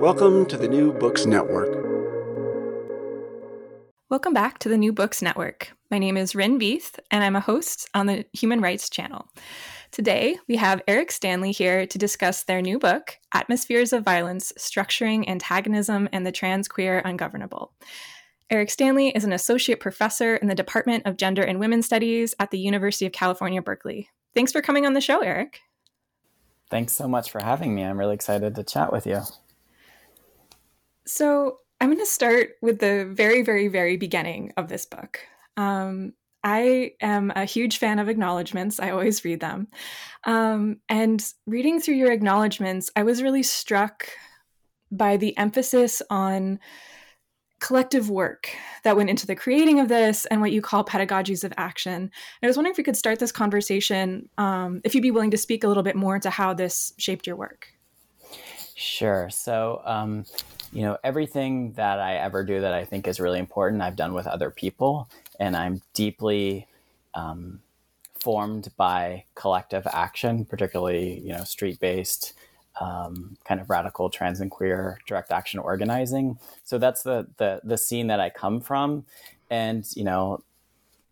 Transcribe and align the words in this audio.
Welcome 0.00 0.44
to 0.46 0.58
the 0.58 0.68
New 0.68 0.92
Books 0.92 1.24
Network. 1.24 1.70
Welcome 4.10 4.34
back 4.34 4.58
to 4.58 4.68
the 4.68 4.76
New 4.76 4.92
Books 4.92 5.22
Network. 5.22 5.72
My 5.90 5.98
name 5.98 6.18
is 6.18 6.34
Rin 6.34 6.58
Beith, 6.58 6.98
and 7.10 7.24
I'm 7.24 7.34
a 7.34 7.40
host 7.40 7.88
on 7.94 8.04
the 8.04 8.26
Human 8.34 8.60
Rights 8.60 8.90
Channel. 8.90 9.26
Today, 9.92 10.36
we 10.48 10.56
have 10.56 10.82
Eric 10.86 11.10
Stanley 11.12 11.50
here 11.50 11.86
to 11.86 11.98
discuss 11.98 12.44
their 12.44 12.60
new 12.60 12.78
book, 12.78 13.16
Atmospheres 13.32 13.94
of 13.94 14.04
Violence 14.04 14.52
Structuring 14.58 15.26
Antagonism 15.28 16.10
and 16.12 16.26
the 16.26 16.32
Trans 16.32 16.68
Queer 16.68 17.00
Ungovernable. 17.04 17.72
Eric 18.50 18.70
Stanley 18.70 19.08
is 19.08 19.24
an 19.24 19.32
associate 19.32 19.80
professor 19.80 20.36
in 20.36 20.48
the 20.48 20.54
Department 20.54 21.06
of 21.06 21.16
Gender 21.16 21.42
and 21.42 21.58
Women's 21.58 21.86
Studies 21.86 22.34
at 22.38 22.50
the 22.50 22.58
University 22.58 23.06
of 23.06 23.12
California, 23.12 23.62
Berkeley. 23.62 24.10
Thanks 24.34 24.52
for 24.52 24.60
coming 24.60 24.84
on 24.84 24.92
the 24.92 25.00
show, 25.00 25.20
Eric. 25.20 25.60
Thanks 26.68 26.92
so 26.92 27.08
much 27.08 27.30
for 27.30 27.42
having 27.42 27.74
me. 27.74 27.82
I'm 27.82 27.98
really 27.98 28.14
excited 28.14 28.54
to 28.56 28.62
chat 28.62 28.92
with 28.92 29.06
you. 29.06 29.22
So, 31.06 31.58
I'm 31.80 31.88
going 31.88 31.98
to 31.98 32.06
start 32.06 32.52
with 32.62 32.78
the 32.78 33.04
very, 33.12 33.42
very, 33.42 33.68
very 33.68 33.96
beginning 33.96 34.52
of 34.56 34.68
this 34.68 34.86
book. 34.86 35.20
Um, 35.58 36.14
I 36.42 36.92
am 37.00 37.32
a 37.34 37.44
huge 37.44 37.78
fan 37.78 37.98
of 37.98 38.08
acknowledgments. 38.08 38.80
I 38.80 38.90
always 38.90 39.24
read 39.24 39.40
them. 39.40 39.68
Um, 40.24 40.78
and 40.88 41.22
reading 41.46 41.80
through 41.80 41.96
your 41.96 42.12
acknowledgments, 42.12 42.88
I 42.96 43.02
was 43.02 43.22
really 43.22 43.42
struck 43.42 44.08
by 44.92 45.16
the 45.16 45.36
emphasis 45.36 46.00
on 46.08 46.60
collective 47.58 48.10
work 48.10 48.50
that 48.84 48.96
went 48.96 49.10
into 49.10 49.26
the 49.26 49.34
creating 49.34 49.80
of 49.80 49.88
this 49.88 50.24
and 50.26 50.40
what 50.40 50.52
you 50.52 50.62
call 50.62 50.84
pedagogies 50.84 51.42
of 51.42 51.52
action. 51.56 51.94
And 51.94 52.10
I 52.42 52.46
was 52.46 52.56
wondering 52.56 52.72
if 52.72 52.78
we 52.78 52.84
could 52.84 52.96
start 52.96 53.18
this 53.18 53.32
conversation, 53.32 54.28
um, 54.38 54.80
if 54.84 54.94
you'd 54.94 55.02
be 55.02 55.10
willing 55.10 55.32
to 55.32 55.38
speak 55.38 55.64
a 55.64 55.68
little 55.68 55.82
bit 55.82 55.96
more 55.96 56.18
to 56.20 56.30
how 56.30 56.54
this 56.54 56.92
shaped 56.96 57.26
your 57.26 57.36
work. 57.36 57.68
Sure. 58.78 59.30
So, 59.30 59.80
um, 59.86 60.26
you 60.70 60.82
know, 60.82 60.98
everything 61.02 61.72
that 61.72 61.98
I 61.98 62.16
ever 62.16 62.44
do 62.44 62.60
that 62.60 62.74
I 62.74 62.84
think 62.84 63.08
is 63.08 63.18
really 63.18 63.38
important, 63.38 63.80
I've 63.80 63.96
done 63.96 64.12
with 64.12 64.26
other 64.26 64.50
people, 64.50 65.08
and 65.40 65.56
I'm 65.56 65.80
deeply 65.94 66.66
um, 67.14 67.60
formed 68.20 68.68
by 68.76 69.24
collective 69.34 69.86
action, 69.90 70.44
particularly, 70.44 71.20
you 71.20 71.32
know, 71.32 71.42
street 71.44 71.80
based 71.80 72.34
um, 72.78 73.38
kind 73.46 73.62
of 73.62 73.70
radical 73.70 74.10
trans 74.10 74.40
and 74.40 74.50
queer 74.50 74.98
direct 75.06 75.30
action 75.32 75.58
organizing. 75.58 76.38
So 76.62 76.76
that's 76.76 77.02
the, 77.02 77.28
the 77.38 77.62
the 77.64 77.78
scene 77.78 78.08
that 78.08 78.20
I 78.20 78.28
come 78.28 78.60
from, 78.60 79.06
and 79.48 79.86
you 79.96 80.04
know, 80.04 80.42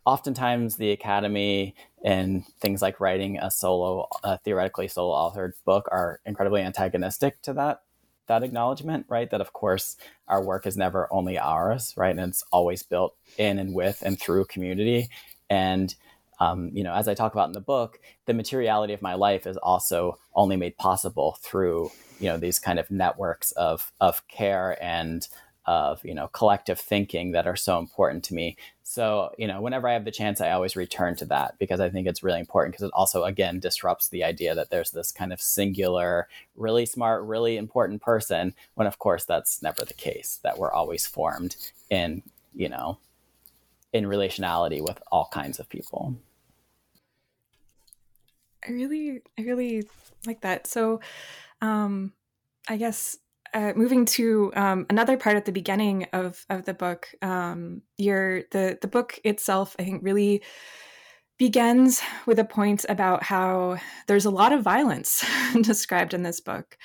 oftentimes 0.05 0.77
the 0.77 0.91
academy 0.91 1.75
and 2.05 2.47
things 2.61 2.83
like 2.83 3.01
writing 3.01 3.39
a 3.39 3.51
solo, 3.51 4.09
a 4.23 4.39
theoretically 4.39 4.89
solo 4.89 5.15
authored 5.15 5.53
book 5.65 5.89
are 5.91 6.21
incredibly 6.27 6.63
antagonistic 6.63 7.43
to 7.43 7.55
that 7.55 7.83
that 8.27 8.43
acknowledgement, 8.43 9.07
right? 9.09 9.31
That 9.31 9.41
of 9.41 9.53
course 9.53 9.97
our 10.29 10.43
work 10.43 10.67
is 10.67 10.77
never 10.77 11.13
only 11.13 11.39
ours, 11.39 11.93
right? 11.97 12.17
And 12.17 12.31
it's 12.31 12.45
always 12.53 12.83
built 12.83 13.17
in 13.37 13.59
and 13.59 13.75
with 13.75 14.03
and 14.03 14.19
through 14.21 14.47
community. 14.47 15.09
And 15.51 15.95
um, 16.41 16.71
you 16.75 16.83
know, 16.83 16.95
as 16.95 17.07
I 17.09 17.15
talk 17.15 17.33
about 17.33 17.49
in 17.49 17.53
the 17.53 17.61
book, 17.61 18.01
the 18.27 18.35
materiality 18.35 18.93
of 18.93 19.03
my 19.03 19.15
life 19.15 19.47
is 19.47 19.57
also 19.59 20.19
only 20.35 20.57
made 20.57 20.77
possible 20.79 21.39
through 21.43 21.91
you 22.21 22.29
know 22.29 22.37
these 22.37 22.59
kind 22.59 22.79
of 22.79 22.91
networks 22.91 23.53
of 23.53 23.93
of 24.01 24.27
care 24.29 24.79
and 24.83 25.27
of 25.67 26.05
you 26.05 26.15
know 26.15 26.29
collective 26.29 26.79
thinking 26.79 27.33
that 27.33 27.47
are 27.47 27.57
so 27.57 27.79
important 27.79 28.25
to 28.25 28.35
me. 28.35 28.57
So 28.85 29.35
you 29.39 29.49
know, 29.49 29.61
whenever 29.61 29.89
I 29.89 29.95
have 29.95 30.05
the 30.05 30.11
chance, 30.11 30.41
I 30.41 30.51
always 30.51 30.77
return 30.77 31.17
to 31.17 31.25
that 31.27 31.59
because 31.59 31.81
I 31.81 31.91
think 31.91 32.07
it's 32.07 32.23
really 32.23 32.39
important 32.39 32.75
because 32.75 32.87
it 32.87 32.93
also 32.95 33.25
again 33.25 33.59
disrupts 33.59 34.09
the 34.09 34.23
idea 34.23 34.55
that 34.55 34.71
there's 34.71 34.91
this 34.91 35.11
kind 35.11 35.33
of 35.33 35.41
singular, 35.41 36.29
really 36.55 36.87
smart, 36.87 37.25
really 37.25 37.57
important 37.57 38.03
person. 38.03 38.55
When 38.75 38.87
of 38.87 38.99
course 38.99 39.25
that's 39.25 39.63
never 39.63 39.85
the 39.85 39.95
case. 39.95 40.39
That 40.43 40.59
we're 40.59 40.73
always 40.73 41.07
formed 41.07 41.57
in 41.91 42.23
you 42.55 42.69
know 42.69 42.99
in 43.95 44.05
relationality 44.05 44.83
with 44.83 45.01
all 45.11 45.29
kinds 45.33 45.59
of 45.59 45.69
people. 45.69 46.17
I 48.67 48.73
really, 48.73 49.23
I 49.39 49.43
really 49.43 49.89
like 50.27 50.41
that. 50.41 50.67
So, 50.67 51.01
um, 51.61 52.13
I 52.69 52.77
guess 52.77 53.19
uh, 53.55 53.73
moving 53.77 54.05
to 54.05 54.53
um, 54.57 54.85
another 54.91 55.17
part 55.17 55.37
at 55.37 55.45
the 55.45 55.53
beginning 55.53 56.07
of 56.13 56.45
of 56.51 56.65
the 56.65 56.75
book, 56.75 57.09
um, 57.23 57.83
your 57.97 58.43
the 58.51 58.79
the 58.81 58.89
book 58.89 59.19
itself, 59.25 59.77
I 59.79 59.85
think, 59.85 60.03
really 60.03 60.43
begins 61.39 62.01
with 62.27 62.39
a 62.39 62.45
point 62.45 62.85
about 62.89 63.23
how 63.23 63.79
there's 64.07 64.25
a 64.25 64.31
lot 64.31 64.53
of 64.53 64.63
violence 64.63 65.25
described 65.63 66.15
in 66.15 66.23
this 66.23 66.41
book. 66.41 66.77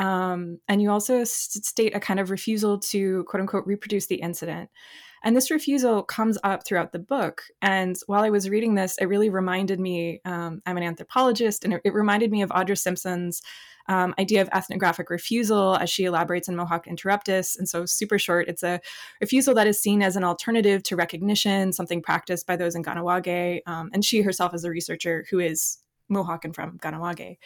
Um, 0.00 0.58
and 0.68 0.82
you 0.82 0.90
also 0.90 1.22
state 1.24 1.94
a 1.94 2.00
kind 2.00 2.18
of 2.18 2.30
refusal 2.30 2.78
to 2.80 3.24
quote 3.24 3.40
unquote 3.40 3.66
reproduce 3.66 4.06
the 4.06 4.16
incident. 4.16 4.70
And 5.24 5.34
this 5.34 5.50
refusal 5.50 6.02
comes 6.02 6.38
up 6.44 6.66
throughout 6.66 6.92
the 6.92 6.98
book. 6.98 7.42
And 7.62 7.96
while 8.06 8.22
I 8.22 8.30
was 8.30 8.50
reading 8.50 8.74
this, 8.74 8.98
it 8.98 9.06
really 9.06 9.30
reminded 9.30 9.80
me 9.80 10.20
um, 10.26 10.60
I'm 10.66 10.76
an 10.76 10.82
anthropologist, 10.82 11.64
and 11.64 11.72
it, 11.72 11.80
it, 11.82 11.94
reminded 11.94 12.30
me 12.30 12.42
of 12.42 12.50
Audra 12.50 12.78
Simpson's 12.78 13.40
um, 13.88 14.14
idea 14.18 14.42
of 14.42 14.50
ethnographic 14.52 15.08
refusal 15.08 15.76
as 15.76 15.88
she 15.88 16.04
elaborates 16.04 16.46
in 16.46 16.56
Mohawk 16.56 16.86
Interruptus. 16.86 17.58
And 17.58 17.66
so, 17.66 17.86
super 17.86 18.18
short, 18.18 18.48
it's 18.48 18.62
a 18.62 18.80
refusal 19.20 19.54
that 19.54 19.66
is 19.66 19.80
seen 19.80 20.02
as 20.02 20.16
an 20.16 20.24
alternative 20.24 20.82
to 20.84 20.96
recognition, 20.96 21.72
something 21.72 22.02
practiced 22.02 22.46
by 22.46 22.56
those 22.56 22.74
in 22.74 22.84
Kahnawake. 22.84 23.60
Um, 23.66 23.90
and 23.94 24.04
she 24.04 24.20
herself 24.20 24.54
is 24.54 24.64
a 24.64 24.70
researcher 24.70 25.24
who 25.30 25.38
is 25.38 25.78
Mohawk 26.10 26.44
and 26.44 26.54
from 26.54 26.78
Kahnawake. 26.78 27.38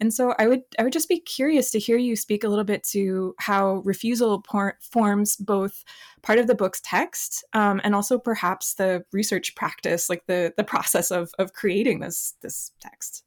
And 0.00 0.14
so 0.14 0.34
I 0.38 0.46
would 0.48 0.62
I 0.78 0.82
would 0.82 0.92
just 0.92 1.08
be 1.08 1.20
curious 1.20 1.70
to 1.72 1.78
hear 1.78 1.98
you 1.98 2.16
speak 2.16 2.42
a 2.42 2.48
little 2.48 2.64
bit 2.64 2.82
to 2.84 3.34
how 3.38 3.82
refusal 3.84 4.40
por- 4.40 4.78
forms 4.80 5.36
both 5.36 5.84
part 6.22 6.38
of 6.38 6.46
the 6.46 6.54
book's 6.54 6.80
text 6.82 7.44
um, 7.52 7.80
and 7.84 7.94
also 7.94 8.18
perhaps 8.18 8.74
the 8.74 9.04
research 9.12 9.54
practice, 9.54 10.08
like 10.08 10.24
the 10.26 10.54
the 10.56 10.64
process 10.64 11.10
of 11.10 11.32
of 11.38 11.52
creating 11.52 12.00
this 12.00 12.34
this 12.40 12.72
text. 12.80 13.24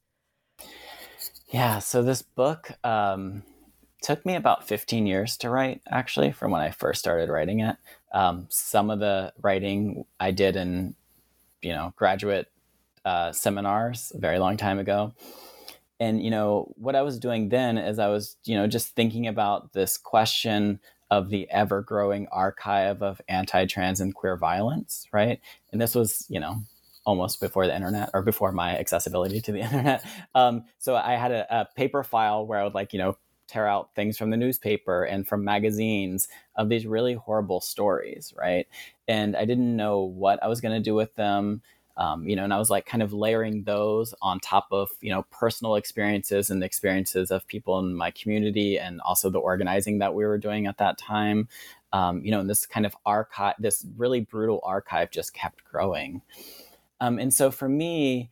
Yeah. 1.48 1.78
So 1.80 2.02
this 2.02 2.24
book 2.24 2.72
um, 2.84 3.44
took 4.02 4.26
me 4.26 4.36
about 4.36 4.68
15 4.68 5.06
years 5.06 5.38
to 5.38 5.52
write, 5.52 5.82
actually, 5.92 6.32
from 6.32 6.50
when 6.52 6.62
I 6.62 6.72
first 6.72 7.00
started 7.00 7.30
writing 7.30 7.60
it. 7.60 7.76
Um, 8.12 8.48
some 8.50 8.90
of 8.90 9.00
the 9.00 9.32
writing 9.42 10.06
I 10.20 10.32
did 10.32 10.56
in 10.56 10.96
you 11.62 11.74
know 11.74 11.94
graduate 11.96 12.52
uh, 13.06 13.32
seminars 13.32 14.12
a 14.16 14.18
very 14.18 14.40
long 14.40 14.58
time 14.58 14.80
ago 14.80 15.14
and 16.00 16.24
you 16.24 16.32
know 16.32 16.74
what 16.76 16.96
i 16.96 17.02
was 17.02 17.20
doing 17.20 17.50
then 17.50 17.78
is 17.78 18.00
i 18.00 18.08
was 18.08 18.38
you 18.46 18.56
know 18.56 18.68
just 18.68 18.96
thinking 18.96 19.28
about 19.28 19.74
this 19.74 19.98
question 19.98 20.80
of 21.14 21.30
the 21.30 21.48
ever 21.52 21.82
growing 21.82 22.28
archive 22.32 23.04
of 23.04 23.22
anti-trans 23.28 24.02
and 24.02 24.16
queer 24.16 24.36
violence 24.36 25.08
right? 25.12 25.40
And 25.72 25.80
this 25.80 25.94
was 25.94 26.26
you 26.28 26.40
know 26.40 26.62
almost 27.06 27.40
before 27.40 27.68
the 27.68 27.76
internet 27.76 28.10
or 28.14 28.24
before 28.24 28.52
my 28.52 28.78
accessibility 28.78 29.40
to 29.42 29.52
the 29.52 29.60
internet. 29.68 30.04
Um, 30.34 30.64
so 30.80 30.96
i 30.96 31.16
had 31.16 31.32
a, 31.32 31.62
a 31.62 31.66
paper 31.76 32.04
file 32.04 32.46
where 32.48 32.60
i 32.60 32.64
would 32.64 32.74
like 32.74 32.94
you 32.94 33.00
know 33.00 33.18
tear 33.48 33.68
out 33.68 33.94
things 33.94 34.18
from 34.18 34.32
the 34.32 34.38
newspaper 34.38 35.04
and 35.04 35.28
from 35.28 35.44
magazines 35.44 36.30
of 36.56 36.70
these 36.70 36.88
really 36.88 37.14
horrible 37.14 37.62
stories 37.62 38.34
right? 38.38 38.68
And 39.08 39.36
i 39.36 39.46
didn't 39.46 39.76
know 39.76 40.02
what 40.02 40.42
i 40.42 40.48
was 40.48 40.62
going 40.62 40.74
to 40.74 40.90
do 40.90 40.96
with 40.96 41.14
them 41.16 41.62
um, 41.96 42.28
you 42.28 42.36
know, 42.36 42.44
and 42.44 42.54
I 42.54 42.58
was 42.58 42.70
like 42.70 42.86
kind 42.86 43.04
of 43.04 43.14
layering 43.14 43.64
those 43.64 44.16
on 44.22 44.40
top 44.40 44.68
of, 44.72 44.90
you 45.02 45.12
know, 45.12 45.24
personal 45.32 45.76
experiences 45.76 46.50
and 46.50 46.62
the 46.62 46.66
experiences 46.66 47.30
of 47.30 47.46
people 47.48 47.78
in 47.80 47.96
my 47.96 48.10
community 48.12 48.80
and 48.80 49.00
also 49.02 49.30
the 49.30 49.40
organizing 49.40 50.00
that 50.00 50.16
we 50.16 50.26
were 50.26 50.40
doing 50.40 50.66
at 50.66 50.80
that 50.80 50.98
time. 50.98 51.48
Um, 51.92 52.26
you 52.26 52.32
know, 52.32 52.40
and 52.40 52.50
this 52.50 52.66
kind 52.66 52.88
of 52.88 52.96
archive, 53.06 53.54
this 53.60 53.86
really 53.96 54.22
brutal 54.22 54.60
archive 54.64 55.12
just 55.12 55.36
kept 55.36 55.64
growing. 55.64 56.24
Um, 57.00 57.20
and 57.20 57.32
so 57.32 57.52
for 57.52 57.70
me, 57.70 58.32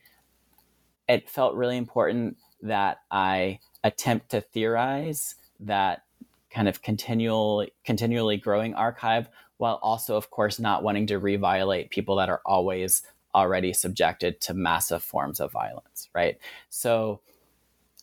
it 1.08 1.30
felt 1.30 1.54
really 1.54 1.78
important 1.78 2.38
that 2.64 3.02
I 3.12 3.60
attempt 3.84 4.30
to 4.32 4.42
theorize 4.42 5.36
that 5.60 6.04
kind 6.50 6.68
of 6.68 6.82
continual, 6.82 7.68
continually 7.86 8.38
growing 8.38 8.74
archive 8.74 9.30
while 9.58 9.80
also, 9.84 10.16
of 10.18 10.32
course, 10.32 10.60
not 10.60 10.82
wanting 10.82 11.06
to 11.08 11.20
reviolate 11.20 11.92
people 11.92 12.16
that 12.16 12.30
are 12.30 12.42
always 12.46 13.04
already 13.34 13.74
subjected 13.74 14.42
to 14.42 14.54
massive 14.54 15.04
forms 15.04 15.40
of 15.40 15.52
violence, 15.52 16.10
right? 16.14 16.38
So 16.70 17.22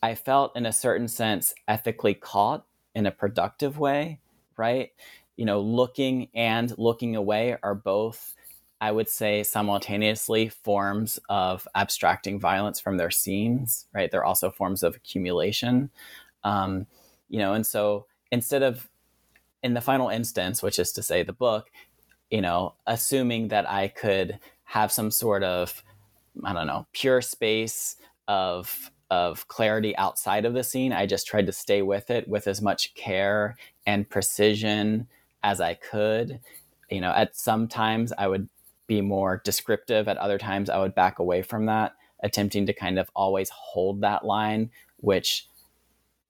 I 0.03 0.15
felt, 0.15 0.57
in 0.57 0.67
a 0.67 0.73
certain 0.73 1.09
sense, 1.09 1.55
ethically 1.67 2.15
caught 2.15 2.65
in 2.95 3.07
a 3.07 3.11
productive 3.11 3.79
way, 3.79 4.21
right? 4.57 4.91
You 5.37 5.45
know, 5.45 5.61
looking 5.61 6.29
and 6.35 6.77
looking 6.79 7.17
away 7.17 7.57
are 7.63 7.75
both, 7.75 8.35
I 8.81 8.93
would 8.93 9.09
say, 9.09 9.43
simultaneously 9.43 10.49
forms 10.49 11.19
of 11.29 11.67
abstracting 11.75 12.39
violence 12.39 12.81
from 12.81 12.97
their 12.97 13.11
scenes, 13.11 13.87
right? 13.93 14.11
They're 14.11 14.25
also 14.25 14.51
forms 14.51 14.83
of 14.83 14.97
accumulation. 14.97 15.91
Um, 16.45 16.87
you 17.29 17.39
know, 17.39 17.55
and 17.55 17.67
so 17.67 18.07
instead 18.31 18.63
of 18.63 18.89
in 19.63 19.75
the 19.75 19.81
final 19.81 20.09
instance, 20.09 20.63
which 20.63 20.79
is 20.79 20.93
to 20.93 21.03
say 21.03 21.23
the 21.23 21.33
book, 21.33 21.71
you 22.31 22.41
know, 22.41 22.75
assuming 22.87 23.49
that 23.49 23.69
I 23.69 23.89
could 23.89 24.39
have 24.69 24.93
some 24.93 25.11
sort 25.11 25.43
of, 25.43 25.83
I 26.45 26.53
don't 26.53 26.67
know, 26.67 26.87
pure 26.93 27.23
space 27.23 27.97
of 28.29 28.91
of 29.11 29.49
clarity 29.49 29.97
outside 29.97 30.45
of 30.45 30.53
the 30.53 30.63
scene. 30.63 30.93
I 30.93 31.07
just 31.07 31.27
tried 31.27 31.47
to 31.47 31.53
stay 31.53 31.81
with 31.81 32.11
it 32.11 32.29
with 32.29 32.47
as 32.47 32.61
much 32.61 32.95
care 32.95 33.57
and 33.87 34.09
precision 34.09 35.09
as 35.43 35.63
I 35.63 35.73
could. 35.73 36.41
You 36.91 37.01
know, 37.01 37.13
at 37.13 37.35
some 37.35 37.67
times 37.67 38.13
I 38.19 38.29
would 38.29 38.51
be 38.87 39.01
more 39.01 39.41
descriptive, 39.43 40.09
at 40.09 40.19
other 40.19 40.37
times 40.37 40.69
I 40.69 40.79
would 40.79 40.95
back 40.95 41.19
away 41.19 41.41
from 41.41 41.65
that, 41.67 41.95
attempting 42.23 42.67
to 42.67 42.75
kind 42.75 42.99
of 42.99 43.11
always 43.17 43.49
hold 43.49 44.03
that 44.03 44.27
line, 44.27 44.71
which, 44.99 45.49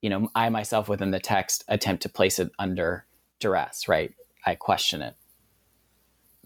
you 0.00 0.10
know, 0.10 0.30
I 0.36 0.48
myself 0.48 0.88
within 0.88 1.10
the 1.10 1.18
text 1.18 1.64
attempt 1.66 2.04
to 2.04 2.08
place 2.08 2.38
it 2.38 2.52
under 2.60 3.04
duress, 3.40 3.88
right? 3.88 4.14
I 4.46 4.54
question 4.54 5.02
it 5.02 5.16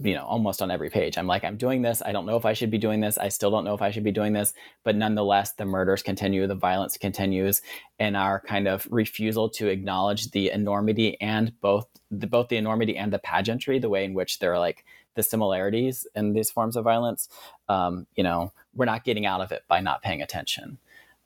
you 0.03 0.15
know 0.15 0.25
almost 0.25 0.61
on 0.61 0.71
every 0.71 0.91
page. 0.91 1.17
I'm 1.17 1.27
like 1.27 1.45
i'm 1.45 1.57
doing 1.57 1.83
this. 1.83 2.03
I 2.05 2.13
don't 2.13 2.27
know 2.27 2.37
if 2.37 2.45
i 2.45 2.53
should 2.53 2.71
be 2.71 2.79
doing 2.79 3.01
this. 3.01 3.19
I 3.19 3.29
still 3.29 3.51
don't 3.51 3.65
know 3.65 3.75
if 3.75 3.83
i 3.83 3.91
should 3.91 4.05
be 4.05 4.13
doing 4.13 4.33
this. 4.33 4.53
But 4.85 4.97
nonetheless 4.97 5.53
the 5.53 5.65
murders 5.65 6.03
continue 6.03 6.47
the 6.47 6.55
violence 6.55 6.97
continues 6.97 7.63
and 7.99 8.17
our 8.17 8.41
kind 8.41 8.69
of 8.69 8.87
refusal 8.91 9.49
to 9.51 9.69
acknowledge 9.69 10.31
the 10.31 10.51
enormity 10.51 11.21
and 11.21 11.59
both 11.61 11.87
the, 12.11 12.27
both 12.27 12.49
the 12.49 12.57
enormity 12.57 12.97
and 12.97 13.13
the 13.13 13.19
pageantry 13.19 13.79
the 13.79 13.89
way 13.89 14.05
in 14.05 14.15
which 14.15 14.39
there 14.39 14.53
are 14.53 14.59
like 14.59 14.85
the 15.15 15.23
similarities 15.23 16.07
in 16.15 16.33
these 16.33 16.51
forms 16.51 16.77
of 16.77 16.85
violence 16.85 17.29
um, 17.69 18.07
you 18.17 18.25
know 18.25 18.53
we're 18.75 18.87
not 18.87 19.05
getting 19.05 19.27
out 19.27 19.41
of 19.41 19.53
it 19.53 19.63
by 19.69 19.81
not 19.81 20.03
paying 20.03 20.23
attention. 20.23 20.79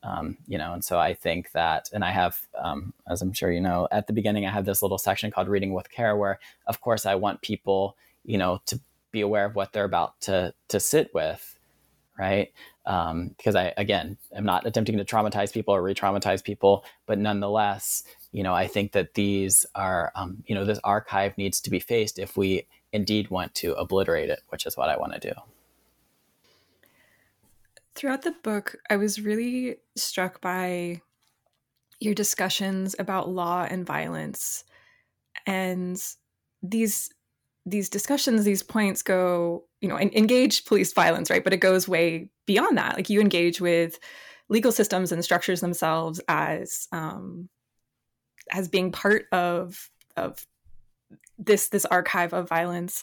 Um, 0.02 0.36
you 0.46 0.56
know 0.56 0.72
and 0.72 0.84
so 0.84 1.00
i 1.00 1.14
think 1.14 1.50
that 1.50 1.88
and 1.92 2.04
i 2.04 2.10
have 2.12 2.38
um, 2.56 2.92
as 3.10 3.22
i'm 3.22 3.32
sure 3.32 3.50
you 3.50 3.60
know 3.60 3.88
at 3.90 4.06
the 4.06 4.12
beginning 4.12 4.46
i 4.46 4.50
have 4.50 4.64
this 4.64 4.80
little 4.80 4.98
section 4.98 5.32
called 5.32 5.48
reading 5.48 5.72
with 5.72 5.90
care 5.90 6.16
where 6.16 6.38
of 6.68 6.80
course 6.80 7.06
i 7.06 7.16
want 7.16 7.40
people 7.42 7.96
you 8.26 8.38
know 8.38 8.60
to 8.66 8.80
be 9.12 9.22
aware 9.22 9.46
of 9.46 9.54
what 9.54 9.72
they're 9.72 9.84
about 9.84 10.20
to 10.20 10.52
to 10.68 10.78
sit 10.78 11.10
with 11.14 11.56
right? 12.18 12.52
Um, 12.86 13.34
because 13.36 13.56
i 13.56 13.74
again 13.76 14.16
am 14.32 14.44
not 14.44 14.64
attempting 14.64 14.96
to 14.96 15.04
traumatize 15.04 15.52
people 15.52 15.74
or 15.74 15.82
re-traumatize 15.82 16.44
people 16.44 16.84
but 17.04 17.18
nonetheless 17.18 18.04
you 18.30 18.44
know 18.44 18.54
i 18.54 18.68
think 18.68 18.92
that 18.92 19.14
these 19.14 19.66
are 19.74 20.12
um, 20.14 20.44
you 20.46 20.54
know 20.54 20.64
this 20.64 20.78
archive 20.84 21.36
needs 21.36 21.60
to 21.62 21.70
be 21.70 21.80
faced 21.80 22.20
if 22.20 22.36
we 22.36 22.64
indeed 22.92 23.28
want 23.28 23.52
to 23.56 23.72
obliterate 23.74 24.30
it 24.30 24.40
which 24.50 24.66
is 24.66 24.76
what 24.76 24.88
i 24.88 24.96
want 24.96 25.12
to 25.14 25.18
do. 25.18 25.32
Throughout 27.96 28.22
the 28.22 28.36
book 28.44 28.76
i 28.88 28.96
was 28.96 29.20
really 29.20 29.78
struck 29.96 30.40
by 30.40 31.00
your 31.98 32.14
discussions 32.14 32.94
about 33.00 33.28
law 33.28 33.66
and 33.68 33.84
violence 33.84 34.62
and 35.44 36.00
these 36.62 37.10
these 37.66 37.88
discussions, 37.88 38.44
these 38.44 38.62
points 38.62 39.02
go, 39.02 39.64
you 39.80 39.88
know, 39.88 39.98
engage 39.98 40.64
police 40.64 40.92
violence, 40.92 41.28
right? 41.28 41.42
But 41.42 41.52
it 41.52 41.58
goes 41.58 41.88
way 41.88 42.30
beyond 42.46 42.78
that. 42.78 42.94
Like 42.94 43.10
you 43.10 43.20
engage 43.20 43.60
with 43.60 43.98
legal 44.48 44.70
systems 44.70 45.10
and 45.10 45.22
structures 45.24 45.60
themselves 45.60 46.20
as 46.28 46.86
um, 46.92 47.48
as 48.52 48.68
being 48.68 48.92
part 48.92 49.26
of 49.32 49.90
of 50.16 50.46
this 51.38 51.68
this 51.68 51.84
archive 51.86 52.32
of 52.32 52.48
violence. 52.48 53.02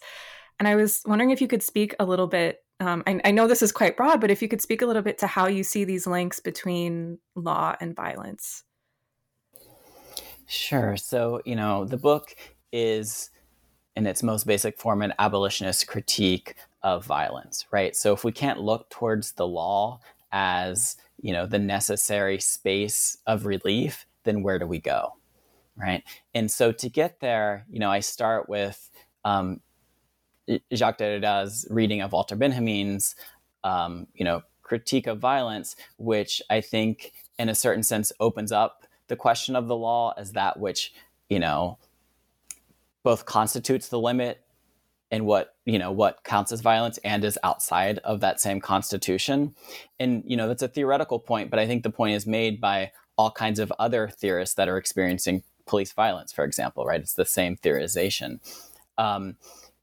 And 0.59 0.67
I 0.67 0.75
was 0.75 1.01
wondering 1.05 1.31
if 1.31 1.41
you 1.41 1.47
could 1.47 1.61
speak 1.61 1.93
a 1.99 2.05
little 2.05 2.27
bit. 2.27 2.59
Um, 2.79 3.03
I, 3.05 3.19
I 3.25 3.31
know 3.31 3.47
this 3.47 3.61
is 3.61 3.71
quite 3.71 3.97
broad, 3.97 4.21
but 4.21 4.31
if 4.31 4.41
you 4.41 4.47
could 4.47 4.61
speak 4.61 4.81
a 4.81 4.85
little 4.85 5.01
bit 5.01 5.17
to 5.19 5.27
how 5.27 5.47
you 5.47 5.63
see 5.63 5.83
these 5.83 6.07
links 6.07 6.39
between 6.39 7.19
law 7.35 7.75
and 7.81 7.95
violence. 7.95 8.63
Sure. 10.47 10.95
So, 10.97 11.41
you 11.45 11.55
know, 11.55 11.85
the 11.85 11.97
book 11.97 12.35
is 12.71 13.29
in 13.95 14.07
its 14.07 14.23
most 14.23 14.47
basic 14.47 14.77
form 14.77 15.01
an 15.01 15.13
abolitionist 15.19 15.87
critique 15.87 16.55
of 16.81 17.05
violence, 17.05 17.65
right? 17.71 17.95
So 17.95 18.13
if 18.13 18.23
we 18.23 18.31
can't 18.31 18.59
look 18.59 18.89
towards 18.89 19.33
the 19.33 19.47
law 19.47 19.99
as, 20.31 20.97
you 21.21 21.31
know, 21.31 21.45
the 21.45 21.59
necessary 21.59 22.39
space 22.39 23.17
of 23.27 23.45
relief, 23.45 24.05
then 24.23 24.43
where 24.43 24.59
do 24.59 24.67
we 24.67 24.79
go? 24.79 25.13
Right. 25.75 26.03
And 26.35 26.51
so 26.51 26.71
to 26.71 26.89
get 26.89 27.19
there, 27.19 27.65
you 27.69 27.79
know, 27.79 27.89
I 27.89 27.99
start 27.99 28.47
with 28.47 28.91
um, 29.25 29.59
Jacques 30.73 30.97
Derrida's 30.97 31.65
reading 31.69 32.01
of 32.01 32.11
Walter 32.11 32.35
Benjamin's, 32.35 33.15
um, 33.63 34.07
you 34.13 34.23
know, 34.25 34.43
critique 34.61 35.07
of 35.07 35.19
violence, 35.19 35.75
which 35.97 36.41
I 36.49 36.61
think, 36.61 37.13
in 37.39 37.49
a 37.49 37.55
certain 37.55 37.83
sense, 37.83 38.11
opens 38.19 38.51
up 38.51 38.85
the 39.07 39.15
question 39.15 39.55
of 39.55 39.67
the 39.67 39.75
law 39.75 40.13
as 40.17 40.33
that 40.33 40.59
which, 40.59 40.93
you 41.29 41.39
know, 41.39 41.77
both 43.03 43.25
constitutes 43.25 43.89
the 43.89 43.99
limit 43.99 44.41
and 45.11 45.25
what 45.25 45.55
you 45.65 45.77
know 45.77 45.91
what 45.91 46.23
counts 46.23 46.51
as 46.51 46.61
violence 46.61 46.97
and 47.03 47.23
is 47.23 47.37
outside 47.43 47.99
of 47.99 48.19
that 48.21 48.41
same 48.41 48.59
constitution. 48.59 49.55
And 49.99 50.23
you 50.25 50.35
know 50.35 50.47
that's 50.47 50.63
a 50.63 50.67
theoretical 50.67 51.19
point 51.19 51.51
but 51.51 51.59
i 51.59 51.67
think 51.67 51.83
the 51.83 51.91
point 51.91 52.15
is 52.15 52.25
made 52.25 52.59
by 52.59 52.91
all 53.15 53.29
kinds 53.29 53.59
of 53.59 53.71
other 53.77 54.09
theorists 54.09 54.55
that 54.55 54.67
are 54.67 54.77
experiencing 54.77 55.43
police 55.67 55.93
violence 55.93 56.31
for 56.33 56.43
example 56.43 56.85
right? 56.85 57.01
It's 57.01 57.13
the 57.13 57.25
same 57.25 57.57
theorization. 57.57 58.39
Um, 58.97 59.37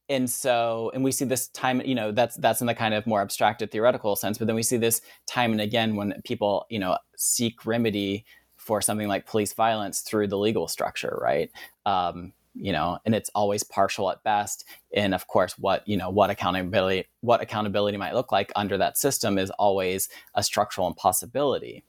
and 0.09 0.29
so 0.29 0.91
and 0.93 1.03
we 1.03 1.13
see 1.13 1.23
this 1.23 1.47
time 1.47 1.81
you 1.85 1.95
know 1.95 2.11
that's 2.11 2.35
that's 2.35 2.59
in 2.59 2.67
the 2.67 2.75
kind 2.75 2.93
of 2.93 3.07
more 3.07 3.21
abstracted 3.21 3.71
theoretical 3.71 4.17
sense 4.17 4.37
but 4.37 4.47
then 4.47 4.55
we 4.55 4.63
see 4.63 4.77
this 4.77 5.01
time 5.25 5.53
and 5.53 5.61
again 5.61 5.95
when 5.95 6.13
people 6.25 6.65
you 6.69 6.79
know 6.79 6.97
seek 7.15 7.65
remedy 7.65 8.25
for 8.57 8.81
something 8.81 9.07
like 9.07 9.25
police 9.25 9.53
violence 9.53 10.01
through 10.01 10.27
the 10.27 10.37
legal 10.37 10.67
structure 10.67 11.17
right? 11.21 11.49
Um, 11.85 12.33
you 12.53 12.71
know 12.71 12.99
and 13.05 13.15
it's 13.15 13.29
always 13.35 13.63
partial 13.63 14.11
at 14.11 14.23
best. 14.23 14.65
And 14.93 15.13
of 15.13 15.27
course 15.27 15.57
what 15.57 15.87
you 15.87 15.97
know 15.97 16.09
what 16.09 16.29
accountability 16.29 17.07
what 17.21 17.41
accountability 17.41 17.97
might 17.97 18.13
look 18.13 18.31
like 18.31 18.51
under 18.55 18.77
that 18.77 18.97
system 18.97 19.37
is 19.37 19.49
always 19.51 20.09
a 20.35 20.43
structural 20.43 20.87
impossibility. 20.87 21.83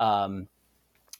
Um, 0.00 0.48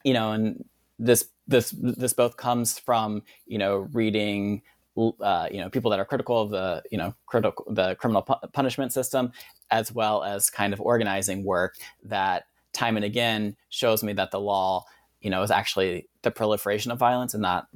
you 0.04 0.12
know 0.12 0.32
and 0.32 0.64
this 0.98 1.28
this 1.48 1.74
this 1.78 2.12
both 2.12 2.36
comes 2.36 2.78
from 2.78 3.22
you 3.46 3.58
know 3.58 3.88
reading 3.92 4.62
uh, 4.96 5.48
you 5.50 5.60
know 5.60 5.68
people 5.68 5.90
that 5.90 5.98
are 5.98 6.04
critical 6.04 6.40
of 6.40 6.50
the 6.50 6.82
you 6.90 6.98
know 6.98 7.14
critical 7.26 7.64
the 7.68 7.96
criminal 7.96 8.22
pu- 8.22 8.46
punishment 8.52 8.92
system 8.92 9.32
as 9.70 9.92
well 9.92 10.22
as 10.22 10.50
kind 10.50 10.72
of 10.72 10.80
organizing 10.80 11.44
work 11.44 11.74
that 12.04 12.44
time 12.72 12.96
and 12.96 13.04
again 13.04 13.56
shows 13.70 14.04
me 14.04 14.12
that 14.12 14.30
the 14.30 14.38
law 14.38 14.84
you 15.20 15.30
know 15.30 15.42
is 15.42 15.50
actually 15.50 16.06
the 16.22 16.30
proliferation 16.30 16.92
of 16.92 16.98
violence 16.98 17.34
and 17.34 17.42
not 17.42 17.66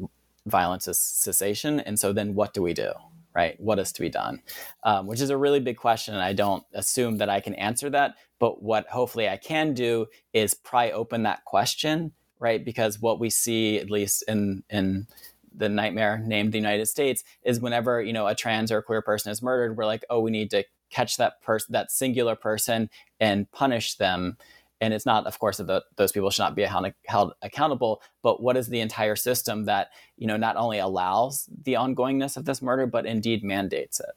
violence 0.49 0.88
cessation. 0.93 1.81
And 1.81 1.99
so 1.99 2.12
then 2.12 2.35
what 2.35 2.55
do 2.55 2.62
we 2.62 2.75
do? 2.75 2.93
Right? 3.35 3.61
What 3.61 3.78
is 3.78 3.93
to 3.93 4.00
be 4.00 4.09
done? 4.09 4.43
Um, 4.83 5.07
which 5.07 5.21
is 5.21 5.31
a 5.31 5.37
really 5.37 5.61
big 5.61 5.76
question. 5.76 6.14
And 6.14 6.23
I 6.23 6.33
don't 6.33 6.64
assume 6.75 7.19
that 7.19 7.28
I 7.28 7.40
can 7.40 7.55
answer 7.55 7.88
that. 7.90 8.14
But 8.40 8.62
what 8.62 8.88
hopefully 8.88 9.28
I 9.28 9.37
can 9.37 9.75
do 9.75 10.07
is 10.33 10.55
pry 10.55 10.90
open 10.90 11.23
that 11.23 11.45
question, 11.45 12.12
right? 12.40 12.64
Because 12.64 13.00
what 13.00 13.21
we 13.21 13.31
see, 13.31 13.78
at 13.78 13.90
least 13.90 14.25
in, 14.26 14.64
in 14.71 15.07
the 15.55 15.69
nightmare 15.69 16.19
named 16.25 16.52
the 16.52 16.59
United 16.59 16.87
States, 16.87 17.23
is 17.43 17.61
whenever, 17.61 18.02
you 18.02 18.12
know, 18.12 18.26
a 18.26 18.35
trans 18.35 18.73
or 18.73 18.78
a 18.78 18.83
queer 18.83 19.02
person 19.02 19.31
is 19.31 19.43
murdered, 19.43 19.76
we're 19.76 19.87
like, 19.87 20.05
oh, 20.11 20.21
we 20.21 20.31
need 20.31 20.50
to 20.50 20.64
catch 20.90 21.17
that 21.17 21.40
person, 21.43 21.73
that 21.73 21.90
singular 21.90 22.35
person 22.35 22.90
and 23.21 23.50
punish 23.52 23.97
them 23.97 24.37
and 24.81 24.95
it's 24.95 25.07
not 25.07 25.27
of 25.27 25.39
course 25.39 25.59
that 25.59 25.85
those 25.97 26.13
people 26.13 26.31
should 26.31 26.43
not 26.43 26.55
be 26.55 26.63
held, 26.63 27.33
accountable 27.43 28.03
but 28.23 28.43
what 28.43 28.57
is 28.57 28.69
the 28.69 28.81
entire 28.81 29.17
system 29.17 29.65
that 29.65 29.91
you 30.17 30.27
know 30.27 30.37
not 30.37 30.57
only 30.57 30.79
allows 30.79 31.49
the 31.65 31.75
ongoingness 31.75 32.37
of 32.37 32.45
this 32.45 32.63
murder 32.63 32.87
but 32.87 33.07
indeed 33.07 33.43
mandates 33.43 34.01
it? 34.01 34.15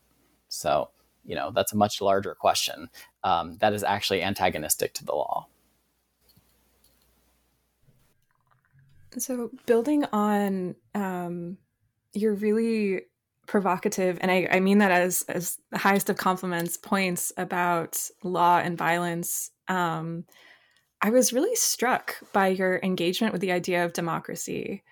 So 0.50 0.89
you 1.25 1.36
know 1.36 1.51
that's 1.51 1.74
a 1.74 1.77
much 1.77 2.01
larger 2.01 2.36
question 2.36 2.89
um, 3.24 3.58
that 3.60 3.74
is 3.74 3.84
actually 3.84 4.24
antagonistic 4.24 4.94
to 4.96 5.06
the 5.06 5.13
law. 5.13 5.48
So 9.18 9.51
building 9.65 10.06
on 10.13 10.75
um, 10.96 11.58
your 12.13 12.34
really 12.34 13.01
provocative 13.48 14.18
and 14.22 14.32
I, 14.32 14.48
I 14.50 14.60
mean 14.62 14.77
that 14.77 14.91
as 14.91 15.24
as 15.27 15.58
the 15.72 15.77
highest 15.77 16.10
of 16.10 16.15
compliments 16.15 16.77
points 16.77 17.34
about 17.36 18.00
law 18.24 18.60
and 18.60 18.77
violence 18.77 19.51
um, 19.68 20.25
I 21.01 21.10
was 21.10 21.34
really 21.34 21.55
struck 21.55 22.17
by 22.31 22.50
your 22.50 22.79
engagement 22.84 23.34
with 23.34 23.41
the 23.41 23.51
idea 23.51 23.84
of 23.84 23.93
democracy. 23.93 24.84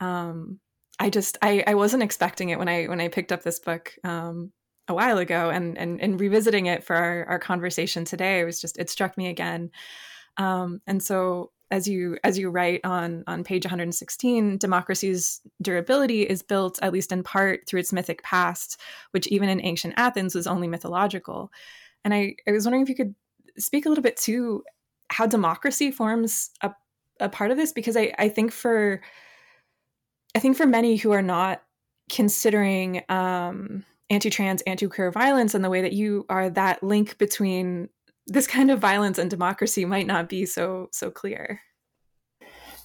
Um, 0.00 0.60
I 0.98 1.10
just 1.10 1.38
I, 1.42 1.64
I 1.66 1.74
wasn't 1.74 2.02
expecting 2.02 2.50
it 2.50 2.58
when 2.58 2.68
I 2.68 2.84
when 2.84 3.00
I 3.00 3.08
picked 3.08 3.32
up 3.32 3.42
this 3.42 3.58
book 3.58 3.94
um, 4.04 4.52
a 4.88 4.94
while 4.94 5.18
ago 5.18 5.50
and 5.50 5.76
and 5.78 6.00
and 6.00 6.20
revisiting 6.20 6.66
it 6.66 6.84
for 6.84 6.94
our, 6.94 7.24
our 7.26 7.38
conversation 7.38 8.04
today. 8.04 8.40
It 8.40 8.44
was 8.44 8.60
just 8.60 8.78
it 8.78 8.90
struck 8.90 9.16
me 9.16 9.28
again. 9.28 9.70
Um, 10.36 10.80
and 10.86 11.02
so 11.02 11.50
as 11.70 11.88
you 11.88 12.18
as 12.22 12.38
you 12.38 12.50
write 12.50 12.80
on 12.84 13.24
on 13.26 13.42
page 13.42 13.64
116 13.64 14.58
democracy's 14.58 15.40
durability 15.62 16.22
is 16.22 16.42
built 16.42 16.78
at 16.82 16.92
least 16.92 17.10
in 17.10 17.22
part 17.22 17.66
through 17.66 17.80
its 17.80 17.92
mythic 17.92 18.22
past 18.22 18.80
which 19.12 19.26
even 19.28 19.48
in 19.48 19.64
ancient 19.64 19.94
athens 19.96 20.34
was 20.34 20.46
only 20.46 20.68
mythological 20.68 21.50
and 22.04 22.12
i, 22.12 22.34
I 22.46 22.52
was 22.52 22.64
wondering 22.64 22.82
if 22.82 22.88
you 22.90 22.94
could 22.94 23.14
speak 23.56 23.86
a 23.86 23.88
little 23.88 24.02
bit 24.02 24.16
to 24.18 24.62
how 25.10 25.26
democracy 25.26 25.90
forms 25.90 26.50
a, 26.62 26.72
a 27.20 27.28
part 27.28 27.50
of 27.50 27.56
this 27.56 27.72
because 27.72 27.96
I, 27.96 28.12
I 28.18 28.28
think 28.28 28.52
for 28.52 29.00
i 30.34 30.38
think 30.38 30.56
for 30.56 30.66
many 30.66 30.96
who 30.96 31.12
are 31.12 31.22
not 31.22 31.62
considering 32.10 33.02
um, 33.08 33.84
anti-trans 34.10 34.62
anti-queer 34.62 35.10
violence 35.10 35.54
and 35.54 35.64
the 35.64 35.70
way 35.70 35.82
that 35.82 35.92
you 35.92 36.26
are 36.28 36.50
that 36.50 36.82
link 36.82 37.18
between 37.18 37.88
this 38.26 38.46
kind 38.46 38.70
of 38.70 38.78
violence 38.78 39.18
and 39.18 39.30
democracy 39.30 39.84
might 39.84 40.06
not 40.06 40.28
be 40.28 40.46
so 40.46 40.88
so 40.92 41.10
clear. 41.10 41.60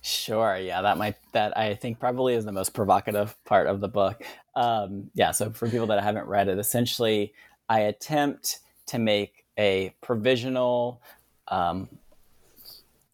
Sure. 0.02 0.58
Yeah, 0.58 0.82
that 0.82 0.98
might 0.98 1.16
that 1.34 1.58
I 1.58 1.76
think 1.76 2.00
probably 2.00 2.34
is 2.34 2.46
the 2.46 2.52
most 2.52 2.74
provocative 2.74 3.36
part 3.46 3.68
of 3.68 3.82
the 3.82 3.88
book. 3.88 4.24
Um, 4.56 5.10
yeah. 5.14 5.32
So 5.32 5.52
for 5.52 5.70
people 5.70 5.88
that 5.88 6.02
haven't 6.02 6.28
read 6.28 6.48
it, 6.48 6.58
essentially, 6.58 7.34
I 7.68 7.82
attempt 7.82 8.60
to 8.88 9.00
make 9.00 9.46
a 9.58 9.94
provisional 10.02 11.02
um, 11.50 11.90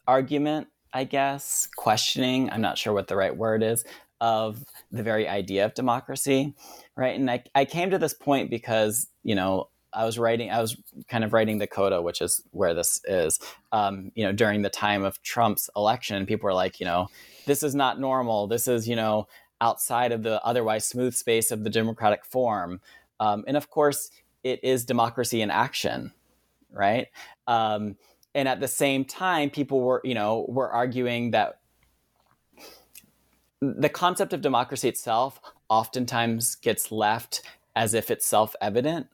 argument, 0.07 0.67
I 0.93 1.03
guess, 1.03 1.67
questioning. 1.75 2.49
I'm 2.49 2.61
not 2.61 2.77
sure 2.77 2.93
what 2.93 3.07
the 3.07 3.15
right 3.15 3.35
word 3.35 3.63
is 3.63 3.83
of 4.21 4.63
the 4.91 5.03
very 5.03 5.27
idea 5.27 5.65
of 5.65 5.73
democracy, 5.73 6.53
right? 6.95 7.19
And 7.19 7.29
I, 7.29 7.43
I 7.53 7.65
came 7.65 7.91
to 7.91 7.97
this 7.97 8.13
point 8.13 8.49
because 8.49 9.07
you 9.23 9.35
know 9.35 9.69
I 9.95 10.05
was 10.05 10.19
writing, 10.19 10.51
I 10.51 10.61
was 10.61 10.75
kind 11.07 11.23
of 11.23 11.33
writing 11.33 11.57
the 11.57 11.67
coda, 11.67 12.01
which 12.01 12.21
is 12.21 12.41
where 12.51 12.73
this 12.73 13.01
is. 13.05 13.39
Um, 13.71 14.11
you 14.15 14.25
know, 14.25 14.33
during 14.33 14.61
the 14.61 14.69
time 14.69 15.03
of 15.03 15.21
Trump's 15.23 15.69
election, 15.75 16.25
people 16.25 16.47
were 16.47 16.53
like, 16.53 16.79
you 16.79 16.85
know, 16.85 17.07
this 17.45 17.63
is 17.63 17.73
not 17.73 17.99
normal. 17.99 18.47
This 18.47 18.67
is, 18.67 18.87
you 18.87 18.95
know, 18.95 19.27
outside 19.61 20.11
of 20.11 20.23
the 20.23 20.43
otherwise 20.43 20.85
smooth 20.85 21.15
space 21.15 21.49
of 21.49 21.63
the 21.63 21.69
democratic 21.69 22.25
form. 22.25 22.81
Um, 23.19 23.45
and 23.47 23.55
of 23.55 23.69
course, 23.69 24.11
it 24.43 24.63
is 24.63 24.83
democracy 24.83 25.41
in 25.41 25.49
action, 25.49 26.11
right? 26.71 27.07
Um, 27.47 27.95
and 28.35 28.47
at 28.47 28.59
the 28.59 28.67
same 28.67 29.05
time, 29.05 29.49
people 29.49 29.81
were, 29.81 30.01
you 30.03 30.13
know, 30.13 30.45
were 30.47 30.69
arguing 30.69 31.31
that 31.31 31.59
the 33.61 33.89
concept 33.89 34.33
of 34.33 34.41
democracy 34.41 34.87
itself 34.87 35.41
oftentimes 35.69 36.55
gets 36.55 36.91
left 36.91 37.41
as 37.75 37.95
if 37.95 38.11
it's 38.11 38.25
self-evident 38.25 39.07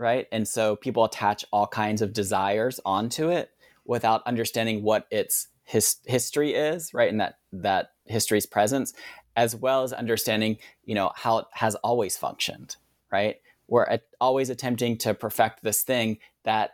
right? 0.00 0.26
And 0.32 0.48
so 0.48 0.76
people 0.76 1.04
attach 1.04 1.44
all 1.52 1.66
kinds 1.66 2.00
of 2.00 2.14
desires 2.14 2.80
onto 2.86 3.28
it 3.28 3.50
without 3.84 4.26
understanding 4.26 4.82
what 4.82 5.06
its 5.10 5.48
his, 5.64 5.96
history 6.06 6.54
is, 6.54 6.94
right? 6.94 7.10
And 7.10 7.20
that 7.20 7.34
that 7.52 7.92
history's 8.06 8.46
presence, 8.46 8.94
as 9.36 9.54
well 9.54 9.82
as 9.82 9.92
understanding, 9.92 10.56
you 10.84 10.94
know, 10.94 11.12
how 11.14 11.38
it 11.38 11.46
has 11.52 11.74
always 11.76 12.16
functioned, 12.16 12.76
right? 13.12 13.36
We're 13.68 13.84
at, 13.84 14.04
always 14.20 14.48
attempting 14.48 14.96
to 14.98 15.12
perfect 15.12 15.62
this 15.62 15.82
thing 15.82 16.16
that 16.44 16.70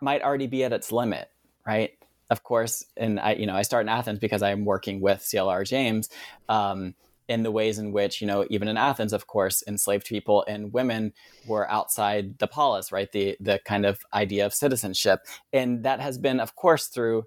might 0.00 0.22
already 0.22 0.46
be 0.46 0.64
at 0.64 0.72
its 0.72 0.92
limit, 0.92 1.28
right? 1.66 1.92
Of 2.30 2.42
course, 2.44 2.84
and 2.96 3.18
I, 3.18 3.32
you 3.32 3.46
know, 3.46 3.54
I 3.54 3.62
start 3.62 3.84
in 3.84 3.88
Athens 3.88 4.20
because 4.20 4.42
I'm 4.42 4.64
working 4.64 5.00
with 5.00 5.20
CLR 5.20 5.66
James. 5.66 6.08
Um, 6.48 6.94
in 7.30 7.44
the 7.44 7.50
ways 7.52 7.78
in 7.78 7.92
which, 7.92 8.20
you 8.20 8.26
know, 8.26 8.44
even 8.50 8.66
in 8.66 8.76
Athens, 8.76 9.12
of 9.12 9.28
course, 9.28 9.62
enslaved 9.68 10.04
people 10.04 10.44
and 10.48 10.72
women 10.72 11.12
were 11.46 11.70
outside 11.70 12.36
the 12.40 12.48
polis, 12.48 12.90
right? 12.90 13.10
The 13.12 13.36
the 13.38 13.60
kind 13.64 13.86
of 13.86 14.00
idea 14.12 14.44
of 14.44 14.52
citizenship, 14.52 15.20
and 15.52 15.84
that 15.84 16.00
has 16.00 16.18
been, 16.18 16.40
of 16.40 16.56
course, 16.56 16.88
through, 16.88 17.24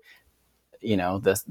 you 0.81 0.97
know, 0.97 1.19
this. 1.19 1.49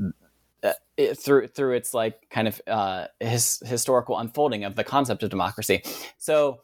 Uh, 0.63 0.73
it, 0.97 1.19
through 1.19 1.49
through 1.49 1.73
its 1.73 1.93
like 1.95 2.29
kind 2.31 2.47
of 2.47 2.61
uh, 2.69 3.07
his, 3.19 3.61
historical 3.65 4.19
unfolding 4.19 4.63
of 4.65 4.77
the 4.77 4.85
concept 4.85 5.23
of 5.23 5.31
democracy, 5.31 5.83
so 6.19 6.61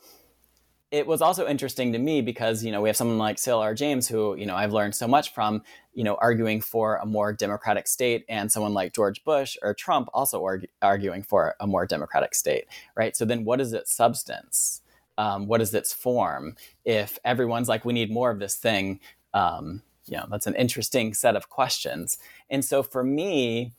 it 0.91 1.07
was 1.07 1.21
also 1.21 1.47
interesting 1.47 1.93
to 1.93 1.99
me 1.99 2.23
because 2.23 2.65
you 2.65 2.73
know 2.73 2.81
we 2.81 2.89
have 2.89 2.97
someone 2.97 3.19
like 3.19 3.37
CLR 3.37 3.77
James 3.77 4.09
who 4.09 4.35
you 4.37 4.47
know 4.47 4.57
I've 4.57 4.73
learned 4.73 4.95
so 4.95 5.07
much 5.07 5.35
from 5.35 5.63
you 5.93 6.03
know 6.03 6.17
arguing 6.21 6.61
for 6.61 6.97
a 6.97 7.07
more 7.07 7.33
democratic 7.33 7.87
state 7.87 8.25
and 8.29 8.51
someone 8.51 8.73
like 8.73 8.95
George 8.95 9.23
Bush 9.25 9.57
or 9.63 9.75
Trump 9.75 10.09
also 10.15 10.47
arguing 10.81 11.23
for 11.23 11.55
a 11.61 11.67
more 11.67 11.87
democratic 11.87 12.35
state 12.35 12.65
right? 12.95 13.17
So 13.17 13.25
then 13.25 13.45
what 13.45 13.61
is 13.61 13.73
its 13.73 13.93
substance? 13.93 14.83
Um, 15.19 15.47
what 15.47 15.61
is 15.61 15.75
its 15.75 15.93
form? 15.93 16.55
If 16.85 17.19
everyone's 17.25 17.69
like 17.69 17.85
we 17.85 17.93
need 17.93 18.11
more 18.11 18.31
of 18.31 18.39
this 18.39 18.57
thing 18.57 19.01
um, 19.35 19.83
you 20.07 20.17
know 20.17 20.27
that's 20.31 20.47
an 20.47 20.55
interesting 20.55 21.13
set 21.13 21.37
of 21.37 21.51
questions. 21.51 22.19
And 22.49 22.65
so 22.65 22.83
for 22.83 23.05
me 23.05 23.73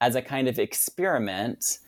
as 0.00 0.16
a 0.16 0.22
kind 0.22 0.48
of 0.48 0.58
experiment 0.58 1.78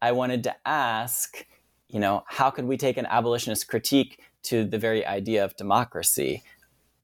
I 0.00 0.12
wanted 0.12 0.44
to 0.44 0.54
ask 0.64 1.44
you 1.88 2.00
know, 2.00 2.24
how 2.26 2.50
could 2.50 2.64
we 2.64 2.76
take 2.76 2.96
an 2.96 3.06
abolitionist 3.06 3.68
critique 3.68 4.20
to 4.44 4.64
the 4.64 4.78
very 4.78 5.04
idea 5.06 5.44
of 5.44 5.56
democracy? 5.56 6.42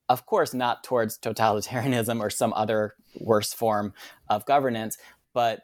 Of 0.09 0.27
course, 0.27 0.53
not 0.53 0.85
towards 0.85 1.19
totalitarianism 1.19 2.21
or 2.21 2.31
some 2.31 2.53
other 2.55 2.95
worse 3.21 3.53
form 3.53 3.95
of 4.29 4.45
governance, 4.47 4.99
but 5.33 5.63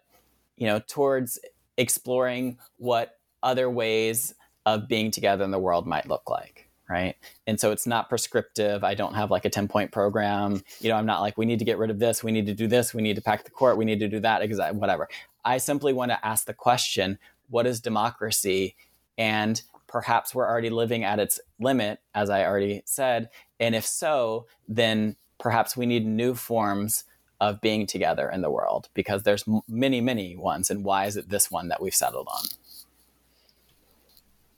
you 0.57 0.67
know, 0.67 0.81
towards 0.87 1.39
exploring 1.77 2.59
what 2.77 3.19
other 3.43 3.71
ways 3.71 4.35
of 4.67 4.89
being 4.89 5.11
together 5.11 5.45
in 5.45 5.51
the 5.51 5.59
world 5.59 5.87
might 5.87 6.09
look 6.09 6.29
like 6.29 6.69
right? 6.89 7.17
And 7.47 7.61
so 7.61 7.71
it's 7.71 7.87
not 7.87 8.09
prescriptive. 8.09 8.83
I 8.83 8.95
don't 8.95 9.15
have 9.15 9.31
like 9.31 9.45
a 9.45 9.51
10 9.51 9.69
point 9.69 9.93
program. 9.93 10.63
You 10.81 10.89
know 10.89 10.97
i'm 10.97 11.07
not 11.07 11.21
like 11.21 11.37
we 11.37 11.47
need 11.47 11.59
to 11.59 11.65
get 11.65 11.79
rid 11.79 11.91
of 11.91 11.99
this 11.99 12.25
we 12.25 12.33
need 12.33 12.47
to 12.47 12.55
do 12.55 12.67
this 12.67 12.95
we 12.95 13.03
need 13.03 13.17
to 13.17 13.23
pack 13.23 13.45
the 13.45 13.51
court 13.51 13.77
we 13.77 13.85
need 13.85 14.01
to 14.01 14.09
do 14.09 14.21
that 14.21 14.43
whatever. 14.75 15.09
I 15.45 15.59
simply 15.59 15.93
want 15.93 16.11
to 16.11 16.27
ask 16.27 16.47
the 16.47 16.55
question 16.55 17.19
what 17.51 17.67
is 17.67 17.81
democracy 17.81 18.77
and 19.19 19.61
perhaps 19.89 20.35
we're 20.35 20.49
already 20.49 20.71
living 20.71 21.05
at 21.05 21.19
its 21.19 21.41
limit, 21.59 22.01
as 22.15 22.31
I 22.31 22.45
already 22.45 22.83
said. 22.85 23.29
And 23.59 23.75
if 23.75 23.85
so, 23.85 24.47
then 24.69 25.17
perhaps 25.39 25.77
we 25.77 25.87
need 25.87 26.07
new 26.07 26.35
forms 26.35 27.05
of 27.41 27.61
being 27.61 27.87
together 27.87 28.29
in 28.29 28.41
the 28.43 28.51
world 28.51 28.89
because 28.95 29.23
there's 29.23 29.45
many, 29.69 30.01
many 30.01 30.37
ones. 30.37 30.71
And 30.71 30.85
why 30.85 31.07
is 31.07 31.17
it 31.17 31.29
this 31.29 31.51
one 31.51 31.69
that 31.69 31.83
we've 31.83 31.95
settled 31.95 32.29
on? 32.31 32.45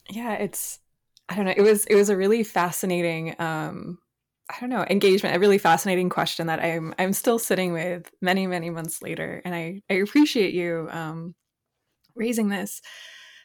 Yeah, 0.08 0.34
it's 0.34 0.80
I 1.28 1.36
don't 1.36 1.44
know. 1.44 1.54
It 1.56 1.62
was 1.62 1.86
it 1.86 1.94
was 1.94 2.10
a 2.10 2.16
really 2.16 2.42
fascinating 2.42 3.36
um 3.38 3.98
I 4.48 4.58
don't 4.60 4.70
know, 4.70 4.84
engagement, 4.90 5.36
a 5.36 5.38
really 5.38 5.58
fascinating 5.58 6.08
question 6.08 6.48
that 6.48 6.60
I'm 6.60 6.94
I'm 6.98 7.12
still 7.12 7.38
sitting 7.38 7.72
with 7.72 8.10
many, 8.20 8.46
many 8.46 8.68
months 8.68 9.00
later. 9.00 9.40
And 9.44 9.54
I, 9.54 9.82
I 9.88 9.94
appreciate 9.94 10.54
you 10.54 10.88
um 10.90 11.34
raising 12.16 12.48
this 12.48 12.82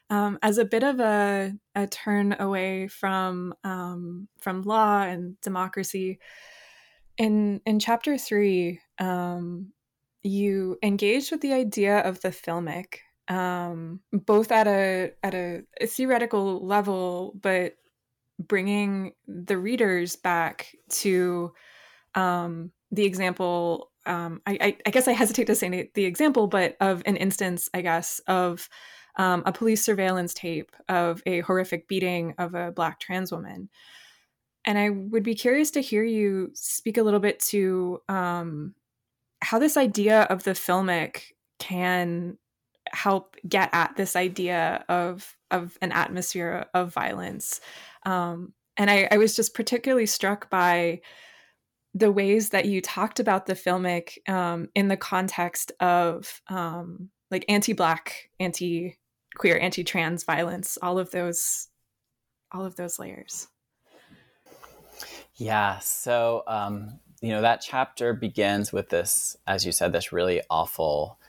um, 0.09 0.37
as 0.41 0.57
a 0.57 0.65
bit 0.65 0.83
of 0.83 0.99
a, 0.99 1.53
a 1.73 1.87
turn 1.87 2.35
away 2.39 2.87
from 2.87 3.53
um, 3.63 4.27
from 4.39 4.61
law 4.61 5.01
and 5.01 5.39
democracy. 5.41 6.19
In 7.17 7.61
in 7.65 7.79
chapter 7.79 8.17
three, 8.17 8.81
um, 8.99 9.71
you 10.23 10.77
engage 10.83 11.31
with 11.31 11.41
the 11.41 11.53
idea 11.53 11.99
of 11.99 12.21
the 12.21 12.29
filmic, 12.29 12.97
um, 13.27 14.01
both 14.11 14.51
at 14.51 14.67
a 14.67 15.13
at 15.23 15.33
a, 15.33 15.63
a 15.81 15.87
theoretical 15.87 16.65
level, 16.65 17.33
but 17.41 17.75
bringing 18.37 19.13
the 19.27 19.57
readers 19.57 20.15
back 20.15 20.75
to 20.89 21.53
um, 22.15 22.71
the 22.91 23.05
example. 23.05 23.91
Um, 24.07 24.41
I, 24.45 24.57
I, 24.61 24.77
I, 24.85 24.89
guess 24.91 25.07
I 25.07 25.13
hesitate 25.13 25.47
to 25.47 25.55
say 25.55 25.89
the 25.95 26.05
example, 26.05 26.45
but 26.45 26.77
of 26.79 27.01
an 27.07 27.15
instance, 27.15 27.69
I 27.73 27.81
guess, 27.81 28.21
of 28.27 28.69
um, 29.17 29.43
a 29.45 29.51
police 29.51 29.83
surveillance 29.83 30.33
tape 30.33 30.71
of 30.89 31.21
a 31.25 31.41
horrific 31.41 31.87
beating 31.87 32.33
of 32.37 32.53
a 32.53 32.71
black 32.71 32.99
trans 32.99 33.31
woman. 33.31 33.69
And 34.65 34.77
I 34.77 34.89
would 34.89 35.23
be 35.23 35.35
curious 35.35 35.71
to 35.71 35.81
hear 35.81 36.03
you 36.03 36.51
speak 36.53 36.97
a 36.97 37.03
little 37.03 37.19
bit 37.19 37.39
to 37.41 38.01
um, 38.09 38.73
how 39.41 39.59
this 39.59 39.77
idea 39.77 40.23
of 40.23 40.43
the 40.43 40.51
filmic 40.51 41.31
can 41.59 42.37
help 42.91 43.35
get 43.47 43.69
at 43.73 43.95
this 43.95 44.15
idea 44.15 44.83
of 44.89 45.35
of 45.51 45.77
an 45.81 45.91
atmosphere 45.91 46.65
of 46.73 46.93
violence. 46.93 47.61
Um, 48.05 48.53
and 48.77 48.89
I, 48.89 49.07
I 49.11 49.17
was 49.17 49.35
just 49.35 49.53
particularly 49.53 50.05
struck 50.05 50.49
by 50.49 51.01
the 51.93 52.11
ways 52.11 52.49
that 52.49 52.65
you 52.65 52.81
talked 52.81 53.19
about 53.19 53.45
the 53.45 53.53
filmic 53.53 54.17
um, 54.29 54.67
in 54.75 54.89
the 54.89 54.97
context 54.97 55.71
of 55.79 56.41
um, 56.49 57.09
like 57.31 57.45
anti-black, 57.47 58.29
anti 58.39 58.97
queer 59.37 59.57
anti-trans 59.57 60.23
violence 60.23 60.77
all 60.81 60.97
of 60.97 61.11
those 61.11 61.67
all 62.51 62.65
of 62.65 62.75
those 62.75 62.99
layers 62.99 63.47
yeah 65.35 65.79
so 65.79 66.43
um, 66.47 66.99
you 67.21 67.29
know 67.29 67.41
that 67.41 67.61
chapter 67.61 68.13
begins 68.13 68.71
with 68.71 68.89
this 68.89 69.35
as 69.47 69.65
you 69.65 69.71
said 69.71 69.91
this 69.91 70.11
really 70.11 70.41
awful 70.49 71.19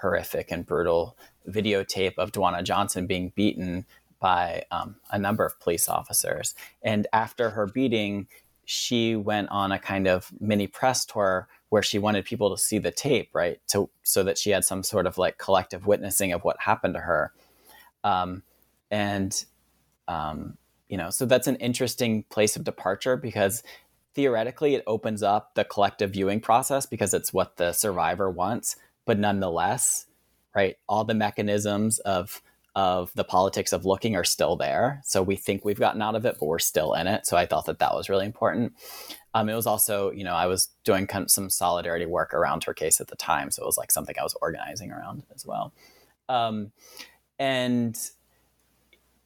horrific 0.00 0.50
and 0.50 0.66
brutal 0.66 1.16
videotape 1.48 2.14
of 2.18 2.32
Duanna 2.32 2.62
Johnson 2.62 3.06
being 3.06 3.32
beaten 3.34 3.86
by 4.18 4.64
um, 4.70 4.96
a 5.10 5.18
number 5.18 5.44
of 5.44 5.58
police 5.60 5.88
officers. 5.88 6.54
And 6.82 7.06
after 7.12 7.50
her 7.50 7.66
beating, 7.66 8.28
she 8.64 9.16
went 9.16 9.48
on 9.50 9.72
a 9.72 9.78
kind 9.78 10.06
of 10.06 10.30
mini 10.38 10.66
press 10.66 11.04
tour 11.04 11.48
where 11.70 11.82
she 11.82 11.98
wanted 11.98 12.24
people 12.24 12.54
to 12.54 12.60
see 12.60 12.78
the 12.78 12.90
tape, 12.90 13.30
right? 13.32 13.60
To 13.68 13.88
so 14.02 14.22
that 14.22 14.38
she 14.38 14.50
had 14.50 14.64
some 14.64 14.82
sort 14.82 15.06
of 15.06 15.18
like 15.18 15.38
collective 15.38 15.86
witnessing 15.86 16.32
of 16.32 16.44
what 16.44 16.60
happened 16.60 16.94
to 16.94 17.00
her. 17.00 17.32
Um, 18.04 18.42
and 18.90 19.44
um, 20.08 20.56
you 20.88 20.96
know, 20.96 21.10
so 21.10 21.24
that's 21.24 21.46
an 21.46 21.56
interesting 21.56 22.24
place 22.24 22.56
of 22.56 22.64
departure 22.64 23.16
because 23.16 23.62
theoretically 24.14 24.74
it 24.74 24.82
opens 24.86 25.22
up 25.22 25.54
the 25.54 25.64
collective 25.64 26.10
viewing 26.10 26.40
process 26.40 26.84
because 26.84 27.14
it's 27.14 27.32
what 27.32 27.56
the 27.56 27.72
survivor 27.72 28.28
wants, 28.28 28.76
but 29.06 29.18
nonetheless, 29.18 30.06
right, 30.54 30.76
all 30.88 31.04
the 31.04 31.14
mechanisms 31.14 31.98
of 32.00 32.42
of 32.76 33.12
the 33.14 33.24
politics 33.24 33.72
of 33.72 33.84
looking 33.84 34.14
are 34.14 34.22
still 34.22 34.54
there. 34.54 35.00
So 35.04 35.22
we 35.24 35.34
think 35.34 35.64
we've 35.64 35.78
gotten 35.78 36.00
out 36.00 36.14
of 36.14 36.24
it, 36.24 36.36
but 36.38 36.46
we're 36.46 36.60
still 36.60 36.94
in 36.94 37.08
it. 37.08 37.26
So 37.26 37.36
I 37.36 37.44
thought 37.44 37.66
that 37.66 37.80
that 37.80 37.94
was 37.94 38.08
really 38.08 38.26
important. 38.26 38.74
Um, 39.34 39.48
it 39.48 39.54
was 39.54 39.66
also, 39.66 40.12
you 40.12 40.22
know, 40.22 40.34
I 40.34 40.46
was 40.46 40.68
doing 40.84 41.08
kind 41.08 41.24
of 41.24 41.32
some 41.32 41.50
solidarity 41.50 42.06
work 42.06 42.32
around 42.32 42.62
her 42.64 42.74
case 42.74 43.00
at 43.00 43.08
the 43.08 43.16
time, 43.16 43.50
so 43.50 43.62
it 43.62 43.66
was 43.66 43.76
like 43.76 43.90
something 43.90 44.14
I 44.18 44.22
was 44.22 44.36
organizing 44.40 44.92
around 44.92 45.24
as 45.34 45.44
well. 45.44 45.72
Um, 46.28 46.70
and 47.40 47.98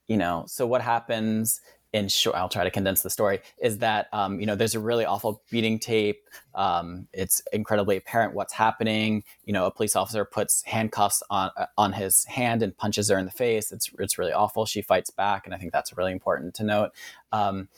you 0.07 0.17
know, 0.17 0.45
so 0.47 0.67
what 0.67 0.83
happens 0.83 1.61
in 1.93 2.09
short, 2.09 2.35
I'll 2.37 2.49
try 2.49 2.65
to 2.65 2.71
condense 2.71 3.03
the 3.03 3.11
story, 3.11 3.41
is 3.59 3.79
that, 3.79 4.09
um, 4.13 4.41
you 4.41 4.47
know, 4.47 4.57
there's 4.57 4.75
a 4.75 4.81
really 4.81 5.05
awful 5.05 5.43
beating 5.49 5.79
tape. 5.79 6.29
Um, 6.55 7.07
it's 7.13 7.41
incredibly 7.53 7.97
apparent 7.97 8.35
what's 8.35 8.53
happening. 8.53 9.23
You 9.45 9.53
know, 9.53 9.67
a 9.67 9.71
police 9.71 9.95
officer 9.95 10.25
puts 10.25 10.63
handcuffs 10.63 11.23
on, 11.31 11.51
uh, 11.57 11.67
on 11.79 11.93
his 11.93 12.25
hand 12.25 12.65
and 12.65 12.77
punches 12.77 13.09
her 13.11 13.19
in 13.19 13.27
the 13.27 13.31
face. 13.31 13.71
It's, 13.71 13.91
it's 14.01 14.19
really 14.19 14.33
awful. 14.33 14.67
She 14.67 14.83
fights 14.83 15.11
back. 15.11 15.47
And 15.47 15.55
I 15.55 15.59
think 15.59 15.73
that's 15.73 15.97
really 15.97 16.11
important 16.11 16.55
to 16.55 16.65
note. 16.65 16.91
Um, 17.31 17.69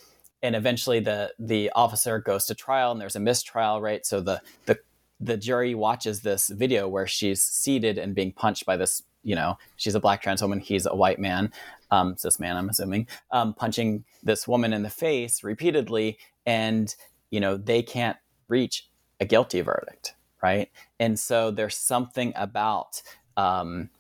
and 0.43 0.57
eventually 0.57 1.01
the, 1.01 1.35
the 1.39 1.71
officer 1.77 2.19
goes 2.19 2.47
to 2.47 2.55
trial 2.55 2.93
and 2.93 3.01
there's 3.01 3.17
a 3.17 3.21
mistrial, 3.21 3.83
right? 3.83 4.05
So 4.07 4.23
the, 4.23 4.41
the, 4.65 4.79
the 5.21 5.37
jury 5.37 5.75
watches 5.75 6.23
this 6.23 6.49
video 6.49 6.89
where 6.89 7.07
she's 7.07 7.43
seated 7.43 7.99
and 7.99 8.15
being 8.15 8.33
punched 8.33 8.65
by 8.65 8.79
this 8.79 9.03
you 9.27 9.35
know, 9.35 9.59
she's 9.75 9.97
a 9.97 10.01
black 10.01 10.23
trans 10.23 10.41
woman, 10.41 10.61
he's 10.61 10.87
a 10.87 10.95
white 10.95 11.19
man, 11.19 11.53
um, 11.91 12.17
cis 12.17 12.39
man, 12.39 12.57
I'm 12.57 12.69
assuming, 12.69 13.09
um, 13.33 13.55
punching 13.55 14.05
this 14.23 14.47
woman 14.47 14.73
in 14.73 14.85
the 14.85 14.91
face 14.91 15.43
repeatedly, 15.43 16.19
and 16.47 16.95
you 17.31 17.41
know 17.41 17.57
they 17.57 17.83
can't 17.83 18.17
reach 18.47 18.89
a 19.21 19.25
guilty 19.25 19.61
verdict, 19.63 20.15
right? 20.43 20.71
And 21.01 21.19
so 21.19 21.51
there's 21.51 21.77
something 21.77 22.33
about 22.37 23.03
um, 23.37 23.91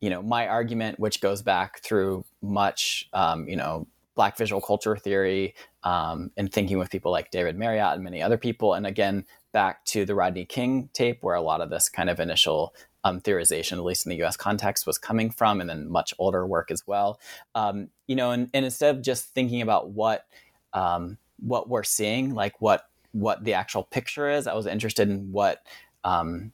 you 0.00 0.08
know 0.08 0.22
my 0.22 0.48
argument, 0.48 0.98
which 0.98 1.20
goes 1.20 1.42
back 1.42 1.82
through 1.82 2.24
much, 2.40 3.10
um, 3.12 3.46
you 3.46 3.56
know, 3.56 3.86
black 4.14 4.38
visual 4.38 4.62
culture 4.62 4.96
theory 4.96 5.54
um, 5.84 6.30
and 6.38 6.50
thinking 6.50 6.78
with 6.78 6.90
people 6.90 7.12
like 7.12 7.30
David 7.30 7.58
Marriott 7.58 7.92
and 7.92 8.02
many 8.02 8.22
other 8.22 8.38
people, 8.38 8.72
and 8.72 8.86
again 8.86 9.26
back 9.52 9.84
to 9.84 10.04
the 10.04 10.14
Rodney 10.14 10.44
King 10.44 10.88
tape, 10.92 11.18
where 11.22 11.34
a 11.34 11.42
lot 11.42 11.60
of 11.60 11.70
this 11.70 11.88
kind 11.88 12.08
of 12.08 12.20
initial 12.20 12.74
um, 13.04 13.20
theorization, 13.20 13.72
at 13.72 13.84
least 13.84 14.06
in 14.06 14.10
the 14.10 14.22
US 14.24 14.36
context, 14.36 14.86
was 14.86 14.98
coming 14.98 15.30
from, 15.30 15.60
and 15.60 15.70
then 15.70 15.90
much 15.90 16.12
older 16.18 16.46
work 16.46 16.70
as 16.70 16.86
well. 16.86 17.18
Um, 17.54 17.88
you 18.06 18.16
know, 18.16 18.30
and, 18.30 18.50
and, 18.52 18.64
instead 18.64 18.94
of 18.94 19.02
just 19.02 19.26
thinking 19.34 19.62
about 19.62 19.90
what 19.90 20.26
um, 20.72 21.18
what 21.38 21.68
we're 21.68 21.82
seeing, 21.82 22.34
like 22.34 22.60
what 22.60 22.88
what 23.12 23.44
the 23.44 23.54
actual 23.54 23.84
picture 23.84 24.30
is, 24.30 24.46
I 24.46 24.54
was 24.54 24.66
interested 24.66 25.08
in 25.08 25.32
what 25.32 25.62
um, 26.04 26.52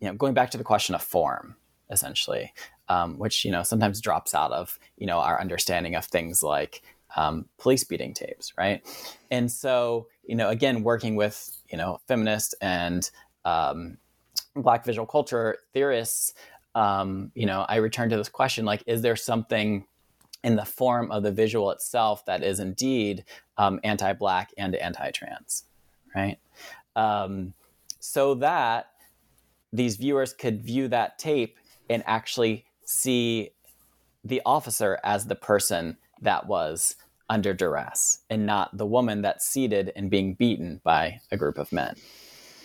you 0.00 0.08
know, 0.08 0.14
going 0.14 0.34
back 0.34 0.50
to 0.50 0.58
the 0.58 0.64
question 0.64 0.94
of 0.94 1.02
form, 1.02 1.56
essentially, 1.90 2.52
um, 2.88 3.18
which 3.18 3.44
you 3.44 3.50
know 3.50 3.62
sometimes 3.62 4.00
drops 4.00 4.34
out 4.34 4.52
of 4.52 4.78
you 4.96 5.06
know 5.06 5.18
our 5.18 5.40
understanding 5.40 5.94
of 5.94 6.04
things 6.04 6.42
like 6.42 6.82
um, 7.16 7.46
police 7.58 7.84
beating 7.84 8.14
tapes, 8.14 8.52
right? 8.56 8.82
And 9.30 9.50
so 9.50 10.06
you 10.24 10.36
know, 10.36 10.48
again, 10.48 10.82
working 10.82 11.16
with 11.16 11.56
you 11.70 11.78
know 11.78 12.00
feminists 12.06 12.54
and 12.60 13.10
um, 13.44 13.98
black 14.62 14.84
visual 14.84 15.06
culture 15.06 15.58
theorists 15.72 16.34
um, 16.74 17.32
you 17.34 17.46
know 17.46 17.64
i 17.68 17.76
return 17.76 18.08
to 18.08 18.16
this 18.16 18.28
question 18.28 18.64
like 18.64 18.82
is 18.86 19.02
there 19.02 19.16
something 19.16 19.86
in 20.44 20.54
the 20.56 20.64
form 20.64 21.10
of 21.10 21.22
the 21.22 21.32
visual 21.32 21.70
itself 21.70 22.24
that 22.26 22.42
is 22.42 22.60
indeed 22.60 23.24
um, 23.56 23.80
anti-black 23.82 24.52
and 24.56 24.74
anti-trans 24.76 25.64
right? 26.14 26.38
Um, 26.96 27.54
so 28.00 28.34
that 28.34 28.90
these 29.72 29.96
viewers 29.96 30.32
could 30.32 30.62
view 30.62 30.88
that 30.88 31.18
tape 31.18 31.58
and 31.90 32.02
actually 32.06 32.64
see 32.84 33.50
the 34.24 34.42
officer 34.44 34.98
as 35.04 35.26
the 35.26 35.34
person 35.34 35.96
that 36.20 36.46
was 36.46 36.96
under 37.30 37.52
duress 37.52 38.20
and 38.30 38.46
not 38.46 38.76
the 38.76 38.86
woman 38.86 39.22
that's 39.22 39.46
seated 39.46 39.92
and 39.94 40.10
being 40.10 40.34
beaten 40.34 40.80
by 40.82 41.20
a 41.30 41.36
group 41.36 41.58
of 41.58 41.70
men 41.72 41.94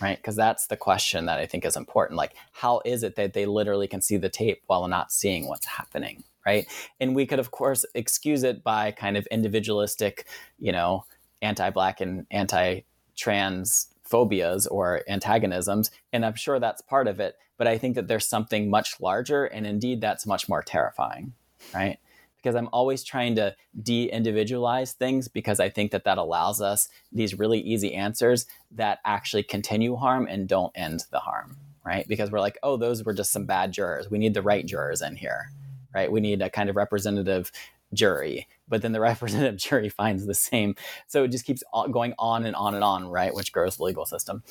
right? 0.04 0.18
Because 0.18 0.36
that's 0.36 0.66
the 0.66 0.76
question 0.76 1.24
that 1.24 1.38
I 1.38 1.46
think 1.46 1.64
is 1.64 1.76
important. 1.76 2.18
Like, 2.18 2.34
how 2.52 2.82
is 2.84 3.02
it 3.02 3.16
that 3.16 3.32
they 3.32 3.46
literally 3.46 3.88
can 3.88 4.02
see 4.02 4.18
the 4.18 4.28
tape 4.28 4.62
while 4.66 4.86
not 4.86 5.10
seeing 5.10 5.48
what's 5.48 5.64
happening, 5.64 6.24
right? 6.44 6.66
And 7.00 7.14
we 7.14 7.24
could, 7.24 7.38
of 7.38 7.50
course, 7.50 7.86
excuse 7.94 8.42
it 8.42 8.62
by 8.62 8.90
kind 8.90 9.16
of 9.16 9.26
individualistic, 9.28 10.26
you 10.58 10.72
know, 10.72 11.06
anti-black 11.40 12.02
and 12.02 12.26
anti-trans 12.30 13.88
phobias 14.02 14.66
or 14.66 15.00
antagonisms, 15.08 15.90
and 16.12 16.26
I'm 16.26 16.34
sure 16.34 16.60
that's 16.60 16.82
part 16.82 17.08
of 17.08 17.18
it. 17.18 17.38
But 17.56 17.66
I 17.66 17.78
think 17.78 17.94
that 17.94 18.06
there's 18.06 18.28
something 18.28 18.68
much 18.68 19.00
larger, 19.00 19.46
and 19.46 19.66
indeed, 19.66 20.02
that's 20.02 20.26
much 20.26 20.50
more 20.50 20.62
terrifying, 20.62 21.32
right? 21.72 21.98
Because 22.44 22.54
I'm 22.54 22.68
always 22.74 23.02
trying 23.02 23.36
to 23.36 23.56
de 23.82 24.10
individualize 24.10 24.92
things 24.92 25.28
because 25.28 25.60
I 25.60 25.70
think 25.70 25.92
that 25.92 26.04
that 26.04 26.18
allows 26.18 26.60
us 26.60 26.90
these 27.10 27.38
really 27.38 27.58
easy 27.58 27.94
answers 27.94 28.44
that 28.72 28.98
actually 29.06 29.44
continue 29.44 29.96
harm 29.96 30.26
and 30.28 30.46
don't 30.46 30.70
end 30.74 31.04
the 31.10 31.20
harm, 31.20 31.56
right? 31.86 32.06
Because 32.06 32.30
we're 32.30 32.40
like, 32.40 32.58
oh, 32.62 32.76
those 32.76 33.02
were 33.02 33.14
just 33.14 33.32
some 33.32 33.46
bad 33.46 33.72
jurors. 33.72 34.10
We 34.10 34.18
need 34.18 34.34
the 34.34 34.42
right 34.42 34.66
jurors 34.66 35.00
in 35.00 35.16
here, 35.16 35.50
right? 35.94 36.12
We 36.12 36.20
need 36.20 36.42
a 36.42 36.50
kind 36.50 36.68
of 36.68 36.76
representative 36.76 37.50
jury. 37.94 38.46
But 38.68 38.82
then 38.82 38.92
the 38.92 39.00
representative 39.12 39.56
jury 39.56 39.88
finds 39.88 40.26
the 40.26 40.34
same. 40.34 40.74
So 41.06 41.24
it 41.24 41.28
just 41.28 41.46
keeps 41.46 41.64
going 41.90 42.12
on 42.18 42.44
and 42.44 42.54
on 42.54 42.74
and 42.74 42.84
on, 42.84 43.08
right? 43.08 43.34
Which 43.34 43.52
grows 43.52 43.78
the 43.78 43.84
legal 43.84 44.04
system. 44.04 44.42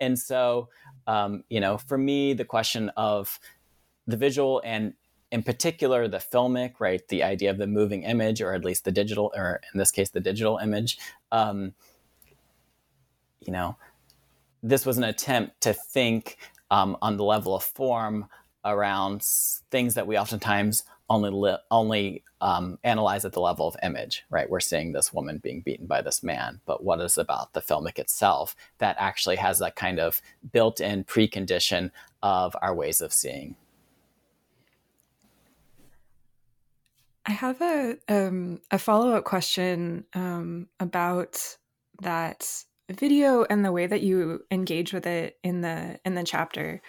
And 0.00 0.18
so, 0.18 0.70
um, 1.06 1.44
you 1.50 1.60
know, 1.60 1.76
for 1.76 1.98
me, 1.98 2.32
the 2.32 2.46
question 2.46 2.88
of 2.96 3.38
the 4.06 4.16
visual 4.16 4.62
and 4.64 4.94
in 5.32 5.42
particular 5.42 6.06
the 6.06 6.18
filmic 6.18 6.74
right? 6.78 7.08
The 7.08 7.24
idea 7.24 7.50
of 7.50 7.58
the 7.58 7.66
moving 7.66 8.04
image 8.04 8.40
or 8.40 8.52
at 8.52 8.64
least 8.64 8.84
the 8.84 8.92
digital 8.92 9.32
or 9.34 9.60
in 9.72 9.78
this 9.78 9.90
case 9.90 10.10
the 10.10 10.20
digital 10.20 10.58
image. 10.58 10.98
Um, 11.32 11.72
you 13.40 13.52
know 13.52 13.76
this 14.62 14.86
was 14.86 14.96
an 14.96 15.04
attempt 15.04 15.60
to 15.62 15.72
think 15.72 16.36
um, 16.70 16.96
on 17.02 17.16
the 17.16 17.24
level 17.24 17.56
of 17.56 17.64
form 17.64 18.26
around 18.64 19.22
things 19.72 19.94
that 19.94 20.06
we 20.06 20.16
oftentimes 20.16 20.84
only 21.10 21.30
li- 21.30 21.58
only 21.70 22.22
um, 22.40 22.78
analyze 22.84 23.24
at 23.24 23.32
the 23.32 23.40
level 23.40 23.66
of 23.66 23.76
image 23.82 24.24
right? 24.30 24.48
We're 24.48 24.60
seeing 24.60 24.92
this 24.92 25.12
woman 25.12 25.38
being 25.38 25.62
beaten 25.62 25.86
by 25.86 26.02
this 26.02 26.22
man. 26.22 26.60
But 26.66 26.84
what 26.84 27.00
is 27.00 27.16
about 27.16 27.54
the 27.54 27.62
filmic 27.62 27.98
itself 27.98 28.54
that 28.78 28.96
actually 28.98 29.36
has 29.36 29.58
that 29.60 29.76
kind 29.76 29.98
of 29.98 30.20
built-in 30.52 31.04
precondition 31.04 31.90
of 32.22 32.54
our 32.62 32.74
ways 32.74 33.00
of 33.00 33.12
seeing 33.14 33.56
I 37.24 37.32
have 37.32 37.60
a 37.60 37.96
um, 38.08 38.60
a 38.70 38.78
follow 38.78 39.12
up 39.12 39.24
question 39.24 40.04
um, 40.14 40.68
about 40.80 41.56
that 42.02 42.64
video 42.90 43.44
and 43.44 43.64
the 43.64 43.72
way 43.72 43.86
that 43.86 44.02
you 44.02 44.44
engage 44.50 44.92
with 44.92 45.06
it 45.06 45.38
in 45.42 45.60
the 45.60 46.00
in 46.04 46.14
the 46.14 46.24
chapter. 46.24 46.82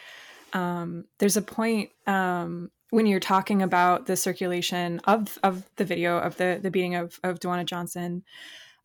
Um, 0.54 1.06
there's 1.20 1.38
a 1.38 1.42
point 1.42 1.90
um, 2.08 2.72
when 2.90 3.06
you're 3.06 3.20
talking 3.20 3.62
about 3.62 4.06
the 4.06 4.16
circulation 4.16 5.02
of 5.06 5.38
of 5.44 5.70
the 5.76 5.86
video 5.86 6.18
of 6.18 6.38
the 6.38 6.60
the 6.62 6.72
beating 6.72 6.96
of 6.96 7.20
of 7.24 7.40
Duanna 7.40 7.66
Johnson. 7.66 8.24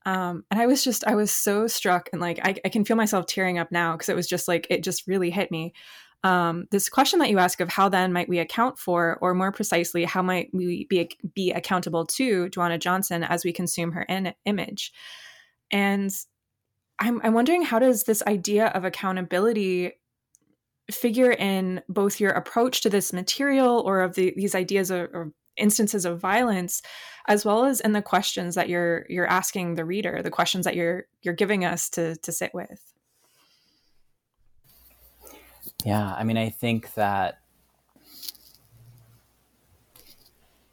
Um, 0.07 0.45
and 0.51 0.59
I 0.59 0.67
was 0.67 0.83
just, 0.83 1.07
I 1.07 1.15
was 1.17 1.31
so 1.31 1.67
struck 1.67 2.09
and 2.13 2.23
like, 2.23 2.39
I, 2.43 2.55
I 2.65 2.71
can 2.71 2.85
feel 2.85 2.97
myself 2.97 3.27
tearing 3.27 3.59
up 3.59 3.71
now 3.71 3.93
because 3.93 4.09
it 4.09 4.17
was 4.17 4.27
just 4.27 4.49
like, 4.49 4.67
it 4.71 4.83
just 4.83 5.07
really 5.07 5.29
hit 5.29 5.51
me 5.51 5.75
um, 6.25 6.67
this 6.71 6.89
question 6.89 7.21
that 7.21 7.31
you 7.31 7.39
ask 7.39 7.61
of 7.61 7.69
how 7.69 7.89
then 7.89 8.13
might 8.13 8.29
we 8.29 8.39
account 8.39 8.79
for, 8.79 9.19
or 9.21 9.35
more 9.35 9.53
precisely, 9.53 10.05
how 10.05 10.23
might 10.23 10.51
we 10.53 10.87
be, 10.87 11.09
be 11.35 11.53
accountable 11.53 12.07
to 12.07 12.49
Duanna 12.49 12.79
Johnson 12.79 13.23
as 13.23 13.45
we 13.45 13.53
consume 13.53 13.93
her 13.93 14.03
in- 14.03 14.35
image? 14.45 14.93
And 15.71 16.11
I'm, 16.99 17.21
I'm 17.23 17.35
wondering 17.35 17.63
how 17.63 17.79
does 17.79 18.05
this 18.05 18.23
idea 18.27 18.69
of 18.69 18.85
accountability 18.85 19.93
figure 20.91 21.31
in 21.31 21.83
both 21.89 22.19
your 22.19 22.31
approach 22.31 22.81
to 22.83 22.91
this 22.91 23.13
material 23.13 23.81
or 23.81 24.01
of 24.01 24.15
the, 24.15 24.33
these 24.37 24.55
ideas 24.55 24.91
of, 24.91 25.09
or 25.13 25.33
instances 25.57 26.05
of 26.05 26.21
violence 26.21 26.83
as 27.27 27.45
well 27.45 27.65
as 27.65 27.81
in 27.81 27.93
the 27.93 28.01
questions 28.01 28.55
that 28.55 28.69
you're 28.69 29.05
you're 29.09 29.27
asking 29.27 29.75
the 29.75 29.85
reader 29.85 30.23
the 30.23 30.31
questions 30.31 30.65
that 30.65 30.77
you're 30.77 31.07
you're 31.23 31.35
giving 31.35 31.65
us 31.65 31.91
to 31.91 32.17
to 32.17 32.31
sit 32.31 32.53
with 32.55 32.95
yeah, 35.85 36.15
I 36.15 36.25
mean, 36.25 36.37
I 36.37 36.51
think 36.51 36.95
that, 36.95 37.41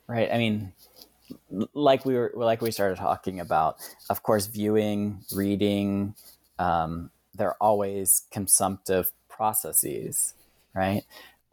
right? 0.07 0.29
I 0.31 0.37
mean, 0.37 0.73
like 1.73 2.05
we 2.05 2.15
were, 2.15 2.31
like 2.35 2.61
we 2.61 2.71
started 2.71 2.97
talking 2.97 3.39
about, 3.39 3.77
of 4.09 4.23
course, 4.23 4.47
viewing, 4.47 5.23
reading, 5.33 6.15
um, 6.59 7.11
they're 7.35 7.61
always 7.61 8.23
consumptive 8.31 9.11
processes, 9.29 10.33
right? 10.73 11.03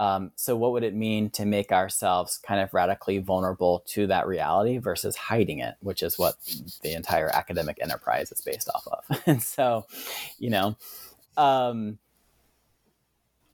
Um, 0.01 0.33
so, 0.35 0.57
what 0.57 0.73
would 0.73 0.83
it 0.83 0.95
mean 0.95 1.31
to 1.31 1.45
make 1.45 1.71
ourselves 1.71 2.39
kind 2.39 2.61
of 2.61 2.75
radically 2.75 3.19
vulnerable 3.19 3.85
to 3.89 4.07
that 4.09 4.27
reality 4.27 4.79
versus 4.79 5.15
hiding 5.15 5.61
it, 5.61 5.75
which 5.81 6.03
is 6.03 6.19
what 6.19 6.35
the 6.83 6.93
entire 6.95 7.29
academic 7.29 7.79
enterprise 7.81 8.33
is 8.33 8.41
based 8.41 8.69
off 8.75 8.89
of? 8.89 9.23
and 9.27 9.43
so, 9.43 9.87
you 10.39 10.51
know, 10.51 10.77
um, 11.37 11.99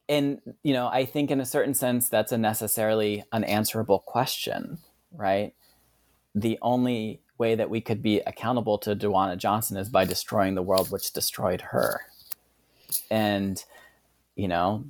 and 0.09 0.41
you 0.63 0.73
know, 0.73 0.89
I 0.89 1.05
think 1.05 1.31
in 1.31 1.41
a 1.41 1.47
certain 1.47 1.75
sense 1.75 2.09
that's 2.09 2.33
a 2.33 2.39
necessarily 2.39 3.25
unanswerable 3.33 4.01
question, 4.01 4.79
right? 5.13 5.55
The 6.35 6.59
only 6.63 7.21
way 7.39 7.55
that 7.55 7.71
we 7.71 7.81
could 7.81 8.03
be 8.03 8.21
accountable 8.21 8.79
to 8.79 8.97
Duanna 8.97 9.37
Johnson 9.37 9.77
is 9.77 9.89
by 9.89 10.05
destroying 10.05 10.55
the 10.55 10.63
world 10.63 10.91
which 10.91 11.13
destroyed 11.13 11.61
her. 11.61 12.01
And, 13.11 13.65
you 14.35 14.49
know, 14.49 14.85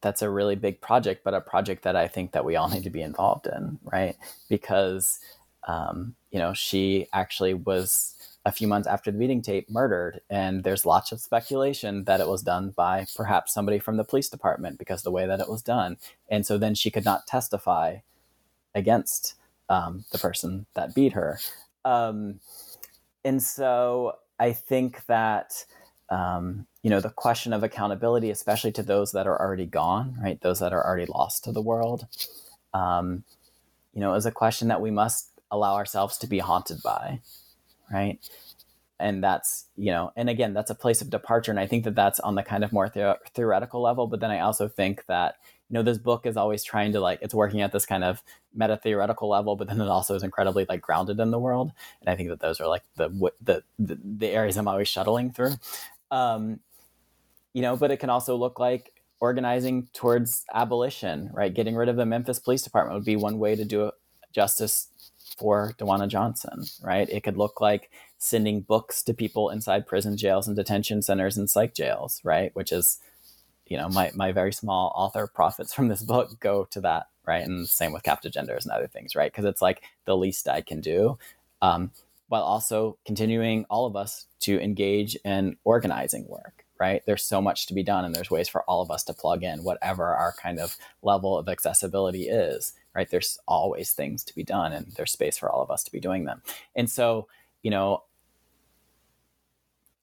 that's 0.00 0.22
a 0.22 0.30
really 0.30 0.56
big 0.56 0.80
project, 0.80 1.22
but 1.24 1.34
a 1.34 1.40
project 1.40 1.82
that 1.84 1.96
I 1.96 2.08
think 2.08 2.32
that 2.32 2.44
we 2.44 2.56
all 2.56 2.68
need 2.68 2.84
to 2.84 2.90
be 2.90 3.02
involved 3.02 3.46
in, 3.46 3.78
right? 3.84 4.16
Because, 4.48 5.18
um, 5.66 6.14
you 6.30 6.38
know, 6.38 6.54
she 6.54 7.06
actually 7.12 7.54
was 7.54 8.14
a 8.46 8.52
few 8.52 8.68
months 8.68 8.86
after 8.86 9.10
the 9.10 9.18
meeting 9.18 9.42
tape 9.42 9.68
murdered, 9.68 10.20
and 10.30 10.62
there's 10.62 10.86
lots 10.86 11.10
of 11.10 11.20
speculation 11.20 12.04
that 12.04 12.20
it 12.20 12.28
was 12.28 12.42
done 12.42 12.70
by 12.70 13.04
perhaps 13.16 13.52
somebody 13.52 13.80
from 13.80 13.96
the 13.96 14.04
police 14.04 14.28
department 14.28 14.78
because 14.78 15.02
the 15.02 15.10
way 15.10 15.26
that 15.26 15.40
it 15.40 15.50
was 15.50 15.62
done, 15.62 15.98
and 16.30 16.46
so 16.46 16.56
then 16.56 16.74
she 16.74 16.90
could 16.90 17.04
not 17.04 17.26
testify 17.26 17.96
against 18.72 19.34
um, 19.68 20.04
the 20.12 20.18
person 20.18 20.66
that 20.74 20.94
beat 20.94 21.12
her, 21.12 21.40
um, 21.84 22.38
and 23.24 23.42
so 23.42 24.16
I 24.38 24.52
think 24.52 25.04
that 25.06 25.64
um, 26.08 26.68
you 26.84 26.90
know 26.90 27.00
the 27.00 27.10
question 27.10 27.52
of 27.52 27.64
accountability 27.64 28.30
especially 28.30 28.70
to 28.72 28.82
those 28.84 29.10
that 29.10 29.26
are 29.26 29.40
already 29.40 29.66
gone 29.66 30.16
right 30.22 30.40
those 30.40 30.60
that 30.60 30.72
are 30.72 30.86
already 30.86 31.06
lost 31.06 31.42
to 31.42 31.50
the 31.50 31.60
world 31.60 32.06
um, 32.74 33.24
you 33.92 34.00
know 34.00 34.14
is 34.14 34.24
a 34.24 34.30
question 34.30 34.68
that 34.68 34.80
we 34.80 34.92
must 34.92 35.30
allow 35.50 35.74
ourselves 35.74 36.16
to 36.18 36.28
be 36.28 36.38
haunted 36.38 36.80
by 36.84 37.20
right 37.92 38.18
and 38.98 39.22
that's 39.22 39.66
you 39.76 39.90
know 39.92 40.12
and 40.16 40.30
again 40.30 40.54
that's 40.54 40.70
a 40.70 40.74
place 40.74 41.02
of 41.02 41.10
departure 41.10 41.50
and 41.50 41.60
i 41.60 41.66
think 41.66 41.84
that 41.84 41.94
that's 41.94 42.20
on 42.20 42.34
the 42.34 42.42
kind 42.42 42.64
of 42.64 42.72
more 42.72 42.88
the- 42.88 43.18
theoretical 43.34 43.82
level 43.82 44.06
but 44.06 44.20
then 44.20 44.30
i 44.30 44.40
also 44.40 44.68
think 44.68 45.04
that 45.06 45.36
you 45.68 45.74
know 45.74 45.82
this 45.82 45.98
book 45.98 46.24
is 46.26 46.36
always 46.36 46.64
trying 46.64 46.92
to 46.92 47.00
like 47.00 47.18
it's 47.22 47.34
working 47.34 47.60
at 47.60 47.72
this 47.72 47.86
kind 47.86 48.04
of 48.04 48.22
meta 48.54 48.76
theoretical 48.76 49.28
level 49.28 49.56
but 49.56 49.68
then 49.68 49.80
it 49.80 49.88
also 49.88 50.14
is 50.14 50.22
incredibly 50.22 50.64
like 50.68 50.80
grounded 50.80 51.20
in 51.20 51.30
the 51.30 51.38
world 51.38 51.72
and 52.00 52.08
i 52.08 52.16
think 52.16 52.28
that 52.30 52.40
those 52.40 52.60
are 52.60 52.68
like 52.68 52.84
the 52.96 53.08
the 53.42 53.62
the, 53.78 53.98
the 54.02 54.28
areas 54.28 54.56
i'm 54.56 54.68
always 54.68 54.88
shuttling 54.88 55.30
through 55.30 55.52
um, 56.10 56.60
you 57.52 57.62
know, 57.62 57.76
but 57.76 57.90
it 57.90 57.98
can 57.98 58.10
also 58.10 58.36
look 58.36 58.58
like 58.60 58.92
organizing 59.20 59.88
towards 59.94 60.44
abolition, 60.52 61.30
right? 61.32 61.54
Getting 61.54 61.74
rid 61.74 61.88
of 61.88 61.96
the 61.96 62.06
Memphis 62.06 62.38
Police 62.38 62.62
Department 62.62 62.96
would 62.96 63.04
be 63.06 63.16
one 63.16 63.38
way 63.38 63.56
to 63.56 63.64
do 63.64 63.90
justice 64.32 64.88
for 65.36 65.74
Duanna 65.78 66.08
Johnson, 66.08 66.64
right? 66.82 67.08
It 67.08 67.22
could 67.22 67.36
look 67.36 67.60
like 67.60 67.90
sending 68.18 68.60
books 68.62 69.02
to 69.04 69.14
people 69.14 69.50
inside 69.50 69.86
prison 69.86 70.16
jails 70.16 70.46
and 70.46 70.56
detention 70.56 71.02
centers 71.02 71.36
and 71.36 71.48
psych 71.48 71.74
jails, 71.74 72.20
right? 72.24 72.50
Which 72.54 72.72
is, 72.72 72.98
you 73.66 73.76
know, 73.76 73.88
my, 73.88 74.10
my 74.14 74.32
very 74.32 74.52
small 74.52 74.92
author 74.96 75.26
profits 75.26 75.74
from 75.74 75.88
this 75.88 76.02
book 76.02 76.38
go 76.40 76.64
to 76.70 76.80
that, 76.82 77.06
right? 77.26 77.44
And 77.44 77.68
same 77.68 77.92
with 77.92 78.02
captive 78.02 78.32
genders 78.32 78.64
and 78.64 78.72
other 78.72 78.88
things, 78.88 79.14
right? 79.14 79.30
Because 79.30 79.44
it's 79.44 79.62
like 79.62 79.82
the 80.04 80.16
least 80.16 80.48
I 80.48 80.60
can 80.60 80.80
do. 80.80 81.18
Um, 81.62 81.90
while 82.28 82.42
also 82.42 82.98
continuing 83.06 83.66
all 83.70 83.86
of 83.86 83.94
us 83.94 84.26
to 84.40 84.60
engage 84.60 85.16
in 85.24 85.56
organizing 85.64 86.26
work 86.28 86.66
right? 86.78 87.02
There's 87.06 87.22
so 87.22 87.40
much 87.40 87.66
to 87.66 87.74
be 87.74 87.82
done, 87.82 88.04
and 88.04 88.14
there's 88.14 88.30
ways 88.30 88.48
for 88.48 88.62
all 88.64 88.82
of 88.82 88.90
us 88.90 89.02
to 89.04 89.14
plug 89.14 89.42
in, 89.42 89.64
whatever 89.64 90.14
our 90.14 90.34
kind 90.40 90.58
of 90.58 90.76
level 91.02 91.36
of 91.36 91.48
accessibility 91.48 92.28
is, 92.28 92.72
right? 92.96 93.10
There's 93.10 93.38
always 93.46 93.92
things 93.92 94.24
to 94.24 94.34
be 94.34 94.42
done, 94.42 94.72
and 94.72 94.90
there's 94.96 95.12
space 95.12 95.36
for 95.36 95.50
all 95.50 95.62
of 95.62 95.70
us 95.70 95.84
to 95.84 95.92
be 95.92 96.00
doing 96.00 96.24
them. 96.24 96.42
And 96.74 96.90
so, 96.90 97.28
you 97.62 97.70
know, 97.70 98.04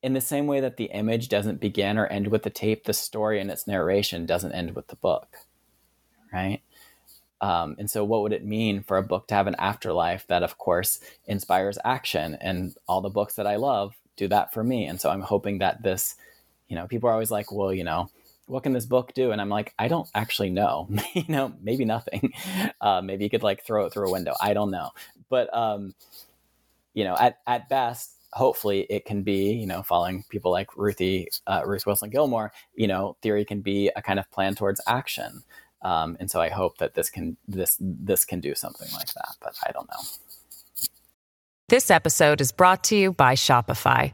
in 0.03 0.13
the 0.13 0.21
same 0.21 0.47
way 0.47 0.59
that 0.59 0.77
the 0.77 0.85
image 0.85 1.27
doesn't 1.27 1.59
begin 1.59 1.97
or 1.97 2.05
end 2.07 2.27
with 2.27 2.43
the 2.43 2.49
tape, 2.49 2.83
the 2.83 2.93
story 2.93 3.39
and 3.39 3.49
its 3.49 3.67
narration 3.67 4.25
doesn't 4.25 4.51
end 4.51 4.75
with 4.75 4.87
the 4.87 4.95
book, 4.97 5.37
right? 6.31 6.61
Um, 7.41 7.75
and 7.79 7.89
so, 7.89 8.03
what 8.05 8.21
would 8.21 8.33
it 8.33 8.45
mean 8.45 8.83
for 8.83 8.97
a 8.97 9.03
book 9.03 9.27
to 9.27 9.35
have 9.35 9.47
an 9.47 9.55
afterlife 9.57 10.27
that, 10.27 10.43
of 10.43 10.57
course, 10.57 10.99
inspires 11.25 11.79
action? 11.83 12.37
And 12.39 12.75
all 12.87 13.01
the 13.01 13.09
books 13.09 13.35
that 13.35 13.47
I 13.47 13.55
love 13.55 13.95
do 14.15 14.27
that 14.27 14.53
for 14.53 14.63
me. 14.63 14.85
And 14.85 15.01
so, 15.01 15.09
I'm 15.09 15.21
hoping 15.21 15.57
that 15.57 15.83
this 15.83 16.15
you 16.73 16.75
know, 16.75 16.87
people 16.87 17.07
are 17.07 17.13
always 17.13 17.29
like, 17.29 17.51
well, 17.51 17.73
you 17.73 17.83
know, 17.83 18.09
what 18.45 18.63
can 18.63 18.73
this 18.73 18.85
book 18.85 19.13
do? 19.13 19.31
And 19.31 19.39
I'm 19.39 19.49
like, 19.49 19.73
I 19.79 19.87
don't 19.87 20.09
actually 20.13 20.49
know. 20.49 20.89
you 21.13 21.25
know, 21.27 21.53
maybe 21.61 21.85
nothing. 21.85 22.33
Uh, 22.81 23.01
maybe 23.01 23.23
you 23.23 23.29
could 23.29 23.43
like 23.43 23.63
throw 23.63 23.85
it 23.85 23.93
through 23.93 24.09
a 24.09 24.11
window. 24.11 24.33
I 24.41 24.53
don't 24.53 24.69
know. 24.69 24.89
But 25.29 25.55
um, 25.55 25.95
you 26.93 27.05
know, 27.05 27.15
at 27.17 27.39
at 27.47 27.69
best, 27.69 28.17
hopefully 28.33 28.81
it 28.89 29.05
can 29.05 29.23
be, 29.23 29.53
you 29.53 29.65
know, 29.65 29.83
following 29.83 30.25
people 30.29 30.51
like 30.51 30.75
Ruthie, 30.75 31.29
uh, 31.47 31.61
Ruth 31.65 31.85
Wilson 31.85 32.09
Gilmore, 32.09 32.51
you 32.75 32.87
know, 32.87 33.15
theory 33.21 33.45
can 33.45 33.61
be 33.61 33.89
a 33.95 34.01
kind 34.01 34.19
of 34.19 34.29
plan 34.31 34.55
towards 34.55 34.81
action. 34.85 35.43
Um, 35.81 36.17
and 36.19 36.29
so 36.29 36.41
I 36.41 36.49
hope 36.49 36.77
that 36.79 36.93
this 36.93 37.09
can 37.09 37.37
this 37.47 37.77
this 37.79 38.25
can 38.25 38.41
do 38.41 38.55
something 38.55 38.87
like 38.93 39.13
that, 39.13 39.35
but 39.41 39.55
I 39.65 39.71
don't 39.71 39.89
know. 39.89 39.99
This 41.69 41.89
episode 41.89 42.41
is 42.41 42.51
brought 42.51 42.83
to 42.85 42.95
you 42.95 43.13
by 43.13 43.35
Shopify. 43.35 44.13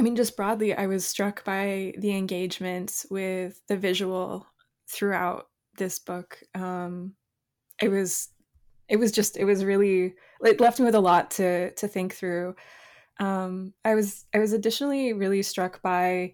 I 0.00 0.02
mean, 0.02 0.16
just 0.16 0.34
broadly, 0.34 0.72
I 0.74 0.86
was 0.86 1.06
struck 1.06 1.44
by 1.44 1.92
the 1.98 2.16
engagement 2.16 3.04
with 3.10 3.60
the 3.66 3.76
visual 3.76 4.46
throughout 4.88 5.50
this 5.76 5.98
book. 5.98 6.42
Um, 6.54 7.16
it 7.82 7.90
was, 7.90 8.30
it 8.88 8.96
was 8.96 9.12
just, 9.12 9.36
it 9.36 9.44
was 9.44 9.62
really, 9.62 10.14
it 10.40 10.58
left 10.58 10.78
me 10.78 10.86
with 10.86 10.94
a 10.94 11.00
lot 11.00 11.30
to 11.32 11.72
to 11.72 11.86
think 11.86 12.14
through. 12.14 12.56
Um, 13.18 13.74
I 13.84 13.94
was, 13.94 14.24
I 14.34 14.38
was 14.38 14.54
additionally 14.54 15.12
really 15.12 15.42
struck 15.42 15.82
by 15.82 16.32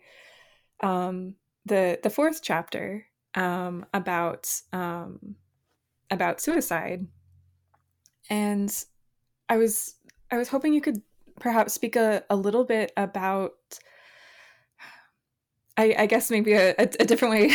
um, 0.80 1.34
the 1.64 1.98
the 2.04 2.10
fourth 2.10 2.42
chapter 2.42 3.04
um, 3.34 3.84
about 3.92 4.48
um, 4.72 5.34
about 6.12 6.40
suicide, 6.40 7.04
and 8.30 8.84
I 9.48 9.56
was, 9.56 9.96
I 10.30 10.36
was 10.36 10.50
hoping 10.50 10.72
you 10.72 10.80
could 10.80 11.02
perhaps 11.38 11.74
speak 11.74 11.96
a, 11.96 12.24
a 12.30 12.36
little 12.36 12.64
bit 12.64 12.92
about 12.96 13.52
I, 15.78 15.94
I 15.98 16.06
guess 16.06 16.30
maybe 16.30 16.54
a, 16.54 16.70
a, 16.70 16.88
a 17.00 17.04
different 17.04 17.32
way 17.32 17.50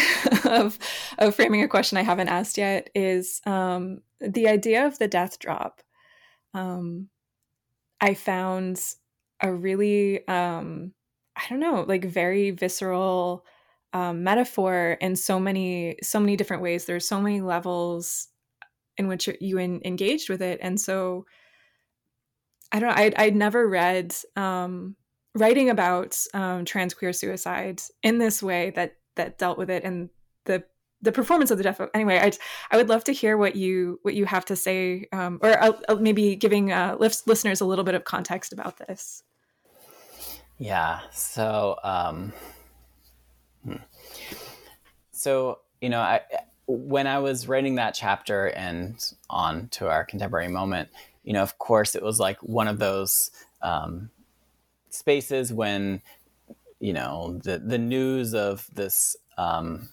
of, 0.45 0.77
of 1.17 1.35
framing 1.35 1.63
a 1.63 1.67
question 1.67 1.97
I 1.97 2.03
haven't 2.03 2.27
asked 2.27 2.57
yet 2.57 2.89
is 2.93 3.41
um, 3.45 4.01
the 4.19 4.47
idea 4.47 4.85
of 4.85 4.99
the 4.99 5.07
death 5.07 5.39
drop. 5.39 5.81
Um, 6.53 7.09
I 7.99 8.13
found 8.13 8.79
a 9.41 9.51
really, 9.51 10.27
um, 10.27 10.93
I 11.35 11.41
don't 11.49 11.59
know, 11.59 11.83
like 11.87 12.05
very 12.05 12.51
visceral 12.51 13.43
um, 13.93 14.23
metaphor 14.23 14.97
in 15.01 15.15
so 15.15 15.39
many, 15.39 15.97
so 16.03 16.19
many 16.19 16.35
different 16.35 16.61
ways. 16.61 16.85
There's 16.85 17.07
so 17.07 17.19
many 17.19 17.41
levels 17.41 18.27
in 18.97 19.07
which 19.07 19.29
you 19.39 19.57
in, 19.57 19.81
engaged 19.83 20.29
with 20.29 20.41
it, 20.41 20.59
and 20.61 20.79
so 20.79 21.25
I 22.71 22.79
don't 22.79 22.89
know. 22.89 22.95
I'd, 22.95 23.15
I'd 23.15 23.35
never 23.35 23.67
read 23.67 24.15
um, 24.35 24.95
writing 25.35 25.69
about 25.69 26.17
um, 26.33 26.65
trans 26.65 26.93
queer 26.93 27.13
suicide 27.13 27.81
in 28.03 28.17
this 28.17 28.41
way 28.41 28.71
that 28.71 28.95
that 29.15 29.37
dealt 29.37 29.57
with 29.57 29.69
it 29.69 29.83
and 29.83 30.09
the 30.45 30.63
the 31.01 31.11
performance 31.11 31.51
of 31.51 31.57
the 31.57 31.63
death. 31.63 31.81
Anyway, 31.93 32.19
I 32.19 32.31
I 32.69 32.77
would 32.77 32.89
love 32.89 33.03
to 33.05 33.11
hear 33.11 33.37
what 33.37 33.55
you 33.55 33.99
what 34.03 34.13
you 34.13 34.25
have 34.25 34.45
to 34.45 34.55
say, 34.55 35.07
um, 35.11 35.39
or 35.41 35.61
uh, 35.61 35.73
uh 35.89 35.95
maybe 35.95 36.35
giving 36.35 36.71
uh, 36.71 36.97
listeners 36.99 37.61
a 37.61 37.65
little 37.65 37.83
bit 37.83 37.95
of 37.95 38.03
context 38.03 38.53
about 38.53 38.77
this. 38.77 39.23
Yeah. 40.57 40.99
So, 41.11 41.77
um, 41.83 42.33
hmm. 43.65 43.75
so 45.11 45.59
you 45.81 45.89
know, 45.89 45.99
I 45.99 46.21
when 46.67 47.07
I 47.07 47.19
was 47.19 47.47
writing 47.47 47.75
that 47.75 47.93
chapter 47.93 48.47
and 48.47 49.03
on 49.29 49.67
to 49.69 49.89
our 49.89 50.05
contemporary 50.05 50.47
moment, 50.47 50.89
you 51.23 51.33
know, 51.33 51.41
of 51.41 51.57
course, 51.57 51.95
it 51.95 52.03
was 52.03 52.19
like 52.19 52.37
one 52.41 52.67
of 52.67 52.79
those 52.79 53.31
um, 53.61 54.09
spaces 54.89 55.53
when 55.53 56.01
you 56.79 56.93
know 56.93 57.39
the 57.43 57.59
the 57.59 57.77
news 57.77 58.33
of 58.33 58.67
this 58.73 59.15
um, 59.37 59.89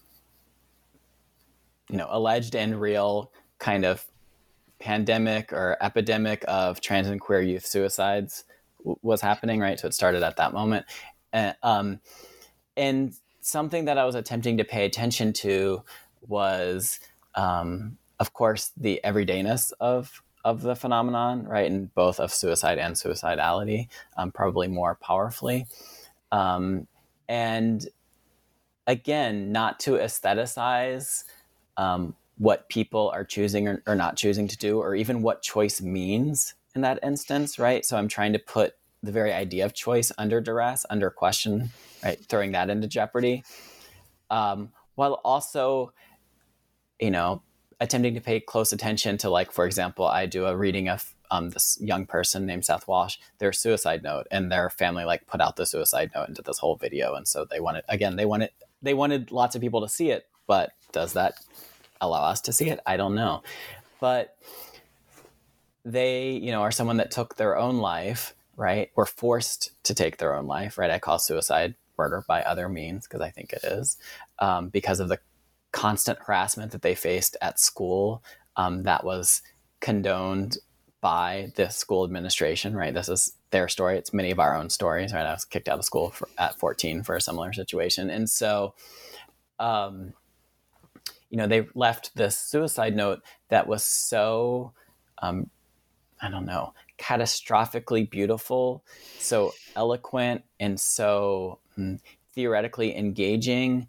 you 1.91 1.97
know 1.97 2.07
alleged 2.11 2.57
and 2.57 2.81
real 2.81 3.33
kind 3.59 3.85
of 3.85 4.07
pandemic 4.79 5.53
or 5.53 5.77
epidemic 5.81 6.45
of 6.47 6.81
trans 6.81 7.09
and 7.09 7.21
queer 7.21 7.41
youth 7.41 7.67
suicides 7.67 8.45
w- 8.79 8.99
was 9.03 9.21
happening 9.21 9.61
right? 9.61 9.79
So 9.79 9.89
it 9.89 9.95
started 9.95 10.23
at 10.23 10.37
that 10.37 10.53
moment. 10.53 10.87
And, 11.33 11.57
um, 11.63 12.01
and 12.77 13.13
something 13.41 13.87
that 13.87 13.99
i 13.99 14.05
was 14.05 14.15
attempting 14.15 14.57
to 14.59 14.65
pay 14.65 14.85
attention 14.85 15.33
to 15.33 15.83
was 16.27 17.01
um, 17.35 17.97
of 18.21 18.33
course 18.33 18.73
the 18.77 19.01
everydayness 19.05 19.73
of 19.81 20.23
of 20.49 20.63
the 20.63 20.75
phenomenon 20.75 21.45
right 21.45 21.71
and 21.71 21.95
both 21.95 22.19
of 22.19 22.33
suicide 22.33 22.79
and 22.79 22.95
suicidality 22.95 23.89
um, 24.17 24.31
probably 24.33 24.69
more 24.69 24.97
powerfully 25.01 25.67
um, 26.33 26.87
and 27.29 27.87
again, 28.89 29.53
not 29.53 29.79
to 29.81 29.93
aestheticize 29.93 31.25
um, 31.77 32.17
what 32.39 32.69
people 32.69 33.11
are 33.11 33.25
choosing 33.25 33.69
or, 33.69 33.83
or, 33.87 33.95
not 33.95 34.17
choosing 34.17 34.49
to 34.49 34.57
do, 34.57 34.79
or 34.79 34.95
even 34.97 35.23
what 35.23 35.43
choice 35.43 35.81
means 35.81 36.55
in 36.75 36.81
that 36.81 36.99
instance, 37.03 37.59
right? 37.59 37.85
So 37.85 37.97
I'm 37.97 38.09
trying 38.09 38.33
to 38.33 38.39
put 38.39 38.75
the 39.03 39.13
very 39.13 39.33
idea 39.33 39.65
of 39.65 39.75
choice 39.75 40.11
under 40.19 40.41
duress, 40.41 40.85
under 40.91 41.11
question, 41.11 41.71
right? 42.03 42.19
Throwing 42.29 42.53
that 42.53 42.71
into 42.71 42.89
jeopardy, 42.89 43.45
um, 44.31 44.71
while 44.95 45.21
also, 45.25 45.93
you 46.99 47.11
know, 47.11 47.43
attempting 47.81 48.15
to 48.15 48.21
pay 48.21 48.41
close 48.41 48.73
attention 48.73 49.19
to, 49.19 49.31
like, 49.31 49.53
for 49.53 49.65
example, 49.65 50.07
I 50.07 50.27
do 50.27 50.47
a 50.47 50.57
reading 50.57 50.89
of 50.89 51.15
um, 51.31 51.51
this 51.51 51.79
young 51.81 52.07
person 52.07 52.47
named 52.47 52.65
Seth 52.65 52.89
Walsh 52.89 53.19
their 53.39 53.53
suicide 53.53 54.03
note, 54.03 54.27
and 54.31 54.51
their 54.51 54.71
family 54.71 55.05
like 55.05 55.27
put 55.27 55.41
out 55.41 55.57
the 55.57 55.67
suicide 55.67 56.11
note 56.15 56.29
into 56.29 56.43
this 56.43 56.59
whole 56.59 56.77
video, 56.77 57.15
and 57.15 57.27
so 57.27 57.45
they 57.45 57.61
wanted 57.61 57.85
again 57.89 58.17
they 58.17 58.27
wanted 58.27 58.51
they 58.83 58.95
wanted 58.95 59.31
lots 59.31 59.55
of 59.55 59.61
people 59.61 59.81
to 59.83 59.89
see 59.89 60.11
it, 60.11 60.27
but 60.47 60.73
does 60.93 61.13
that 61.13 61.35
allow 62.01 62.25
us 62.25 62.41
to 62.43 62.53
see 62.53 62.69
it? 62.71 62.81
I 62.87 62.97
don't 62.97 63.15
know, 63.15 63.43
but 64.01 64.37
they 65.85 66.31
you 66.31 66.51
know 66.51 66.63
are 66.63 66.71
someone 66.71 66.97
that 66.99 67.11
took 67.11 67.37
their 67.37 67.57
own 67.57 67.79
life, 67.79 68.35
right? 68.57 68.91
Were 68.95 69.07
forced 69.07 69.73
to 69.85 69.95
take 69.95 70.17
their 70.17 70.35
own 70.35 70.47
life, 70.47 70.79
right? 70.79 70.91
I 70.91 70.99
call 70.99 71.19
suicide 71.19 71.75
murder 71.99 72.25
by 72.27 72.43
other 72.43 72.69
means 72.69 73.07
because 73.07 73.21
I 73.21 73.31
think 73.31 73.53
it 73.53 73.65
is 73.65 73.99
um, 74.39 74.69
because 74.69 75.01
of 75.01 75.09
the 75.09 75.19
constant 75.79 76.19
harassment 76.19 76.73
that 76.73 76.83
they 76.83 76.97
faced 76.97 77.37
at 77.41 77.61
school 77.61 78.21
um, 78.57 78.83
that 78.83 79.05
was 79.05 79.43
condoned 79.79 80.59
by 81.01 81.53
the 81.55 81.69
school 81.69 82.03
administration, 82.03 82.75
right? 82.75 82.93
This 82.93 83.09
is 83.09 83.37
their 83.51 83.69
story. 83.69 83.97
It's 83.97 84.13
many 84.13 84.33
of 84.33 84.41
our 84.41 84.57
own 84.57 84.71
stories, 84.71 85.13
right? 85.13 85.25
I 85.25 85.33
was 85.33 85.45
kicked 85.45 85.69
out 85.69 85.79
of 85.79 85.85
school 85.85 86.11
for, 86.11 86.29
at 86.37 86.59
14 86.59 87.05
for 87.05 87.15
a 87.15 87.21
similar 87.21 87.53
situation. 87.53 88.11
And 88.11 88.29
so, 88.29 88.75
um, 89.61 90.15
you 91.31 91.39
know, 91.39 91.47
they 91.47 91.69
left 91.77 92.11
this 92.17 92.37
suicide 92.37 92.97
note 92.97 93.21
that 93.49 93.69
was 93.69 93.85
so, 93.85 94.73
um, 95.23 95.49
I 96.21 96.29
don't 96.29 96.47
know, 96.47 96.75
catastrophically 96.99 98.11
beautiful, 98.11 98.83
so 99.21 99.55
eloquent, 99.77 100.43
and 100.59 100.81
so 100.81 101.61
mm, 101.79 102.01
theoretically 102.35 102.97
engaging 102.97 103.87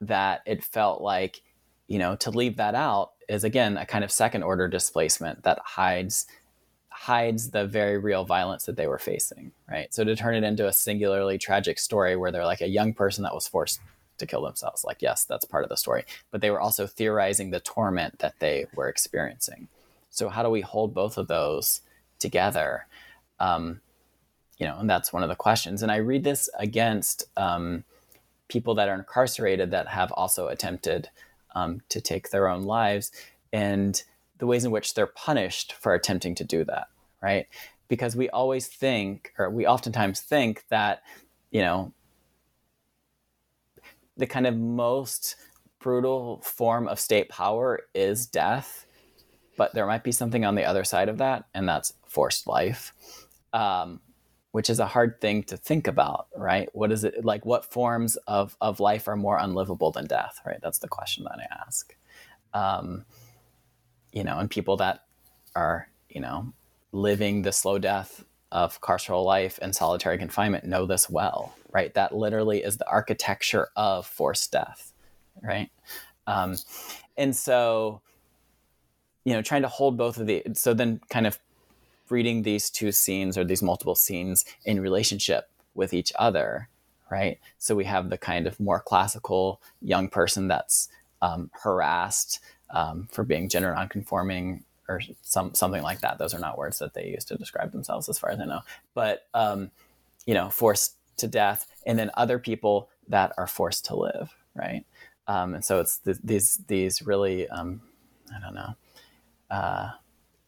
that 0.00 0.42
it 0.46 0.62
felt 0.62 1.00
like, 1.00 1.40
you 1.86 1.98
know, 1.98 2.16
to 2.16 2.30
leave 2.30 2.56
that 2.56 2.74
out 2.74 3.12
is 3.28 3.44
again 3.44 3.76
a 3.76 3.86
kind 3.86 4.04
of 4.04 4.10
second 4.10 4.42
order 4.42 4.68
displacement 4.68 5.42
that 5.42 5.58
hides 5.64 6.26
hides 6.90 7.50
the 7.50 7.66
very 7.66 7.98
real 7.98 8.24
violence 8.24 8.64
that 8.64 8.76
they 8.76 8.86
were 8.86 8.98
facing 8.98 9.52
right? 9.70 9.92
So 9.92 10.04
to 10.04 10.16
turn 10.16 10.34
it 10.34 10.44
into 10.44 10.66
a 10.66 10.72
singularly 10.72 11.38
tragic 11.38 11.78
story 11.78 12.16
where 12.16 12.30
they're 12.30 12.46
like 12.46 12.62
a 12.62 12.68
young 12.68 12.94
person 12.94 13.22
that 13.24 13.34
was 13.34 13.46
forced 13.46 13.80
to 14.18 14.26
kill 14.26 14.42
themselves 14.42 14.82
like 14.82 15.02
yes 15.02 15.24
that's 15.24 15.44
part 15.44 15.62
of 15.62 15.68
the 15.68 15.76
story 15.76 16.04
but 16.30 16.40
they 16.40 16.50
were 16.50 16.60
also 16.60 16.86
theorizing 16.86 17.50
the 17.50 17.60
torment 17.60 18.18
that 18.20 18.38
they 18.38 18.66
were 18.74 18.88
experiencing. 18.88 19.68
So 20.10 20.28
how 20.30 20.42
do 20.42 20.48
we 20.48 20.62
hold 20.62 20.94
both 20.94 21.18
of 21.18 21.28
those 21.28 21.82
together? 22.18 22.86
Um, 23.40 23.80
you 24.56 24.66
know 24.66 24.78
and 24.78 24.88
that's 24.88 25.12
one 25.12 25.22
of 25.22 25.28
the 25.28 25.34
questions. 25.34 25.82
And 25.82 25.92
i 25.92 25.96
read 25.96 26.24
this 26.24 26.48
against 26.58 27.24
um, 27.36 27.84
people 28.48 28.74
that 28.74 28.88
are 28.88 28.94
incarcerated 28.94 29.70
that 29.70 29.88
have 29.88 30.12
also 30.12 30.48
attempted 30.48 31.08
um, 31.54 31.80
to 31.88 32.00
take 32.00 32.30
their 32.30 32.48
own 32.48 32.64
lives 32.64 33.10
and 33.52 34.02
the 34.38 34.46
ways 34.46 34.64
in 34.64 34.70
which 34.70 34.94
they're 34.94 35.06
punished 35.06 35.72
for 35.72 35.94
attempting 35.94 36.34
to 36.34 36.44
do 36.44 36.64
that, 36.64 36.88
right? 37.22 37.46
Because 37.88 38.14
we 38.14 38.28
always 38.30 38.66
think, 38.66 39.32
or 39.38 39.48
we 39.50 39.66
oftentimes 39.66 40.20
think 40.20 40.64
that, 40.68 41.02
you 41.50 41.62
know, 41.62 41.92
the 44.16 44.26
kind 44.26 44.46
of 44.46 44.56
most 44.56 45.36
brutal 45.78 46.40
form 46.42 46.88
of 46.88 47.00
state 47.00 47.28
power 47.28 47.80
is 47.94 48.26
death, 48.26 48.86
but 49.56 49.72
there 49.72 49.86
might 49.86 50.04
be 50.04 50.12
something 50.12 50.44
on 50.44 50.54
the 50.54 50.64
other 50.64 50.84
side 50.84 51.08
of 51.08 51.18
that, 51.18 51.44
and 51.54 51.68
that's 51.68 51.94
forced 52.06 52.46
life. 52.46 52.92
Um, 53.52 54.00
which 54.56 54.70
is 54.70 54.80
a 54.80 54.86
hard 54.86 55.20
thing 55.20 55.42
to 55.42 55.54
think 55.54 55.86
about, 55.86 56.28
right? 56.34 56.70
What 56.72 56.90
is 56.90 57.04
it 57.04 57.26
like? 57.26 57.44
What 57.44 57.70
forms 57.70 58.16
of, 58.26 58.56
of 58.58 58.80
life 58.80 59.06
are 59.06 59.14
more 59.14 59.36
unlivable 59.36 59.90
than 59.90 60.06
death, 60.06 60.40
right? 60.46 60.58
That's 60.62 60.78
the 60.78 60.88
question 60.88 61.24
that 61.24 61.38
I 61.38 61.66
ask. 61.66 61.94
Um, 62.54 63.04
you 64.12 64.24
know, 64.24 64.38
and 64.38 64.48
people 64.48 64.78
that 64.78 65.04
are, 65.54 65.90
you 66.08 66.22
know, 66.22 66.54
living 66.90 67.42
the 67.42 67.52
slow 67.52 67.76
death 67.78 68.24
of 68.50 68.80
carceral 68.80 69.26
life 69.26 69.58
and 69.60 69.76
solitary 69.76 70.16
confinement 70.16 70.64
know 70.64 70.86
this 70.86 71.10
well, 71.10 71.54
right? 71.70 71.92
That 71.92 72.16
literally 72.16 72.62
is 72.62 72.78
the 72.78 72.88
architecture 72.88 73.68
of 73.76 74.06
forced 74.06 74.52
death, 74.52 74.94
right? 75.42 75.68
Um, 76.26 76.56
and 77.18 77.36
so, 77.36 78.00
you 79.26 79.34
know, 79.34 79.42
trying 79.42 79.62
to 79.62 79.68
hold 79.68 79.98
both 79.98 80.16
of 80.16 80.26
the, 80.26 80.44
so 80.54 80.72
then 80.72 81.02
kind 81.10 81.26
of 81.26 81.38
reading 82.10 82.42
these 82.42 82.70
two 82.70 82.92
scenes 82.92 83.36
or 83.36 83.44
these 83.44 83.62
multiple 83.62 83.94
scenes 83.94 84.44
in 84.64 84.80
relationship 84.80 85.48
with 85.74 85.92
each 85.92 86.12
other, 86.18 86.68
right? 87.10 87.38
So 87.58 87.74
we 87.74 87.84
have 87.84 88.10
the 88.10 88.18
kind 88.18 88.46
of 88.46 88.58
more 88.58 88.80
classical 88.80 89.60
young 89.80 90.08
person 90.08 90.48
that's 90.48 90.88
um, 91.22 91.50
harassed 91.52 92.40
um, 92.70 93.08
for 93.10 93.24
being 93.24 93.48
gender 93.48 93.74
nonconforming 93.74 94.64
or 94.88 95.00
some 95.22 95.54
something 95.54 95.82
like 95.82 96.00
that. 96.00 96.18
Those 96.18 96.34
are 96.34 96.38
not 96.38 96.58
words 96.58 96.78
that 96.78 96.94
they 96.94 97.08
use 97.08 97.24
to 97.26 97.36
describe 97.36 97.72
themselves, 97.72 98.08
as 98.08 98.18
far 98.18 98.30
as 98.30 98.40
I 98.40 98.44
know. 98.44 98.60
But 98.94 99.26
um, 99.34 99.70
you 100.26 100.34
know, 100.34 100.50
forced 100.50 100.96
to 101.18 101.26
death, 101.26 101.66
and 101.86 101.98
then 101.98 102.10
other 102.14 102.38
people 102.38 102.88
that 103.08 103.32
are 103.38 103.46
forced 103.46 103.86
to 103.86 103.96
live, 103.96 104.34
right? 104.54 104.84
Um, 105.28 105.54
and 105.54 105.64
so 105.64 105.80
it's 105.80 105.98
th- 105.98 106.18
these 106.22 106.56
these 106.68 107.02
really 107.02 107.48
um, 107.48 107.80
I 108.34 108.40
don't 108.40 108.54
know. 108.54 108.74
Uh, 109.50 109.90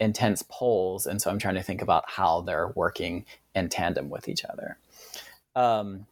intense 0.01 0.43
poles, 0.49 1.07
and 1.07 1.21
so 1.21 1.31
I'm 1.31 1.39
trying 1.39 1.57
to 1.57 1.63
think 1.63 1.83
about 1.83 2.05
how 2.09 2.43
they're 2.43 2.69
working 2.69 3.25
in 3.55 3.69
tandem 3.69 4.11
with 4.11 4.29
each 4.29 4.45
other. 4.45 4.79
Um, 5.57 6.07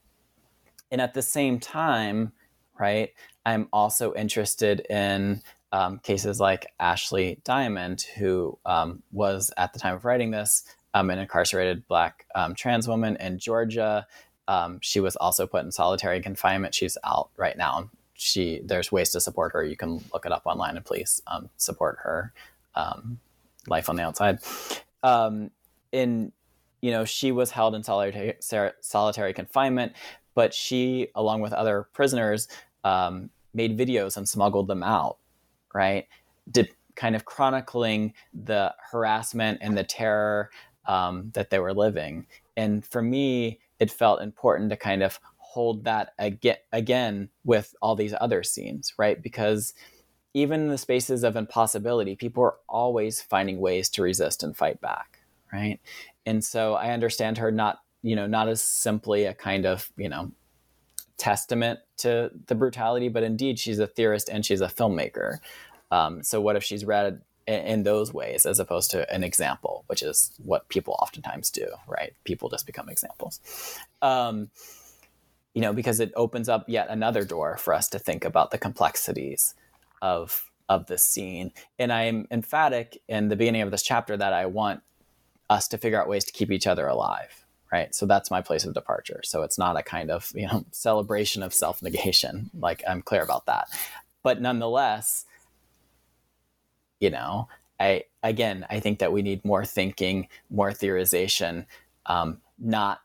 and 0.91 1.01
at 1.01 1.15
the 1.15 1.23
same 1.23 1.61
time, 1.61 2.33
right, 2.79 3.13
I'm 3.45 3.69
also 3.73 4.15
interested 4.15 4.81
in 4.81 5.43
um, 5.73 5.99
cases 5.99 6.41
like 6.41 6.73
Ashley 6.81 7.41
Diamond, 7.45 8.03
who 8.17 8.59
um, 8.65 9.03
was 9.13 9.53
at 9.57 9.73
the 9.73 9.79
time 9.79 9.95
of 9.95 10.05
writing 10.05 10.31
this 10.31 10.65
um, 10.95 11.11
an 11.11 11.19
incarcerated 11.19 11.87
Black 11.89 12.27
um, 12.35 12.55
trans 12.55 12.89
woman 12.89 13.17
in 13.17 13.39
Georgia. 13.39 14.07
Um, 14.49 14.79
she 14.81 15.01
was 15.01 15.17
also 15.17 15.47
put 15.47 15.65
in 15.65 15.73
solitary 15.73 16.21
confinement. 16.23 16.75
She's 16.75 16.97
out 17.05 17.29
right 17.37 17.57
now. 17.57 17.91
She 18.15 18.63
there's 18.65 18.91
ways 18.91 19.11
to 19.11 19.21
support 19.21 19.53
her. 19.53 19.63
You 19.63 19.77
can 19.77 20.03
look 20.13 20.25
it 20.25 20.33
up 20.33 20.47
online 20.47 20.77
and 20.77 20.85
please 20.85 21.21
um, 21.27 21.51
support 21.57 21.99
her 22.03 22.33
life 23.69 23.89
on 23.89 23.97
the 23.97 24.03
outside. 24.03 24.39
Um, 25.03 25.51
in 25.93 26.33
you 26.81 26.91
know, 26.91 27.05
she 27.05 27.33
was 27.33 27.51
held 27.51 27.75
in 27.75 27.83
solitary, 27.83 28.35
solitary 28.81 29.33
confinement, 29.33 29.93
but 30.35 30.53
she, 30.53 31.09
along 31.15 31.41
with 31.41 31.53
other 31.53 31.89
prisoners, 31.95 32.49
um, 32.85 33.31
made 33.55 33.79
videos 33.79 34.17
and 34.17 34.29
smuggled 34.29 34.69
them 34.69 34.83
out. 34.83 35.19
Right, 35.75 36.07
did 36.51 36.71
kind 36.95 37.15
of 37.15 37.25
chronicling 37.25 38.15
the 38.33 38.75
harassment 38.91 39.59
and 39.61 39.77
the 39.77 39.85
terror 39.85 40.51
um, 40.87 41.31
that 41.35 41.51
they 41.51 41.59
were 41.59 41.75
living. 41.75 42.27
And 42.57 42.85
for 42.85 43.03
me, 43.03 43.61
it 43.79 43.91
felt 43.91 44.23
important 44.23 44.71
to 44.71 44.77
kind 44.77 45.03
of 45.03 45.21
hold 45.37 45.85
that 45.85 46.15
again, 46.19 46.57
again 46.73 47.29
with 47.45 47.75
all 47.81 47.95
these 47.95 48.15
other 48.21 48.43
scenes, 48.43 48.95
right? 48.99 49.23
Because 49.23 49.75
even 50.37 50.61
in 50.61 50.69
the 50.69 50.77
spaces 50.77 51.25
of 51.25 51.35
impossibility, 51.35 52.15
people 52.15 52.43
are 52.43 52.57
always 52.69 53.23
finding 53.23 53.59
ways 53.59 53.89
to 53.89 54.03
resist 54.03 54.43
and 54.43 54.55
fight 54.55 54.79
back, 54.83 55.21
right? 55.51 55.81
And 56.27 56.45
so 56.45 56.75
I 56.75 56.91
understand 56.91 57.39
her 57.39 57.51
not, 57.51 57.79
you 58.03 58.15
know, 58.15 58.27
not 58.27 58.47
as 58.47 58.61
simply 58.61 59.25
a 59.25 59.33
kind 59.33 59.65
of, 59.65 59.91
you 59.97 60.11
know, 60.11 60.33
testament 61.17 61.81
to 61.97 62.31
the 62.49 62.55
brutality, 62.55 63.09
but 63.09 63.23
indeed 63.23 63.59
she's 63.59 63.79
a 63.79 63.87
theorist 63.87 64.29
and 64.29 64.45
she's 64.45 64.61
a 64.61 64.67
filmmaker. 64.67 65.39
Um, 65.91 66.23
so 66.23 66.39
what 66.43 66.55
if 66.55 66.63
she's 66.63 66.85
read 66.85 67.23
in, 67.47 67.61
in 67.63 67.83
those 67.85 68.13
ways 68.13 68.45
as 68.45 68.61
opposed 68.61 68.91
to 68.91 69.11
an 69.11 69.25
example, 69.25 69.85
which 69.87 70.03
is 70.03 70.35
what 70.45 70.69
people 70.69 70.99
oftentimes 71.01 71.51
do, 71.51 71.67
right? 71.89 72.13
People 72.25 72.51
just 72.51 72.67
become 72.67 72.91
examples. 72.91 73.41
Um, 74.03 74.51
you 75.55 75.63
know, 75.63 75.73
because 75.73 75.99
it 75.99 76.13
opens 76.15 76.51
up 76.51 76.67
yet 76.69 76.89
another 76.91 77.25
door 77.25 77.57
for 77.57 77.73
us 77.73 77.89
to 77.89 77.99
think 77.99 78.27
about 78.27 78.51
the 78.51 78.59
complexities 78.59 79.55
of 80.07 80.51
of 80.69 80.87
the 80.87 80.99
scene. 80.99 81.53
And 81.79 81.93
I 81.93 82.05
am 82.05 82.27
emphatic 82.31 83.01
in 83.09 83.29
the 83.29 83.37
beginning 83.37 83.63
of 83.63 83.71
this 83.71 83.83
chapter 83.83 84.17
that 84.17 84.33
I 84.33 84.47
want 84.47 84.83
us 85.49 85.69
to 85.69 85.79
figure 85.79 86.01
out 86.01 86.09
ways 86.09 86.25
to 86.25 86.33
keep 86.33 86.51
each 86.51 86.67
other 86.67 86.87
alive. 86.89 87.45
Right. 87.73 87.95
So 87.95 88.07
that's 88.07 88.31
my 88.31 88.41
place 88.41 88.65
of 88.65 88.75
departure. 88.75 89.21
So 89.25 89.43
it's 89.43 89.59
not 89.59 89.77
a 89.77 89.83
kind 89.83 90.11
of, 90.11 90.33
you 90.35 90.47
know, 90.47 90.65
celebration 90.71 91.43
of 91.43 91.53
self 91.53 91.83
negation. 91.83 92.51
Like 92.59 92.83
I'm 92.89 93.03
clear 93.03 93.23
about 93.23 93.47
that. 93.47 93.69
But 94.23 94.41
nonetheless, 94.41 95.25
you 97.01 97.11
know, 97.11 97.49
I 97.79 98.05
again, 98.23 98.67
I 98.71 98.81
think 98.81 99.01
that 99.01 99.13
we 99.13 99.23
need 99.23 99.45
more 99.45 99.65
thinking, 99.65 100.29
more 100.51 100.71
theorization, 100.71 101.67
um, 102.07 102.41
not 102.59 103.01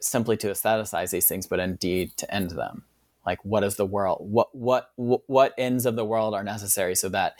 simply 0.00 0.36
to 0.38 0.48
aestheticize 0.48 1.10
these 1.10 1.26
things, 1.26 1.46
but 1.46 1.58
indeed 1.58 2.16
to 2.18 2.32
end 2.32 2.50
them. 2.50 2.84
Like, 3.28 3.44
what 3.44 3.62
is 3.62 3.76
the 3.76 3.84
world? 3.84 4.20
What 4.22 4.54
what 4.54 4.90
what 4.96 5.52
ends 5.58 5.84
of 5.84 5.96
the 5.96 6.04
world 6.04 6.32
are 6.32 6.42
necessary 6.42 6.94
so 6.94 7.10
that 7.10 7.34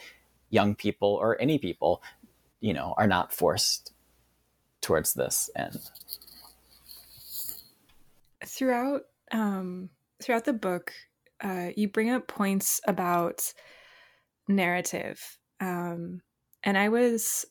young 0.51 0.75
people 0.75 1.17
or 1.19 1.41
any 1.41 1.57
people, 1.57 2.03
you 2.59 2.75
know, 2.75 2.93
are 2.95 3.07
not 3.07 3.33
forced 3.33 3.91
towards 4.81 5.15
this 5.15 5.49
end. 5.55 5.79
Throughout 8.45 9.01
um, 9.31 9.89
throughout 10.21 10.45
the 10.45 10.53
book, 10.53 10.93
uh, 11.43 11.69
you 11.75 11.87
bring 11.87 12.11
up 12.11 12.27
points 12.27 12.81
about 12.87 13.51
narrative, 14.47 15.39
um, 15.59 16.21
and 16.63 16.77
I 16.77 16.89
was 16.89 17.47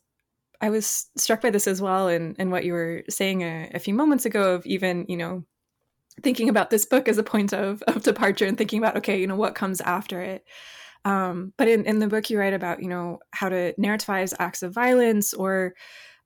I 0.60 0.70
was 0.70 1.06
struck 1.16 1.42
by 1.42 1.50
this 1.50 1.66
as 1.66 1.82
well, 1.82 2.06
and 2.06 2.36
and 2.38 2.52
what 2.52 2.64
you 2.64 2.72
were 2.72 3.02
saying 3.10 3.42
a, 3.42 3.72
a 3.74 3.80
few 3.80 3.94
moments 3.94 4.26
ago 4.26 4.54
of 4.54 4.64
even 4.64 5.06
you 5.08 5.16
know 5.16 5.42
thinking 6.22 6.48
about 6.48 6.70
this 6.70 6.84
book 6.84 7.08
as 7.08 7.18
a 7.18 7.22
point 7.22 7.52
of 7.52 7.82
of 7.82 8.02
departure 8.02 8.46
and 8.46 8.58
thinking 8.58 8.78
about 8.78 8.96
okay, 8.96 9.20
you 9.20 9.26
know 9.26 9.36
what 9.36 9.54
comes 9.54 9.80
after 9.80 10.20
it. 10.20 10.44
Um, 11.04 11.52
but 11.56 11.68
in, 11.68 11.84
in 11.84 12.00
the 12.00 12.08
book, 12.08 12.28
you 12.28 12.38
write 12.38 12.54
about 12.54 12.82
you 12.82 12.88
know 12.88 13.20
how 13.32 13.48
to 13.48 13.74
narrativize 13.74 14.34
acts 14.38 14.62
of 14.62 14.74
violence 14.74 15.32
or 15.32 15.74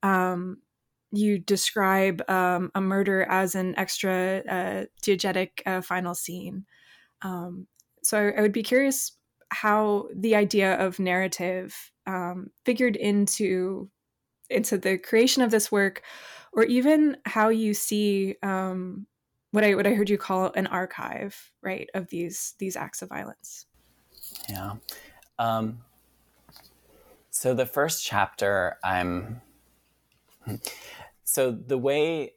um, 0.03 0.59
you 1.13 1.39
describe 1.39 2.29
um, 2.29 2.71
a 2.75 2.81
murder 2.81 3.23
as 3.25 3.55
an 3.55 3.79
extra 3.79 4.43
uh, 4.49 4.85
diegetic 5.03 5.61
uh, 5.67 5.81
final 5.83 6.15
scene. 6.15 6.65
Um, 7.21 7.67
so 8.03 8.19
I, 8.19 8.39
I, 8.39 8.41
would 8.41 8.53
be 8.53 8.63
curious 8.63 9.13
how 9.51 10.09
the 10.15 10.35
idea 10.35 10.75
of 10.75 10.99
narrative 10.99 11.93
um, 12.07 12.49
figured 12.65 12.97
into 12.97 13.89
into 14.51 14.77
the 14.77 14.99
creation 14.99 15.43
of 15.43 15.51
this 15.51 15.71
work, 15.71 16.03
or 16.53 16.65
even 16.65 17.17
how 17.25 17.51
you 17.51 17.75
see 17.75 18.37
um, 18.43 19.07
what 19.53 19.63
I 19.63 19.75
what 19.75 19.87
I 19.87 19.95
heard 19.95 20.11
you 20.11 20.19
call 20.19 20.51
an 20.55 20.67
archive, 20.67 21.53
right, 21.63 21.89
of 21.95 22.09
these 22.09 22.55
these 22.59 22.75
acts 22.75 23.03
of 23.03 23.09
violence. 23.11 23.67
Yeah. 24.49 24.75
Um, 25.39 25.79
so 27.31 27.55
the 27.55 27.67
first 27.67 28.05
chapter, 28.05 28.79
I'm 28.83 29.41
so 31.25 31.53
the 31.53 31.79
way 31.79 32.35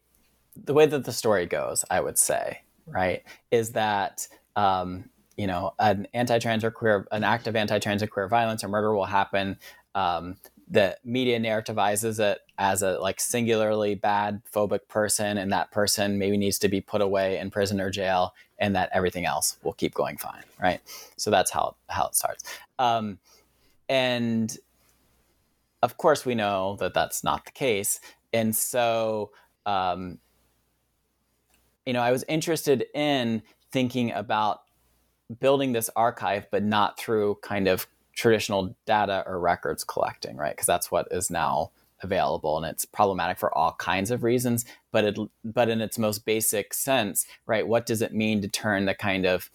the 0.56 0.74
way 0.74 0.86
that 0.86 1.06
the 1.06 1.12
story 1.14 1.46
goes, 1.46 1.84
I 1.90 2.00
would 2.00 2.18
say, 2.18 2.62
right, 2.86 3.24
is 3.50 3.72
that 3.72 4.28
um, 4.56 5.10
you 5.38 5.48
know 5.48 5.74
an 5.80 6.08
anti-trans 6.14 6.64
or 6.64 6.72
queer, 6.72 7.08
an 7.12 7.24
act 7.24 7.48
of 7.48 7.56
anti-trans 7.56 8.04
or 8.04 8.08
queer 8.08 8.28
violence 8.28 8.64
or 8.64 8.68
murder 8.68 8.94
will 8.94 9.06
happen. 9.06 9.58
Um, 9.96 10.36
the 10.68 10.98
media 11.04 11.40
narrativizes 11.40 12.20
it 12.20 12.40
as 12.58 12.82
a 12.82 13.00
like 13.00 13.20
singularly 13.20 13.96
bad 13.96 14.42
phobic 14.52 14.88
person, 14.88 15.38
and 15.38 15.52
that 15.52 15.72
person 15.72 16.18
maybe 16.18 16.38
needs 16.38 16.60
to 16.60 16.70
be 16.70 16.82
put 16.82 17.02
away 17.02 17.38
in 17.38 17.52
prison 17.52 17.80
or 17.80 17.90
jail, 17.90 18.34
and 18.58 18.76
that 18.76 18.90
everything 18.94 19.26
else 19.26 19.58
will 19.64 19.74
keep 19.74 19.94
going 19.94 20.18
fine, 20.18 20.44
right? 20.62 20.82
So 21.18 21.32
that's 21.32 21.52
how 21.52 21.76
how 21.90 22.08
it 22.08 22.16
starts. 22.16 22.44
Um, 22.80 23.20
and 23.88 24.58
of 25.84 25.98
course, 25.98 26.26
we 26.26 26.34
know 26.34 26.78
that 26.80 26.94
that's 26.94 27.24
not 27.24 27.46
the 27.46 27.52
case 27.52 28.00
and 28.36 28.54
so 28.54 29.32
um, 29.66 30.20
you 31.86 31.94
know 31.94 32.02
i 32.02 32.12
was 32.12 32.24
interested 32.28 32.86
in 32.94 33.42
thinking 33.72 34.12
about 34.12 34.62
building 35.40 35.72
this 35.72 35.90
archive 35.96 36.46
but 36.52 36.64
not 36.64 37.00
through 37.00 37.36
kind 37.42 37.68
of 37.68 37.88
traditional 38.16 38.76
data 38.86 39.24
or 39.28 39.40
records 39.40 39.84
collecting 39.84 40.38
right 40.38 40.56
because 40.56 40.68
that's 40.68 40.90
what 40.92 41.08
is 41.12 41.30
now 41.30 41.72
available 42.02 42.58
and 42.58 42.66
it's 42.66 42.86
problematic 42.86 43.38
for 43.38 43.56
all 43.58 43.74
kinds 43.74 44.12
of 44.12 44.24
reasons 44.24 44.66
but 44.92 45.04
it 45.06 45.18
but 45.44 45.70
in 45.70 45.82
its 45.82 45.98
most 45.98 46.26
basic 46.26 46.74
sense 46.74 47.26
right 47.46 47.68
what 47.68 47.86
does 47.86 48.02
it 48.02 48.14
mean 48.14 48.42
to 48.42 48.48
turn 48.48 48.86
the 48.86 48.94
kind 48.94 49.26
of 49.26 49.50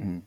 mm, 0.00 0.22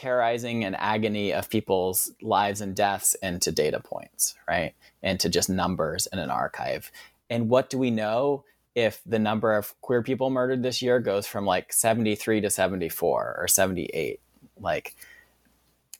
terrorizing 0.00 0.64
and 0.64 0.76
agony 0.78 1.32
of 1.32 1.50
people's 1.50 2.10
lives 2.22 2.62
and 2.62 2.74
deaths 2.74 3.14
into 3.22 3.52
data 3.52 3.80
points, 3.80 4.34
right? 4.48 4.74
Into 5.02 5.28
just 5.28 5.50
numbers 5.50 6.08
in 6.10 6.18
an 6.18 6.30
archive. 6.30 6.90
And 7.28 7.50
what 7.50 7.68
do 7.68 7.78
we 7.78 7.90
know 7.90 8.44
if 8.74 9.02
the 9.04 9.18
number 9.18 9.54
of 9.54 9.78
queer 9.82 10.02
people 10.02 10.30
murdered 10.30 10.62
this 10.62 10.80
year 10.80 11.00
goes 11.00 11.26
from 11.26 11.44
like 11.44 11.72
73 11.72 12.40
to 12.40 12.48
74 12.50 13.36
or 13.38 13.46
78? 13.46 14.20
Like, 14.58 14.96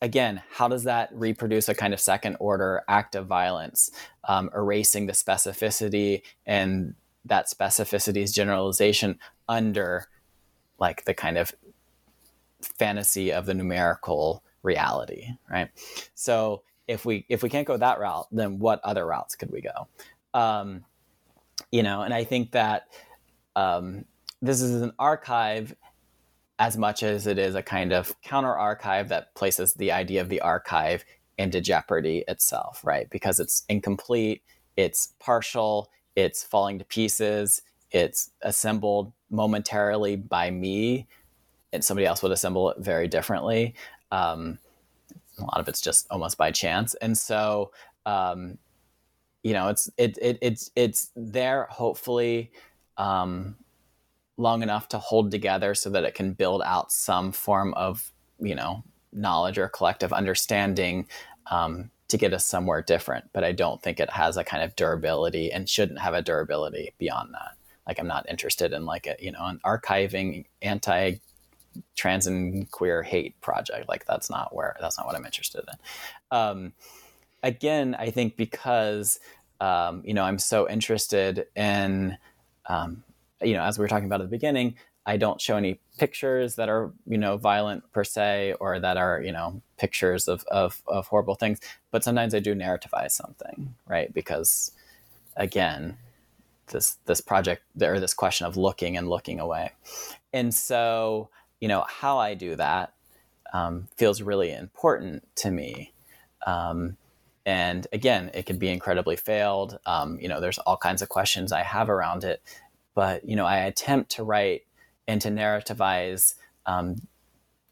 again, 0.02 0.42
how 0.50 0.68
does 0.68 0.84
that 0.84 1.10
reproduce 1.12 1.68
a 1.68 1.74
kind 1.74 1.92
of 1.92 2.00
second 2.00 2.36
order 2.40 2.82
act 2.88 3.14
of 3.14 3.26
violence, 3.26 3.90
um, 4.24 4.50
erasing 4.54 5.06
the 5.06 5.12
specificity 5.12 6.22
and 6.46 6.94
that 7.24 7.48
specificity's 7.48 8.32
generalization 8.32 9.18
under 9.48 10.06
like 10.78 11.04
the 11.04 11.14
kind 11.14 11.36
of 11.36 11.52
fantasy 12.62 13.32
of 13.32 13.46
the 13.46 13.54
numerical 13.54 14.42
reality, 14.62 15.28
right? 15.50 15.68
So 16.14 16.62
if 16.88 17.04
we 17.04 17.26
if 17.28 17.42
we 17.42 17.48
can't 17.48 17.66
go 17.66 17.76
that 17.76 18.00
route, 18.00 18.26
then 18.32 18.58
what 18.58 18.80
other 18.82 19.06
routes 19.06 19.36
could 19.36 19.50
we 19.50 19.60
go? 19.60 19.88
Um, 20.32 20.84
you 21.70 21.82
know, 21.82 22.02
and 22.02 22.14
I 22.14 22.24
think 22.24 22.52
that 22.52 22.88
um, 23.54 24.06
this 24.40 24.62
is 24.62 24.82
an 24.82 24.92
archive 24.98 25.74
as 26.60 26.76
much 26.76 27.02
as 27.02 27.26
it 27.26 27.38
is 27.38 27.54
a 27.56 27.62
kind 27.62 27.92
of 27.92 28.14
counter 28.22 28.54
archive 28.54 29.08
that 29.08 29.34
places 29.34 29.74
the 29.74 29.90
idea 29.90 30.20
of 30.20 30.28
the 30.28 30.40
archive 30.42 31.04
into 31.38 31.60
jeopardy 31.60 32.22
itself, 32.28 32.84
right? 32.84 33.08
Because 33.10 33.40
it's 33.40 33.64
incomplete, 33.68 34.42
it's 34.76 35.14
partial, 35.18 35.90
it's 36.14 36.44
falling 36.44 36.78
to 36.78 36.84
pieces, 36.84 37.62
it's 37.90 38.30
assembled 38.42 39.12
momentarily 39.30 40.16
by 40.16 40.50
me 40.50 41.08
and 41.72 41.84
somebody 41.84 42.06
else 42.06 42.22
would 42.22 42.32
assemble 42.32 42.70
it 42.70 42.78
very 42.78 43.08
differently. 43.08 43.74
Um, 44.12 44.58
a 45.38 45.42
lot 45.42 45.60
of 45.60 45.68
it's 45.68 45.80
just 45.80 46.06
almost 46.10 46.36
by 46.36 46.50
chance, 46.50 46.94
and 46.96 47.16
so 47.16 47.72
um, 48.04 48.58
you 49.42 49.52
know, 49.54 49.68
it's 49.68 49.88
it, 49.96 50.18
it 50.20 50.38
it's 50.42 50.70
it's 50.76 51.10
there 51.16 51.66
hopefully 51.70 52.50
um, 52.98 53.56
long 54.40 54.62
enough 54.62 54.88
to 54.88 54.98
hold 54.98 55.30
together 55.30 55.74
so 55.74 55.90
that 55.90 56.04
it 56.04 56.14
can 56.14 56.32
build 56.32 56.62
out 56.64 56.90
some 56.90 57.30
form 57.30 57.74
of 57.74 58.10
you 58.38 58.54
know 58.54 58.82
knowledge 59.12 59.58
or 59.58 59.68
collective 59.68 60.12
understanding 60.12 61.06
um, 61.50 61.90
to 62.08 62.16
get 62.16 62.32
us 62.32 62.46
somewhere 62.46 62.82
different. 62.82 63.26
But 63.32 63.44
I 63.44 63.52
don't 63.52 63.82
think 63.82 64.00
it 64.00 64.10
has 64.10 64.36
a 64.36 64.44
kind 64.44 64.62
of 64.62 64.76
durability 64.76 65.52
and 65.52 65.68
shouldn't 65.68 66.00
have 66.00 66.14
a 66.14 66.22
durability 66.22 66.94
beyond 66.98 67.34
that. 67.34 67.52
Like 67.86 67.98
I'm 67.98 68.06
not 68.06 68.28
interested 68.28 68.72
in 68.72 68.86
like 68.86 69.06
a 69.06 69.16
you 69.20 69.30
know 69.30 69.44
an 69.44 69.60
archiving 69.64 70.46
anti 70.62 71.16
trans 71.94 72.26
and 72.26 72.70
queer 72.70 73.02
hate 73.02 73.40
project. 73.40 73.88
Like 73.88 74.06
that's 74.06 74.30
not 74.30 74.54
where 74.54 74.76
that's 74.80 74.98
not 74.98 75.06
what 75.06 75.16
I'm 75.16 75.26
interested 75.26 75.64
in. 75.68 76.36
Um, 76.36 76.72
again, 77.42 77.94
I 77.98 78.10
think 78.10 78.36
because 78.36 79.20
um, 79.60 80.02
you 80.04 80.14
know 80.14 80.24
I'm 80.24 80.38
so 80.38 80.68
interested 80.68 81.46
in 81.54 82.16
um, 82.68 83.02
you 83.42 83.54
know 83.54 83.62
as 83.62 83.78
we 83.78 83.82
were 83.82 83.88
talking 83.88 84.06
about 84.06 84.20
at 84.20 84.24
the 84.24 84.36
beginning, 84.36 84.74
I 85.06 85.16
don't 85.16 85.40
show 85.40 85.56
any 85.56 85.80
pictures 85.98 86.56
that 86.56 86.68
are 86.68 86.92
you 87.06 87.18
know 87.18 87.36
violent 87.36 87.90
per 87.92 88.04
se 88.04 88.54
or 88.60 88.80
that 88.80 88.96
are 88.96 89.20
you 89.22 89.32
know 89.32 89.62
pictures 89.78 90.28
of 90.28 90.44
of, 90.50 90.82
of 90.86 91.06
horrible 91.08 91.34
things. 91.34 91.60
But 91.90 92.04
sometimes 92.04 92.34
I 92.34 92.40
do 92.40 92.54
narrativize 92.54 93.12
something, 93.12 93.74
right? 93.86 94.12
Because 94.12 94.72
again, 95.36 95.96
this 96.68 96.98
this 97.06 97.20
project 97.20 97.62
or 97.80 98.00
this 98.00 98.14
question 98.14 98.46
of 98.46 98.56
looking 98.56 98.96
and 98.96 99.08
looking 99.08 99.40
away, 99.40 99.72
and 100.32 100.54
so 100.54 101.30
you 101.60 101.68
know, 101.68 101.84
how 101.86 102.18
I 102.18 102.34
do 102.34 102.56
that 102.56 102.94
um, 103.52 103.88
feels 103.96 104.22
really 104.22 104.52
important 104.52 105.26
to 105.36 105.50
me. 105.50 105.92
Um, 106.46 106.96
and 107.46 107.86
again, 107.92 108.30
it 108.34 108.46
could 108.46 108.58
be 108.58 108.68
incredibly 108.68 109.16
failed. 109.16 109.78
Um, 109.86 110.18
you 110.20 110.28
know, 110.28 110.40
there's 110.40 110.58
all 110.58 110.76
kinds 110.76 111.02
of 111.02 111.08
questions 111.08 111.52
I 111.52 111.62
have 111.62 111.90
around 111.90 112.24
it, 112.24 112.42
but 112.94 113.28
you 113.28 113.36
know, 113.36 113.46
I 113.46 113.58
attempt 113.58 114.10
to 114.12 114.24
write 114.24 114.62
and 115.06 115.20
to 115.22 115.28
narrativize 115.28 116.34
um, 116.66 116.96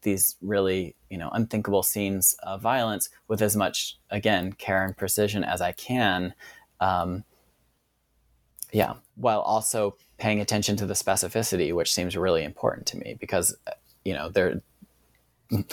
these 0.01 0.35
really 0.41 0.95
you 1.09 1.17
know 1.17 1.29
unthinkable 1.33 1.83
scenes 1.83 2.35
of 2.43 2.61
violence 2.61 3.09
with 3.27 3.41
as 3.41 3.55
much 3.55 3.97
again 4.09 4.53
care 4.53 4.83
and 4.83 4.95
precision 4.95 5.43
as 5.43 5.61
I 5.61 5.71
can. 5.71 6.33
Um, 6.79 7.23
yeah, 8.71 8.95
while 9.15 9.41
also 9.41 9.95
paying 10.17 10.39
attention 10.39 10.75
to 10.77 10.85
the 10.85 10.93
specificity, 10.93 11.73
which 11.73 11.91
seems 11.91 12.15
really 12.15 12.43
important 12.43 12.85
to 12.87 12.97
me 12.97 13.17
because, 13.19 13.55
you 14.05 14.13
know, 14.13 14.29
there 14.29 14.61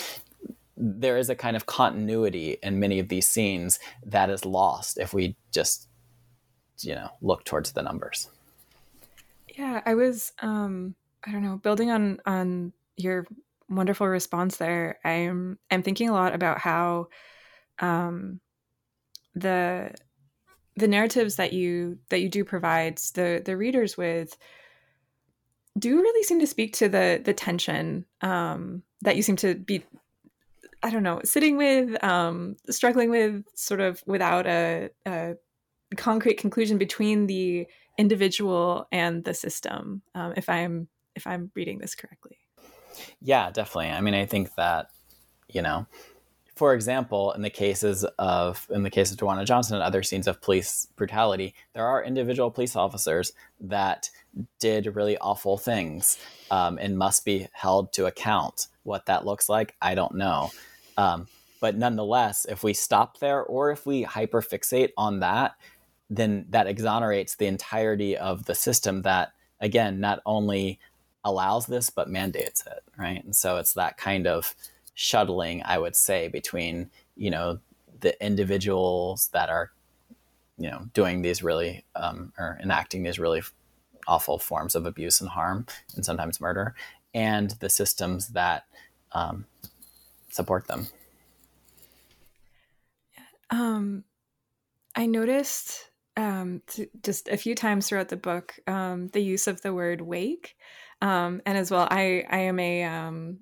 there 0.76 1.16
is 1.16 1.30
a 1.30 1.34
kind 1.34 1.56
of 1.56 1.66
continuity 1.66 2.58
in 2.62 2.78
many 2.78 2.98
of 2.98 3.08
these 3.08 3.26
scenes 3.26 3.78
that 4.04 4.30
is 4.30 4.44
lost 4.44 4.98
if 4.98 5.14
we 5.14 5.34
just, 5.50 5.88
you 6.80 6.94
know, 6.94 7.08
look 7.22 7.44
towards 7.44 7.72
the 7.72 7.82
numbers. 7.82 8.28
Yeah, 9.56 9.80
I 9.86 9.94
was, 9.94 10.32
um, 10.40 10.94
I 11.24 11.32
don't 11.32 11.42
know, 11.42 11.56
building 11.56 11.90
on 11.90 12.18
on 12.26 12.72
your 12.96 13.26
wonderful 13.68 14.06
response 14.06 14.58
there. 14.58 14.98
I'm 15.04 15.58
I'm 15.70 15.82
thinking 15.82 16.08
a 16.08 16.12
lot 16.12 16.34
about 16.34 16.58
how 16.58 17.08
um, 17.78 18.40
the 19.34 19.92
the 20.76 20.88
narratives 20.88 21.36
that 21.36 21.54
you 21.54 21.98
that 22.10 22.20
you 22.20 22.28
do 22.28 22.44
provide 22.44 22.98
the 23.14 23.42
the 23.44 23.56
readers 23.56 23.96
with 23.96 24.36
do 25.78 26.00
really 26.00 26.22
seem 26.22 26.40
to 26.40 26.46
speak 26.46 26.74
to 26.74 26.88
the 26.88 27.20
the 27.24 27.32
tension 27.34 28.04
um, 28.20 28.82
that 29.02 29.16
you 29.16 29.22
seem 29.22 29.36
to 29.36 29.54
be 29.54 29.82
I 30.82 30.90
don't 30.90 31.02
know 31.02 31.20
sitting 31.24 31.56
with 31.56 32.02
um, 32.04 32.56
struggling 32.68 33.08
with 33.10 33.44
sort 33.54 33.80
of 33.80 34.02
without 34.06 34.46
a, 34.46 34.90
a 35.06 35.36
concrete 35.96 36.36
conclusion 36.38 36.76
between 36.76 37.26
the 37.26 37.66
individual 37.98 38.86
and 38.92 39.24
the 39.24 39.34
system 39.34 40.02
um, 40.14 40.34
if 40.36 40.48
I'm 40.48 40.88
if 41.14 41.26
I'm 41.26 41.50
reading 41.54 41.78
this 41.78 41.94
correctly. 41.94 42.38
Yeah, 43.20 43.50
definitely. 43.50 43.90
I 43.90 44.00
mean, 44.00 44.14
I 44.14 44.26
think 44.26 44.54
that 44.54 44.90
you 45.48 45.62
know 45.62 45.86
for 46.56 46.72
example, 46.72 47.32
in 47.32 47.42
the 47.42 47.50
cases 47.50 48.04
of 48.18 48.66
in 48.70 48.82
the 48.82 48.90
case 48.90 49.12
of 49.12 49.18
Duanna 49.18 49.44
Johnson 49.44 49.76
and 49.76 49.84
other 49.84 50.02
scenes 50.02 50.26
of 50.26 50.40
police 50.40 50.88
brutality, 50.96 51.54
there 51.74 51.86
are 51.86 52.02
individual 52.02 52.50
police 52.50 52.74
officers 52.74 53.32
that 53.60 54.08
did 54.58 54.96
really 54.96 55.18
awful 55.18 55.58
things 55.58 56.18
um, 56.50 56.78
and 56.80 56.96
must 56.96 57.26
be 57.26 57.46
held 57.52 57.92
to 57.92 58.06
account. 58.06 58.68
What 58.84 59.04
that 59.06 59.26
looks 59.26 59.50
like, 59.50 59.76
I 59.82 59.94
don't 59.94 60.14
know. 60.14 60.50
Um, 60.96 61.28
but 61.60 61.76
nonetheless, 61.76 62.46
if 62.48 62.62
we 62.62 62.72
stop 62.72 63.18
there 63.18 63.42
or 63.42 63.70
if 63.70 63.84
we 63.84 64.04
hyperfixate 64.04 64.92
on 64.96 65.20
that, 65.20 65.56
then 66.08 66.46
that 66.50 66.66
exonerates 66.66 67.34
the 67.34 67.46
entirety 67.46 68.16
of 68.16 68.44
the 68.46 68.54
system 68.54 69.02
that, 69.02 69.32
again, 69.60 70.00
not 70.00 70.20
only 70.24 70.78
allows 71.24 71.66
this 71.66 71.90
but 71.90 72.08
mandates 72.08 72.64
it, 72.66 72.84
right? 72.96 73.24
And 73.24 73.34
so 73.34 73.56
it's 73.56 73.74
that 73.74 73.96
kind 73.96 74.26
of 74.26 74.54
shuttling, 74.94 75.62
I 75.64 75.78
would 75.78 75.96
say, 75.96 76.28
between 76.28 76.90
you 77.16 77.30
know 77.30 77.58
the 78.00 78.24
individuals 78.24 79.28
that 79.32 79.48
are 79.48 79.72
you 80.58 80.70
know 80.70 80.86
doing 80.94 81.22
these 81.22 81.42
really 81.42 81.84
um, 81.96 82.32
or 82.38 82.58
enacting 82.62 83.02
these 83.02 83.18
really 83.18 83.42
awful 84.06 84.38
forms 84.38 84.76
of 84.76 84.86
abuse 84.86 85.20
and 85.20 85.30
harm 85.30 85.66
and 85.96 86.04
sometimes 86.04 86.40
murder, 86.40 86.76
and 87.12 87.50
the 87.58 87.68
systems 87.68 88.28
that 88.28 88.64
um, 89.12 89.46
support 90.30 90.68
them. 90.68 90.86
Um, 93.50 94.04
I 94.94 95.06
noticed 95.06 95.90
um, 96.16 96.62
just 97.02 97.28
a 97.28 97.36
few 97.36 97.54
times 97.54 97.88
throughout 97.88 98.08
the 98.08 98.16
book 98.16 98.54
um, 98.66 99.08
the 99.08 99.22
use 99.22 99.46
of 99.46 99.60
the 99.62 99.74
word 99.74 100.00
wake. 100.00 100.56
Um, 101.02 101.42
and 101.44 101.58
as 101.58 101.70
well, 101.70 101.86
I, 101.90 102.24
I 102.30 102.38
am 102.38 102.58
a 102.58 102.84
um, 102.84 103.38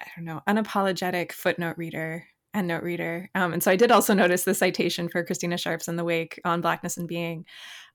I 0.00 0.06
don't 0.16 0.24
know, 0.24 0.40
unapologetic 0.48 1.32
footnote 1.32 1.76
reader 1.76 2.26
and 2.52 2.66
note 2.66 2.82
reader. 2.82 3.30
Um, 3.34 3.52
and 3.52 3.62
so 3.62 3.70
I 3.70 3.76
did 3.76 3.92
also 3.92 4.14
notice 4.14 4.44
the 4.44 4.54
citation 4.54 5.08
for 5.08 5.24
Christina 5.24 5.56
Sharpe's 5.56 5.88
In 5.88 5.96
the 5.96 6.04
Wake 6.04 6.40
on 6.44 6.60
Blackness 6.60 6.96
and 6.96 7.06
Being. 7.06 7.44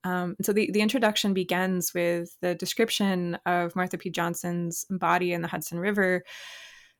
Um, 0.03 0.35
so 0.41 0.53
the, 0.53 0.69
the 0.71 0.81
introduction 0.81 1.33
begins 1.33 1.93
with 1.93 2.37
the 2.41 2.55
description 2.55 3.37
of 3.45 3.73
Marsha 3.73 3.99
P. 3.99 4.11
Johnson's 4.11 4.85
body 4.89 5.33
in 5.33 5.41
the 5.41 5.47
Hudson 5.47 5.79
River. 5.79 6.23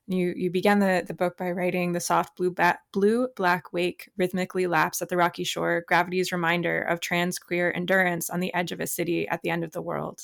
You, 0.08 0.34
you 0.36 0.52
began 0.52 0.80
the, 0.80 1.04
the 1.06 1.16
book 1.16 1.36
by 1.36 1.52
writing 1.52 1.92
the 1.92 2.00
soft 2.00 2.38
blue, 2.38 2.52
ba- 2.52 2.80
blue 2.94 3.28
black 3.36 3.74
wake 3.74 4.12
rhythmically 4.18 4.68
laps 4.68 5.02
at 5.02 5.10
the 5.10 5.18
rocky 5.18 5.44
shore, 5.44 5.84
gravity's 5.88 6.32
reminder 6.32 6.82
of 6.82 7.00
trans 7.00 7.40
queer 7.40 7.74
endurance 7.76 8.30
on 8.30 8.40
the 8.40 8.54
edge 8.54 8.72
of 8.72 8.80
a 8.80 8.88
city 8.88 9.28
at 9.28 9.42
the 9.42 9.50
end 9.50 9.64
of 9.64 9.72
the 9.72 9.82
world. 9.82 10.22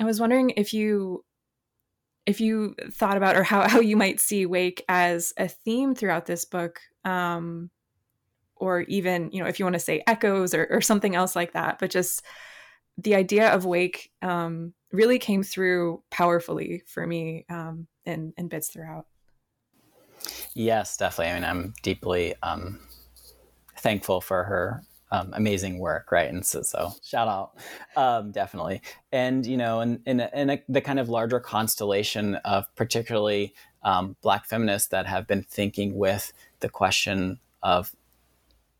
I 0.00 0.04
was 0.04 0.20
wondering 0.20 0.50
if 0.56 0.72
you 0.72 1.24
if 2.26 2.40
you 2.40 2.74
thought 2.90 3.16
about 3.16 3.36
or 3.36 3.42
how, 3.42 3.68
how 3.68 3.80
you 3.80 3.96
might 3.96 4.20
see 4.20 4.46
wake 4.46 4.82
as 4.88 5.32
a 5.36 5.48
theme 5.48 5.94
throughout 5.94 6.26
this 6.26 6.44
book 6.44 6.80
um, 7.04 7.70
or 8.56 8.80
even 8.82 9.30
you 9.32 9.42
know 9.42 9.48
if 9.48 9.58
you 9.58 9.64
want 9.64 9.74
to 9.74 9.80
say 9.80 10.02
echoes 10.06 10.54
or, 10.54 10.66
or 10.70 10.80
something 10.80 11.14
else 11.14 11.36
like 11.36 11.52
that 11.52 11.78
but 11.78 11.90
just 11.90 12.22
the 12.98 13.14
idea 13.14 13.52
of 13.52 13.64
wake 13.64 14.10
um, 14.22 14.72
really 14.92 15.18
came 15.18 15.42
through 15.42 16.02
powerfully 16.10 16.82
for 16.86 17.06
me 17.06 17.44
um, 17.48 17.86
in, 18.04 18.32
in 18.36 18.48
bits 18.48 18.68
throughout 18.68 19.06
yes 20.54 20.96
definitely 20.96 21.32
i 21.32 21.34
mean 21.34 21.44
i'm 21.44 21.74
deeply 21.82 22.34
um, 22.42 22.78
thankful 23.76 24.20
for 24.20 24.44
her 24.44 24.82
um, 25.14 25.30
amazing 25.34 25.78
work, 25.78 26.10
right? 26.10 26.28
And 26.28 26.44
so, 26.44 26.62
so 26.62 26.92
shout 27.04 27.28
out, 27.28 27.52
um, 27.96 28.32
definitely. 28.32 28.82
And 29.12 29.46
you 29.46 29.56
know, 29.56 29.80
in 29.80 30.00
in, 30.06 30.18
a, 30.18 30.30
in 30.34 30.50
a, 30.50 30.62
the 30.68 30.80
kind 30.80 30.98
of 30.98 31.08
larger 31.08 31.38
constellation 31.38 32.34
of 32.36 32.66
particularly 32.74 33.54
um, 33.84 34.16
Black 34.22 34.44
feminists 34.44 34.88
that 34.88 35.06
have 35.06 35.28
been 35.28 35.44
thinking 35.44 35.96
with 35.96 36.32
the 36.60 36.68
question 36.68 37.38
of 37.62 37.94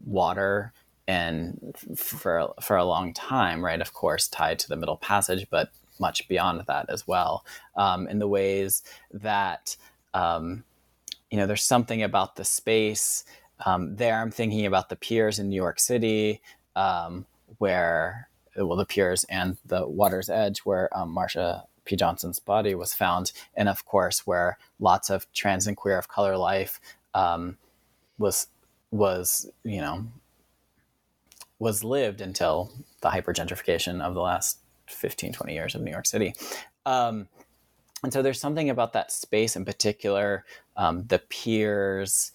water 0.04 0.72
and 1.06 1.74
for 1.96 2.54
for 2.60 2.76
a 2.76 2.84
long 2.84 3.12
time, 3.12 3.64
right? 3.64 3.80
Of 3.80 3.92
course, 3.92 4.28
tied 4.28 4.58
to 4.60 4.68
the 4.68 4.76
Middle 4.76 4.96
Passage, 4.96 5.46
but 5.50 5.70
much 6.00 6.26
beyond 6.28 6.62
that 6.66 6.86
as 6.88 7.06
well. 7.06 7.44
Um, 7.76 8.08
in 8.08 8.18
the 8.18 8.28
ways 8.28 8.82
that 9.12 9.76
um, 10.12 10.64
you 11.30 11.38
know, 11.38 11.46
there's 11.46 11.64
something 11.64 12.02
about 12.02 12.36
the 12.36 12.44
space 12.44 13.24
um, 13.64 13.96
there, 13.96 14.20
I'm 14.20 14.30
thinking 14.30 14.66
about 14.66 14.88
the 14.88 14.96
piers 14.96 15.38
in 15.38 15.48
New 15.48 15.56
York 15.56 15.78
City, 15.78 16.40
um, 16.76 17.26
where 17.58 18.28
well, 18.56 18.76
the 18.76 18.84
piers 18.84 19.24
and 19.24 19.56
the 19.64 19.86
water's 19.86 20.28
edge, 20.28 20.60
where 20.60 20.96
um, 20.96 21.14
Marsha 21.14 21.64
P. 21.84 21.96
Johnson's 21.96 22.38
body 22.38 22.74
was 22.74 22.94
found, 22.94 23.32
and 23.56 23.68
of 23.68 23.84
course, 23.84 24.26
where 24.26 24.58
lots 24.80 25.10
of 25.10 25.30
trans 25.32 25.66
and 25.66 25.76
queer 25.76 25.98
of 25.98 26.08
color 26.08 26.36
life 26.36 26.80
um, 27.14 27.58
was 28.18 28.48
was 28.90 29.50
you 29.64 29.80
know 29.80 30.06
was 31.64 31.82
lived 31.82 32.20
until 32.20 32.70
the 33.00 33.08
hypergentrification 33.08 34.02
of 34.02 34.14
the 34.14 34.20
last 34.20 34.58
15 34.88 35.32
20 35.32 35.54
years 35.54 35.74
of 35.74 35.80
new 35.80 35.90
york 35.90 36.06
city 36.06 36.34
um, 36.84 37.26
and 38.02 38.12
so 38.12 38.20
there's 38.20 38.38
something 38.38 38.68
about 38.68 38.92
that 38.92 39.10
space 39.10 39.56
in 39.56 39.64
particular 39.64 40.44
um, 40.76 41.04
the 41.06 41.18
piers 41.30 42.32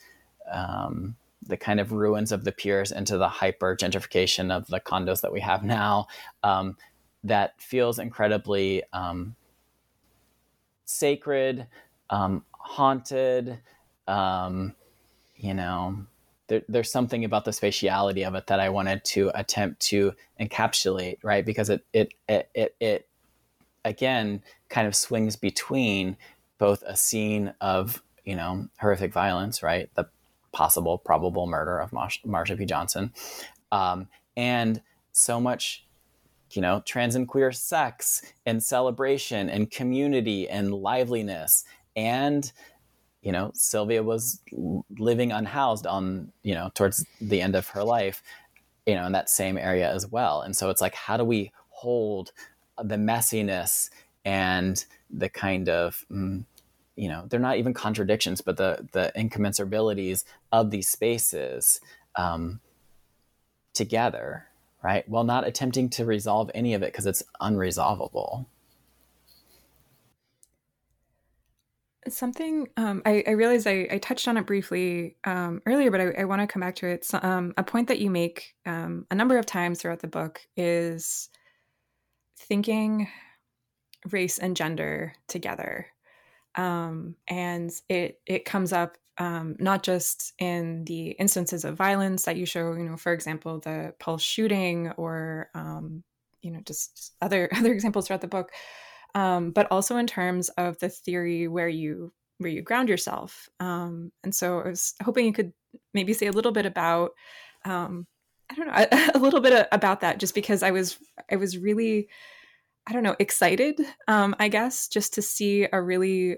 um, 0.52 1.16
the 1.46 1.58
kind 1.58 1.80
of 1.80 1.92
ruins 1.92 2.32
of 2.32 2.44
the 2.44 2.52
piers 2.52 2.92
into 2.92 3.20
the 3.20 3.30
hyper 3.30 3.76
gentrification 3.76 4.52
of 4.52 4.66
the 4.68 4.80
condos 4.80 5.22
that 5.22 5.32
we 5.32 5.40
have 5.40 5.64
now 5.64 6.08
um, 6.44 6.76
that 7.24 7.62
feels 7.62 8.00
incredibly 8.00 8.84
um, 8.94 9.36
sacred, 10.86 11.68
um, 12.10 12.44
haunted. 12.52 13.60
You 15.42 15.54
know, 15.54 16.06
there, 16.50 16.64
there's 16.68 16.92
something 16.92 17.24
about 17.24 17.46
the 17.46 17.52
spatiality 17.52 18.28
of 18.28 18.36
it 18.36 18.48
that 18.48 18.60
I 18.60 18.70
wanted 18.70 19.06
to 19.06 19.32
attempt 19.34 19.80
to 19.84 20.14
encapsulate, 20.42 21.20
right? 21.24 21.46
Because 21.46 21.70
it 21.70 21.86
it 21.94 22.14
it 22.28 22.50
it, 22.54 22.76
it 22.80 23.08
again 23.86 24.44
kind 24.68 24.88
of 24.88 24.96
swings 24.96 25.36
between 25.38 26.18
both 26.58 26.84
a 26.86 26.98
scene 26.98 27.54
of 27.62 28.04
you 28.26 28.36
know 28.36 28.68
horrific 28.80 29.14
violence, 29.14 29.64
right? 29.64 29.90
The 29.94 30.10
possible 30.52 30.98
probable 30.98 31.48
murder 31.48 31.80
of 31.80 31.94
Marsh- 31.94 32.20
Marsha 32.26 32.58
P. 32.58 32.66
Johnson, 32.66 33.14
um, 33.72 34.08
and 34.36 34.82
so 35.12 35.40
much, 35.40 35.86
you 36.52 36.62
know, 36.62 36.82
trans 36.86 37.16
and 37.16 37.28
queer 37.28 37.52
sex 37.52 38.24
and 38.46 38.64
celebration 38.64 39.50
and 39.50 39.70
community 39.70 40.50
and 40.50 40.74
liveliness 40.74 41.64
and 41.96 42.52
you 43.22 43.32
know 43.32 43.52
Sylvia 43.54 44.04
was 44.04 44.42
living 44.98 45.32
unhoused 45.32 45.86
on 45.86 46.32
you 46.44 46.54
know 46.54 46.72
towards 46.74 47.06
the 47.20 47.42
end 47.42 47.56
of 47.56 47.68
her 47.70 47.84
life 47.84 48.24
you 48.86 48.96
know 48.96 49.06
in 49.06 49.12
that 49.12 49.30
same 49.30 49.58
area 49.58 49.92
as 49.92 50.08
well. 50.08 50.42
And 50.42 50.56
so 50.56 50.70
it's 50.70 50.82
like 50.82 50.96
how 50.96 51.18
do 51.18 51.24
we 51.24 51.52
hold 51.70 52.32
the 52.82 52.96
messiness 52.96 53.90
and 54.26 54.84
the 55.10 55.30
kind 55.30 55.70
of 55.70 56.06
mm, 56.12 56.46
you 56.96 57.10
know 57.10 57.26
they're 57.28 57.40
not 57.40 57.58
even 57.58 57.74
contradictions 57.74 58.42
but 58.42 58.58
the 58.58 58.88
the 58.94 59.12
incommensurabilities 59.16 60.24
of 60.52 60.72
these 60.72 60.88
spaces 60.88 61.80
um, 62.16 62.60
together 63.74 64.46
right? 64.82 65.08
While 65.10 65.24
not 65.24 65.48
attempting 65.48 65.90
to 65.92 66.06
resolve 66.06 66.50
any 66.54 66.74
of 66.74 66.84
it 66.84 66.92
because 66.92 67.06
it's 67.06 67.24
unresolvable 67.42 68.46
something 72.08 72.68
um, 72.78 73.02
I, 73.06 73.24
I 73.28 73.32
realized 73.32 73.68
I, 73.68 73.88
I, 73.92 73.98
touched 73.98 74.28
on 74.28 74.38
it 74.38 74.46
briefly 74.46 75.18
um, 75.26 75.62
earlier 75.66 75.92
but 75.92 76.00
i, 76.00 76.22
I 76.22 76.24
want 76.26 76.42
to 76.42 76.48
come 76.48 76.62
back 76.62 76.76
to 76.78 76.88
it 76.88 77.04
so, 77.04 77.20
um, 77.22 77.54
a 77.58 77.64
point 77.64 77.90
that 77.90 78.00
you 78.00 78.10
make 78.10 78.56
um, 78.66 79.06
a 79.12 79.16
number 79.16 79.38
of 79.38 79.46
times 79.46 79.82
throughout 79.82 80.00
the 80.00 80.08
book 80.08 80.42
is 80.56 81.30
thinking 82.38 83.08
race 84.12 84.38
and 84.40 84.56
gender 84.56 85.14
together. 85.28 85.88
Um, 86.56 87.16
and 87.28 87.72
it 87.88 88.20
it 88.26 88.46
comes 88.46 88.74
up 88.74 88.98
um, 89.18 89.56
not 89.60 89.84
just 89.84 90.34
in 90.40 90.86
the 90.86 91.10
instances 91.12 91.66
of 91.66 91.76
violence 91.76 92.24
that 92.24 92.38
you 92.38 92.46
show, 92.46 92.74
you 92.74 92.84
know, 92.84 92.98
for 92.98 93.14
example, 93.14 93.60
the 93.60 93.94
Pulse 94.00 94.24
shooting 94.24 94.92
or 94.92 95.50
you 96.42 96.52
know 96.52 96.62
just 96.66 97.14
other 97.22 97.50
other 97.56 97.72
examples 97.72 98.08
throughout 98.08 98.22
the 98.22 98.28
book, 98.28 98.52
um, 99.16 99.52
but 99.52 99.68
also 99.72 99.98
in 99.98 100.08
terms 100.08 100.50
of 100.50 100.78
the 100.80 100.90
theory 100.90 101.48
where 101.48 101.70
you 101.70 102.14
where 102.38 102.50
you 102.50 102.62
ground 102.62 102.88
yourself. 102.88 103.50
Um, 103.60 104.12
and 104.24 104.34
so 104.34 104.62
I 104.62 104.70
was 104.70 104.94
hoping 105.04 105.26
you 105.26 105.34
could 105.34 105.52
maybe 105.94 106.14
say 106.14 106.28
a 106.28 106.32
little 106.32 106.54
bit 106.54 106.66
about 106.66 107.12
um, 107.66 108.08
I 108.50 108.56
don't 108.56 108.68
know 108.68 108.74
a, 108.74 109.12
a, 109.16 109.20
little 109.20 109.42
bit 109.42 109.68
about 109.72 110.02
that, 110.02 110.20
just 110.20 110.34
because 110.34 110.64
I 110.64 110.72
was 110.72 110.98
I 111.32 111.36
was 111.36 111.58
really 111.58 112.10
I 112.88 112.94
don't 112.94 113.04
know 113.04 113.16
excited, 113.20 113.80
um, 114.08 114.36
I 114.40 114.48
guess, 114.48 114.88
just 114.88 115.14
to 115.16 115.22
see 115.22 115.68
a 115.72 115.82
really 115.82 116.38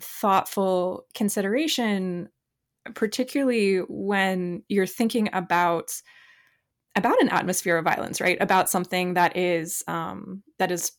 thoughtful 0.00 1.06
consideration, 1.14 2.28
particularly 2.94 3.78
when 3.88 4.62
you're 4.68 4.86
thinking 4.86 5.30
about 5.32 5.92
about 6.94 7.20
an 7.22 7.30
atmosphere 7.30 7.78
of 7.78 7.84
violence, 7.84 8.20
right? 8.20 8.36
About 8.40 8.68
something 8.68 9.14
that 9.14 9.36
is 9.36 9.82
um, 9.88 10.42
that 10.58 10.70
is 10.70 10.92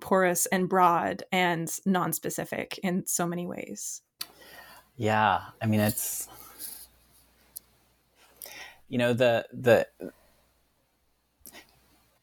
porous 0.00 0.46
and 0.46 0.68
broad 0.68 1.22
and 1.32 1.70
non-specific 1.84 2.78
in 2.82 3.06
so 3.06 3.26
many 3.26 3.46
ways. 3.46 4.02
Yeah, 4.96 5.40
I 5.60 5.66
mean 5.66 5.80
it's 5.80 6.28
you 8.88 8.98
know 8.98 9.12
the 9.12 9.46
the 9.52 9.86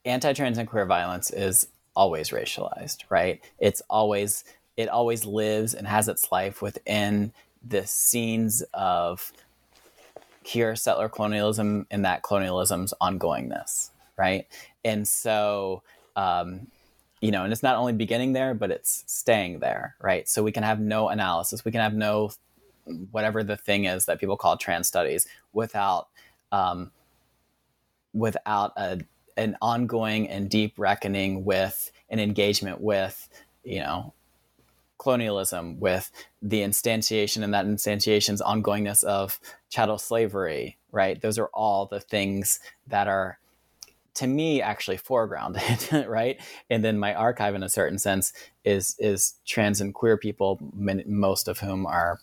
anti-trans 0.05 0.57
and 0.57 0.67
queer 0.67 0.85
violence 0.85 1.31
is 1.31 1.67
always 1.95 2.29
racialized, 2.29 3.03
right? 3.09 3.43
It's 3.59 3.81
always 3.89 4.43
it 4.77 4.89
always 4.89 5.25
lives 5.25 5.73
and 5.73 5.87
has 5.87 6.07
its 6.07 6.31
life 6.31 6.61
within 6.61 7.33
the 7.67 7.85
scenes 7.87 8.61
of 8.73 9.33
here 10.43 10.75
settler 10.75 11.09
colonialism 11.09 11.87
and 11.91 12.05
that 12.05 12.23
colonialism's 12.23 12.93
ongoingness, 13.01 13.89
right? 14.17 14.47
And 14.85 15.07
so, 15.07 15.81
um, 16.15 16.67
you 17.21 17.31
know, 17.31 17.43
and 17.43 17.51
it's 17.51 17.63
not 17.63 17.75
only 17.75 17.93
beginning 17.93 18.33
there, 18.33 18.53
but 18.53 18.71
it's 18.71 19.03
staying 19.07 19.59
there, 19.59 19.95
right? 20.01 20.27
So 20.27 20.43
we 20.43 20.51
can 20.51 20.63
have 20.63 20.79
no 20.79 21.09
analysis, 21.09 21.65
we 21.65 21.71
can 21.71 21.81
have 21.81 21.93
no 21.93 22.31
whatever 23.11 23.43
the 23.43 23.57
thing 23.57 23.83
is 23.85 24.05
that 24.05 24.19
people 24.19 24.37
call 24.37 24.55
trans 24.55 24.87
studies 24.87 25.27
without 25.51 26.07
um, 26.51 26.91
without 28.13 28.73
a 28.77 28.99
an 29.35 29.57
ongoing 29.61 30.27
and 30.29 30.49
deep 30.49 30.73
reckoning 30.77 31.45
with 31.45 31.91
an 32.09 32.19
engagement 32.19 32.81
with 32.81 33.29
you 33.63 33.79
know 33.79 34.13
colonialism, 34.97 35.79
with 35.79 36.11
the 36.41 36.61
instantiation 36.61 37.43
and 37.43 37.53
that 37.53 37.65
instantiation's 37.65 38.41
ongoingness 38.41 39.03
of 39.03 39.39
chattel 39.69 39.97
slavery, 39.97 40.77
right? 40.91 41.21
Those 41.21 41.37
are 41.37 41.49
all 41.53 41.85
the 41.85 41.99
things 41.99 42.59
that 42.87 43.07
are, 43.07 43.39
to 44.17 44.27
me, 44.27 44.61
actually 44.61 44.97
foregrounded, 44.97 46.07
right? 46.07 46.41
And 46.69 46.83
then 46.83 46.97
my 46.97 47.13
archive, 47.13 47.55
in 47.55 47.63
a 47.63 47.69
certain 47.69 47.99
sense, 47.99 48.33
is 48.63 48.95
is 48.99 49.35
trans 49.45 49.79
and 49.79 49.93
queer 49.93 50.17
people, 50.17 50.59
most 50.73 51.47
of 51.47 51.59
whom 51.59 51.85
are 51.85 52.19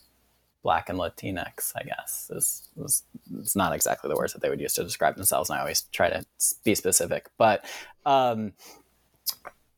black 0.63 0.89
and 0.89 0.99
Latinx, 0.99 1.73
I 1.77 1.85
guess. 1.85 2.31
Is, 2.35 2.69
is, 2.77 3.03
it's 3.39 3.55
not 3.55 3.73
exactly 3.73 4.09
the 4.09 4.17
words 4.17 4.33
that 4.33 4.43
they 4.43 4.51
would 4.51 4.61
use 4.61 4.75
to 4.75 4.85
describe 4.85 5.17
themselves, 5.17 5.51
and 5.51 5.57
I 5.57 5.61
always 5.61 5.83
try 5.93 6.11
to 6.11 6.25
be 6.65 6.75
specific. 6.75 7.29
But, 7.39 7.65
um, 8.07 8.55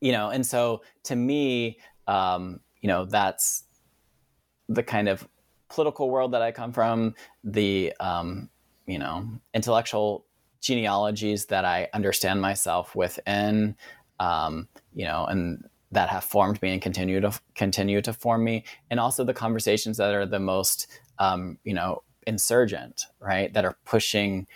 you 0.00 0.12
know, 0.12 0.30
and 0.30 0.46
so 0.46 0.82
to 1.04 1.16
me, 1.16 1.78
um, 2.06 2.60
you 2.80 2.88
know 2.88 3.04
that's 3.04 3.64
the 4.68 4.82
kind 4.82 5.08
of 5.08 5.26
political 5.68 6.08
world 6.10 6.32
that 6.32 6.42
I 6.42 6.52
come 6.52 6.72
from, 6.72 7.14
the 7.44 7.92
um, 8.00 8.48
you 8.86 8.98
know 8.98 9.28
intellectual 9.54 10.25
genealogies 10.60 11.46
that 11.46 11.64
I 11.64 11.88
understand 11.92 12.40
myself 12.40 12.94
within, 12.94 13.76
um, 14.20 14.68
you 14.94 15.04
know, 15.04 15.24
and 15.26 15.64
that 15.92 16.08
have 16.08 16.24
formed 16.24 16.60
me 16.62 16.72
and 16.72 16.82
continue 16.82 17.20
to 17.20 17.32
continue 17.54 18.02
to 18.02 18.12
form 18.12 18.44
me, 18.44 18.64
and 18.90 18.98
also 18.98 19.24
the 19.24 19.34
conversations 19.34 19.96
that 19.98 20.14
are 20.14 20.26
the 20.26 20.40
most 20.40 20.86
um, 21.18 21.58
you 21.64 21.74
know 21.74 22.02
insurgent, 22.26 23.06
right? 23.20 23.52
That 23.54 23.64
are 23.64 23.76
pushing 23.84 24.46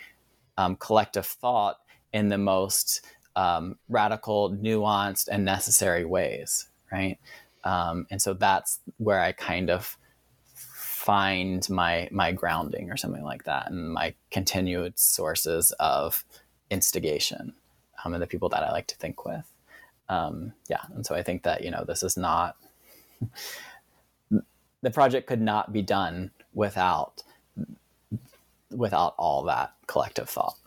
um, 0.57 0.75
collective 0.75 1.25
thought 1.25 1.77
in 2.13 2.29
the 2.29 2.37
most 2.37 3.05
um, 3.35 3.77
radical, 3.87 4.51
nuanced, 4.51 5.29
and 5.31 5.45
necessary 5.45 6.05
ways, 6.05 6.69
right? 6.91 7.17
Um, 7.63 8.07
and 8.11 8.21
so 8.21 8.33
that's 8.33 8.79
where 8.97 9.21
I 9.21 9.31
kind 9.31 9.69
of 9.69 9.97
find 11.01 11.67
my 11.67 12.07
my 12.11 12.31
grounding 12.31 12.91
or 12.91 12.97
something 12.97 13.23
like 13.23 13.45
that, 13.45 13.71
and 13.71 13.91
my 13.91 14.13
continued 14.29 14.99
sources 14.99 15.71
of 15.79 16.23
instigation, 16.69 17.53
um, 18.05 18.13
and 18.13 18.21
the 18.21 18.27
people 18.27 18.49
that 18.49 18.61
I 18.61 18.71
like 18.71 18.85
to 18.87 18.95
think 18.97 19.25
with. 19.25 19.51
Um, 20.09 20.53
yeah, 20.69 20.81
and 20.93 21.03
so 21.03 21.15
I 21.15 21.23
think 21.23 21.41
that 21.41 21.63
you 21.63 21.71
know 21.71 21.83
this 21.83 22.03
is 22.03 22.17
not 22.17 22.55
the 24.29 24.91
project 24.91 25.25
could 25.25 25.41
not 25.41 25.73
be 25.73 25.81
done 25.81 26.29
without 26.53 27.23
without 28.69 29.15
all 29.17 29.41
that 29.45 29.73
collective 29.87 30.29
thought. 30.29 30.57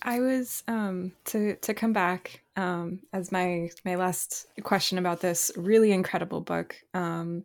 I 0.00 0.20
was 0.20 0.62
um, 0.66 1.12
to 1.26 1.56
to 1.56 1.74
come 1.74 1.92
back 1.92 2.40
um, 2.60 3.00
as 3.12 3.32
my 3.32 3.70
my 3.84 3.94
last 3.94 4.46
question 4.62 4.98
about 4.98 5.20
this 5.20 5.50
really 5.56 5.92
incredible 5.92 6.42
book. 6.42 6.76
Um, 6.92 7.44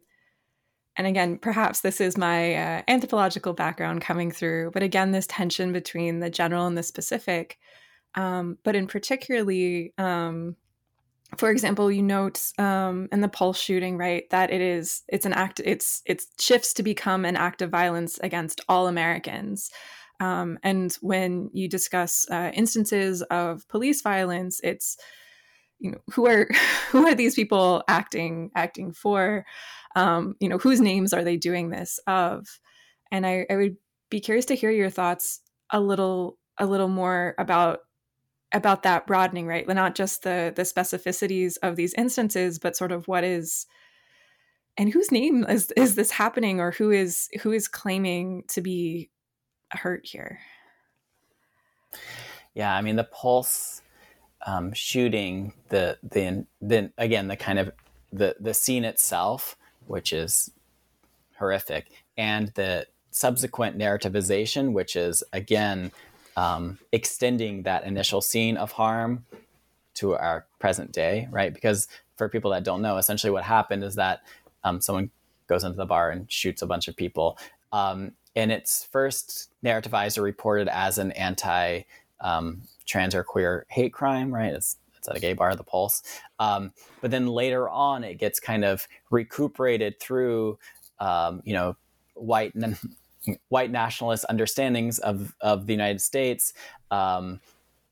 and 0.98 1.08
again, 1.08 1.38
perhaps 1.38 1.82
this 1.82 2.00
is 2.00 2.18
my 2.18 2.56
uh, 2.56 2.82
anthropological 2.88 3.54
background 3.54 4.02
coming 4.02 4.32
through, 4.32 4.72
but 4.72 4.84
again, 4.84 5.12
this 5.12 5.28
tension 5.28 5.74
between 5.74 6.20
the 6.20 6.30
general 6.30 6.68
and 6.68 6.78
the 6.78 6.84
specific. 6.84 7.58
Um, 8.16 8.58
but 8.64 8.76
in 8.76 8.88
particularly, 8.88 9.94
um, 9.98 10.56
for 11.38 11.50
example, 11.50 11.92
you 11.92 12.02
note 12.02 12.42
um, 12.58 13.10
in 13.12 13.20
the 13.20 13.28
Pulse 13.28 13.60
shooting, 13.60 13.98
right, 13.98 14.30
that 14.30 14.52
it 14.52 14.62
is 14.62 15.04
it's 15.08 15.26
an 15.26 15.34
act 15.34 15.62
it's 15.64 16.02
it 16.06 16.24
shifts 16.40 16.74
to 16.76 16.84
become 16.84 17.24
an 17.26 17.38
act 17.38 17.62
of 17.62 17.70
violence 17.70 18.18
against 18.20 18.62
all 18.68 18.88
Americans. 18.88 19.70
Um, 20.20 20.58
and 20.64 20.94
when 21.02 21.50
you 21.54 21.68
discuss 21.68 22.26
uh, 22.32 22.52
instances 22.54 23.22
of 23.24 23.68
police 23.68 24.02
violence, 24.02 24.60
it's 24.64 24.98
you 25.80 25.92
know 25.92 25.98
who 26.14 26.28
are 26.28 26.48
who 26.92 27.06
are 27.06 27.16
these 27.16 27.36
people 27.36 27.84
acting 27.88 28.52
acting 28.56 28.94
for? 28.94 29.46
Um, 29.96 30.36
you 30.40 30.50
know 30.50 30.58
whose 30.58 30.82
names 30.82 31.14
are 31.14 31.24
they 31.24 31.38
doing 31.38 31.70
this 31.70 32.00
of? 32.08 32.48
And 33.12 33.26
I, 33.26 33.46
I 33.50 33.56
would 33.56 33.78
be 34.10 34.20
curious 34.20 34.46
to 34.46 34.56
hear 34.56 34.72
your 34.72 34.90
thoughts 34.90 35.42
a 35.70 35.80
little 35.80 36.38
a 36.58 36.66
little 36.66 36.88
more 36.88 37.36
about 37.38 37.80
about 38.54 38.84
that 38.84 39.06
broadening, 39.06 39.48
right? 39.48 39.68
Not 39.68 39.96
just 39.96 40.24
the 40.24 40.54
the 40.56 40.64
specificities 40.64 41.58
of 41.62 41.76
these 41.76 41.94
instances, 41.96 42.60
but 42.60 42.78
sort 42.78 42.92
of 42.92 43.08
what 43.08 43.24
is 43.24 43.66
and 44.78 44.92
whose 44.92 45.12
name 45.12 45.46
is 45.46 45.72
is 45.72 45.96
this 45.96 46.12
happening 46.12 46.60
or 46.60 46.72
who 46.72 46.92
is 46.92 47.30
who 47.42 47.52
is 47.52 47.68
claiming 47.68 48.44
to 48.50 48.62
be 48.62 49.10
hurt 49.76 50.06
here. 50.06 50.40
Yeah, 52.54 52.76
I 52.76 52.82
mean 52.82 52.96
the 52.96 53.04
pulse 53.04 53.82
um, 54.46 54.74
shooting, 54.74 55.54
the 55.70 55.98
the 56.04 56.46
then 56.62 56.94
again 56.98 57.28
the 57.28 57.36
kind 57.36 57.60
of 57.60 57.72
the 58.12 58.36
the 58.40 58.54
scene 58.54 58.86
itself, 58.86 59.58
which 59.88 60.14
is 60.14 60.52
horrific, 61.38 61.88
and 62.18 62.50
the 62.56 62.88
subsequent 63.12 63.78
narrativization, 63.78 64.74
which 64.74 64.96
is 64.96 65.24
again 65.34 65.92
um, 66.38 66.80
extending 66.92 67.64
that 67.64 67.86
initial 67.86 68.22
scene 68.22 68.58
of 68.58 68.74
harm 68.74 69.26
to 69.96 70.16
our 70.16 70.46
present 70.60 70.92
day, 70.92 71.28
right? 71.32 71.54
Because 71.54 71.88
for 72.18 72.30
people 72.30 72.52
that 72.52 72.64
don't 72.64 72.82
know, 72.82 72.98
essentially 72.98 73.32
what 73.32 73.44
happened 73.44 73.84
is 73.84 73.96
that 73.96 74.22
um, 74.64 74.82
someone 74.82 75.10
goes 75.48 75.64
into 75.64 75.78
the 75.78 75.86
bar 75.86 76.10
and 76.10 76.30
shoots 76.32 76.62
a 76.62 76.68
bunch 76.68 76.88
of 76.88 76.96
people. 76.96 77.38
Um, 77.72 78.14
and 78.36 78.52
it's 78.52 78.84
first 78.84 79.50
narrativized 79.64 80.18
or 80.18 80.22
reported 80.22 80.68
as 80.68 80.98
an 80.98 81.12
anti 81.14 81.82
um, 82.22 82.62
trans 82.86 83.16
or 83.16 83.24
queer 83.24 83.66
hate 83.70 83.94
crime, 83.94 84.34
right? 84.34 84.54
It's 84.54 84.78
it's 84.98 85.08
at 85.08 85.18
a 85.18 85.20
gay 85.20 85.34
bar, 85.34 85.56
the 85.56 85.64
Pulse. 85.64 86.02
Um, 86.40 86.74
but 87.02 87.12
then 87.12 87.28
later 87.28 87.70
on, 87.70 88.04
it 88.04 88.16
gets 88.16 88.40
kind 88.40 88.66
of 88.66 88.88
recuperated 89.12 90.00
through, 90.00 90.58
um, 91.00 91.42
you 91.46 91.54
know, 91.54 91.76
white 92.16 92.54
white 93.50 93.72
nationalist 93.72 94.26
understandings 94.30 95.00
of 95.00 95.36
of 95.42 95.68
the 95.68 95.74
United 95.74 96.02
States. 96.02 96.54
Um, 96.92 97.40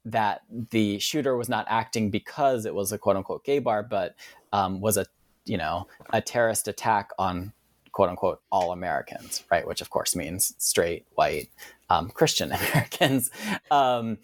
that 0.05 0.41
the 0.71 0.99
shooter 0.99 1.37
was 1.37 1.47
not 1.47 1.65
acting 1.69 2.09
because 2.09 2.65
it 2.65 2.75
was 2.75 2.91
a 2.91 2.97
quote 2.97 3.15
unquote 3.15 3.45
gay 3.45 3.59
bar, 3.59 3.83
but 3.83 4.15
um, 4.51 4.81
was 4.81 4.97
a 4.97 5.05
you 5.45 5.57
know 5.57 5.87
a 6.11 6.21
terrorist 6.21 6.67
attack 6.67 7.11
on 7.17 7.53
quote 7.93 8.09
unquote 8.09 8.41
all 8.51 8.73
Americans, 8.73 9.43
right? 9.49 9.65
Which 9.65 9.79
of 9.79 9.89
course 9.89 10.15
means 10.15 10.53
straight, 10.57 11.05
white, 11.15 11.49
um, 11.89 12.09
Christian 12.09 12.51
Americans. 12.51 13.31
Um, 13.71 14.17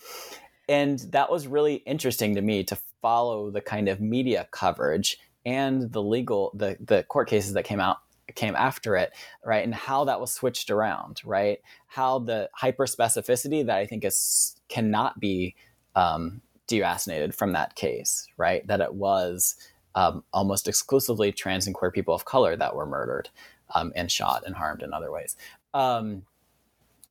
and 0.68 1.00
that 1.12 1.32
was 1.32 1.48
really 1.48 1.76
interesting 1.76 2.36
to 2.36 2.42
me 2.42 2.64
to 2.66 2.78
follow 3.02 3.50
the 3.50 3.62
kind 3.62 3.88
of 3.88 4.02
media 4.02 4.48
coverage 4.52 5.18
and 5.46 5.92
the 5.94 6.04
legal 6.04 6.52
the 6.54 6.78
the 6.80 7.04
court 7.04 7.30
cases 7.30 7.54
that 7.54 7.64
came 7.64 7.80
out 7.80 7.98
came 8.36 8.56
after 8.56 8.96
it, 8.96 9.12
right? 9.44 9.64
And 9.64 9.74
how 9.74 10.06
that 10.06 10.20
was 10.20 10.32
switched 10.32 10.70
around, 10.70 11.22
right? 11.26 11.60
How 11.88 12.20
the 12.20 12.50
hyper 12.54 12.86
specificity 12.86 13.66
that 13.66 13.78
I 13.78 13.86
think 13.86 14.06
is 14.06 14.56
cannot 14.68 15.20
be 15.20 15.56
um, 15.96 16.42
deracinated 16.68 17.34
from 17.34 17.54
that 17.54 17.76
case, 17.76 18.28
right? 18.38 18.66
That 18.68 18.82
it 18.82 18.94
was 18.94 19.56
um, 19.96 20.24
almost 20.32 20.68
exclusively 20.68 21.32
trans 21.32 21.66
and 21.66 21.76
queer 21.76 21.92
people 21.92 22.14
of 22.14 22.26
color 22.26 22.56
that 22.56 22.76
were 22.76 22.86
murdered 22.86 23.30
um, 23.74 23.92
and 23.96 24.12
shot 24.12 24.44
and 24.46 24.56
harmed 24.56 24.84
in 24.84 24.94
other 24.94 25.12
ways. 25.12 25.36
Um, 25.74 26.24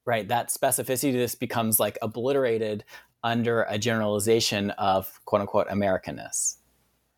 right, 0.05 0.27
that 0.29 0.49
specificity 0.49 1.13
just 1.13 1.39
becomes 1.41 1.79
like 1.79 1.99
obliterated 2.03 2.85
under 3.23 3.63
a 3.63 3.79
generalization 3.79 4.71
of 4.71 5.21
quote 5.25 5.41
unquote 5.41 5.69
Americanness, 5.69 6.57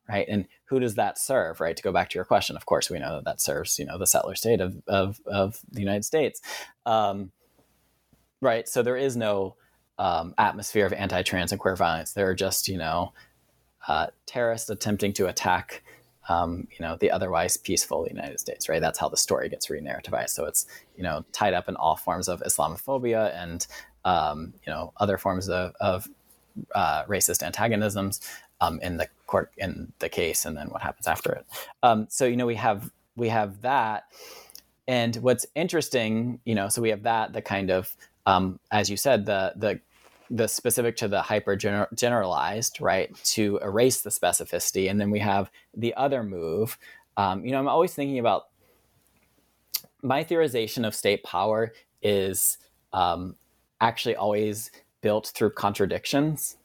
right? 0.08 0.26
And 0.28 0.46
who 0.64 0.80
does 0.80 0.94
that 0.94 1.18
serve, 1.18 1.60
right? 1.60 1.76
To 1.76 1.82
go 1.82 1.92
back 1.92 2.08
to 2.10 2.14
your 2.14 2.24
question, 2.24 2.56
of 2.56 2.66
course, 2.66 2.90
we 2.90 2.98
know 2.98 3.16
that 3.16 3.24
that 3.24 3.40
serves, 3.40 3.78
you 3.78 3.84
know, 3.84 3.98
the 3.98 4.06
settler 4.06 4.34
state 4.34 4.60
of, 4.60 4.82
of, 4.86 5.20
of 5.26 5.60
the 5.70 5.80
United 5.80 6.04
States. 6.04 6.40
Um, 6.86 7.32
right. 8.40 8.68
So 8.68 8.82
there 8.82 8.96
is 8.96 9.16
no 9.16 9.56
um, 9.98 10.34
atmosphere 10.38 10.86
of 10.86 10.94
anti-trans 10.94 11.52
and 11.52 11.60
queer 11.60 11.76
violence. 11.76 12.12
There 12.14 12.28
are 12.28 12.34
just, 12.34 12.68
you 12.68 12.78
know, 12.78 13.12
uh, 13.86 14.08
terrorists 14.26 14.70
attempting 14.70 15.12
to 15.14 15.26
attack, 15.26 15.82
um, 16.30 16.68
you 16.70 16.84
know, 16.84 16.96
the 16.96 17.10
otherwise 17.10 17.56
peaceful 17.56 18.06
United 18.08 18.38
States, 18.38 18.68
right? 18.68 18.80
That's 18.80 18.98
how 18.98 19.08
the 19.08 19.16
story 19.16 19.48
gets 19.48 19.68
re-narrativized. 19.68 20.30
So 20.30 20.44
it's, 20.44 20.64
you 20.96 21.02
know, 21.02 21.24
tied 21.32 21.54
up 21.54 21.68
in 21.68 21.74
all 21.74 21.96
forms 21.96 22.28
of 22.28 22.40
Islamophobia 22.42 23.34
and, 23.34 23.66
um, 24.04 24.54
you 24.64 24.72
know, 24.72 24.92
other 24.98 25.18
forms 25.18 25.48
of, 25.48 25.74
of 25.80 26.08
uh, 26.74 27.04
racist 27.06 27.42
antagonisms 27.42 28.20
um, 28.60 28.78
in 28.80 28.96
the 28.96 29.08
court 29.26 29.50
in 29.58 29.92
the 29.98 30.08
case, 30.08 30.44
and 30.44 30.56
then 30.56 30.68
what 30.68 30.82
happens 30.82 31.06
after 31.06 31.32
it. 31.32 31.46
Um, 31.82 32.06
so 32.10 32.26
you 32.26 32.36
know 32.36 32.46
we 32.46 32.56
have 32.56 32.90
we 33.16 33.28
have 33.28 33.62
that, 33.62 34.04
and 34.86 35.16
what's 35.16 35.46
interesting, 35.54 36.40
you 36.44 36.54
know, 36.54 36.68
so 36.68 36.82
we 36.82 36.90
have 36.90 37.02
that 37.04 37.32
the 37.32 37.42
kind 37.42 37.70
of 37.70 37.94
um, 38.26 38.58
as 38.70 38.90
you 38.90 38.96
said 38.96 39.26
the 39.26 39.52
the 39.56 39.80
the 40.30 40.46
specific 40.46 40.96
to 40.96 41.08
the 41.08 41.20
hyper 41.20 41.56
generalized, 41.56 42.80
right, 42.80 43.12
to 43.24 43.58
erase 43.62 44.00
the 44.00 44.10
specificity, 44.10 44.88
and 44.88 45.00
then 45.00 45.10
we 45.10 45.18
have 45.18 45.50
the 45.76 45.92
other 45.94 46.22
move. 46.22 46.78
Um, 47.16 47.44
you 47.44 47.50
know, 47.50 47.58
I'm 47.58 47.68
always 47.68 47.94
thinking 47.94 48.20
about 48.20 48.46
my 50.02 50.22
theorization 50.24 50.86
of 50.86 50.94
state 50.94 51.24
power 51.24 51.72
is 52.00 52.58
um, 52.92 53.34
actually 53.80 54.16
always 54.16 54.70
built 55.00 55.32
through 55.34 55.50
contradictions, 55.50 56.56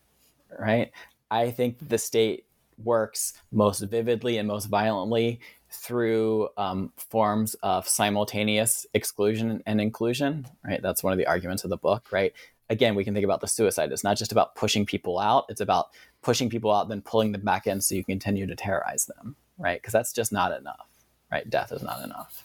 right? 0.60 0.92
I 1.32 1.52
think 1.52 1.90
the 1.90 1.98
state 1.98 2.46
works 2.84 3.34
most 3.52 3.80
vividly 3.82 4.38
and 4.38 4.48
most 4.48 4.66
violently 4.66 5.40
through 5.70 6.50
um, 6.58 6.92
forms 6.98 7.56
of 7.56 7.88
simultaneous 7.88 8.86
exclusion 8.94 9.62
and 9.66 9.82
inclusion, 9.82 10.48
right? 10.64 10.82
That's 10.82 11.04
one 11.04 11.14
of 11.14 11.18
the 11.18 11.28
arguments 11.28 11.64
of 11.64 11.70
the 11.70 11.78
book, 11.78 12.12
right? 12.12 12.34
Again, 12.70 12.96
we 12.96 13.04
can 13.04 13.14
think 13.14 13.26
about 13.26 13.42
the 13.42 13.48
suicide. 13.48 13.92
It's 13.92 14.04
not 14.04 14.18
just 14.18 14.32
about 14.32 14.56
pushing 14.56 14.86
people 14.86 15.20
out, 15.20 15.46
it's 15.50 15.62
about 15.62 15.88
pushing 16.22 16.50
people 16.50 16.72
out, 16.72 16.90
then 16.90 17.02
pulling 17.02 17.32
them 17.32 17.42
back 17.42 17.68
in 17.68 17.80
so 17.82 17.96
you 17.96 18.04
continue 18.04 18.48
to 18.48 18.56
terrorize 18.56 19.06
them, 19.06 19.36
right? 19.58 19.80
Because 19.82 19.94
that's 19.94 20.14
just 20.14 20.32
not 20.32 20.58
enough, 20.58 20.88
right? 21.32 21.48
Death 21.50 21.72
is 21.72 21.84
not 21.84 22.04
enough. 22.04 22.44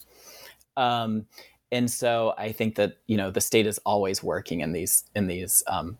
Um, 0.76 1.26
and 1.72 1.90
so 1.90 2.34
I 2.36 2.52
think 2.52 2.74
that, 2.74 2.98
you 3.06 3.16
know, 3.16 3.30
the 3.30 3.40
state 3.40 3.66
is 3.66 3.78
always 3.86 4.22
working 4.22 4.60
in 4.60 4.72
these, 4.72 5.04
in 5.14 5.26
these, 5.26 5.62
um, 5.66 5.96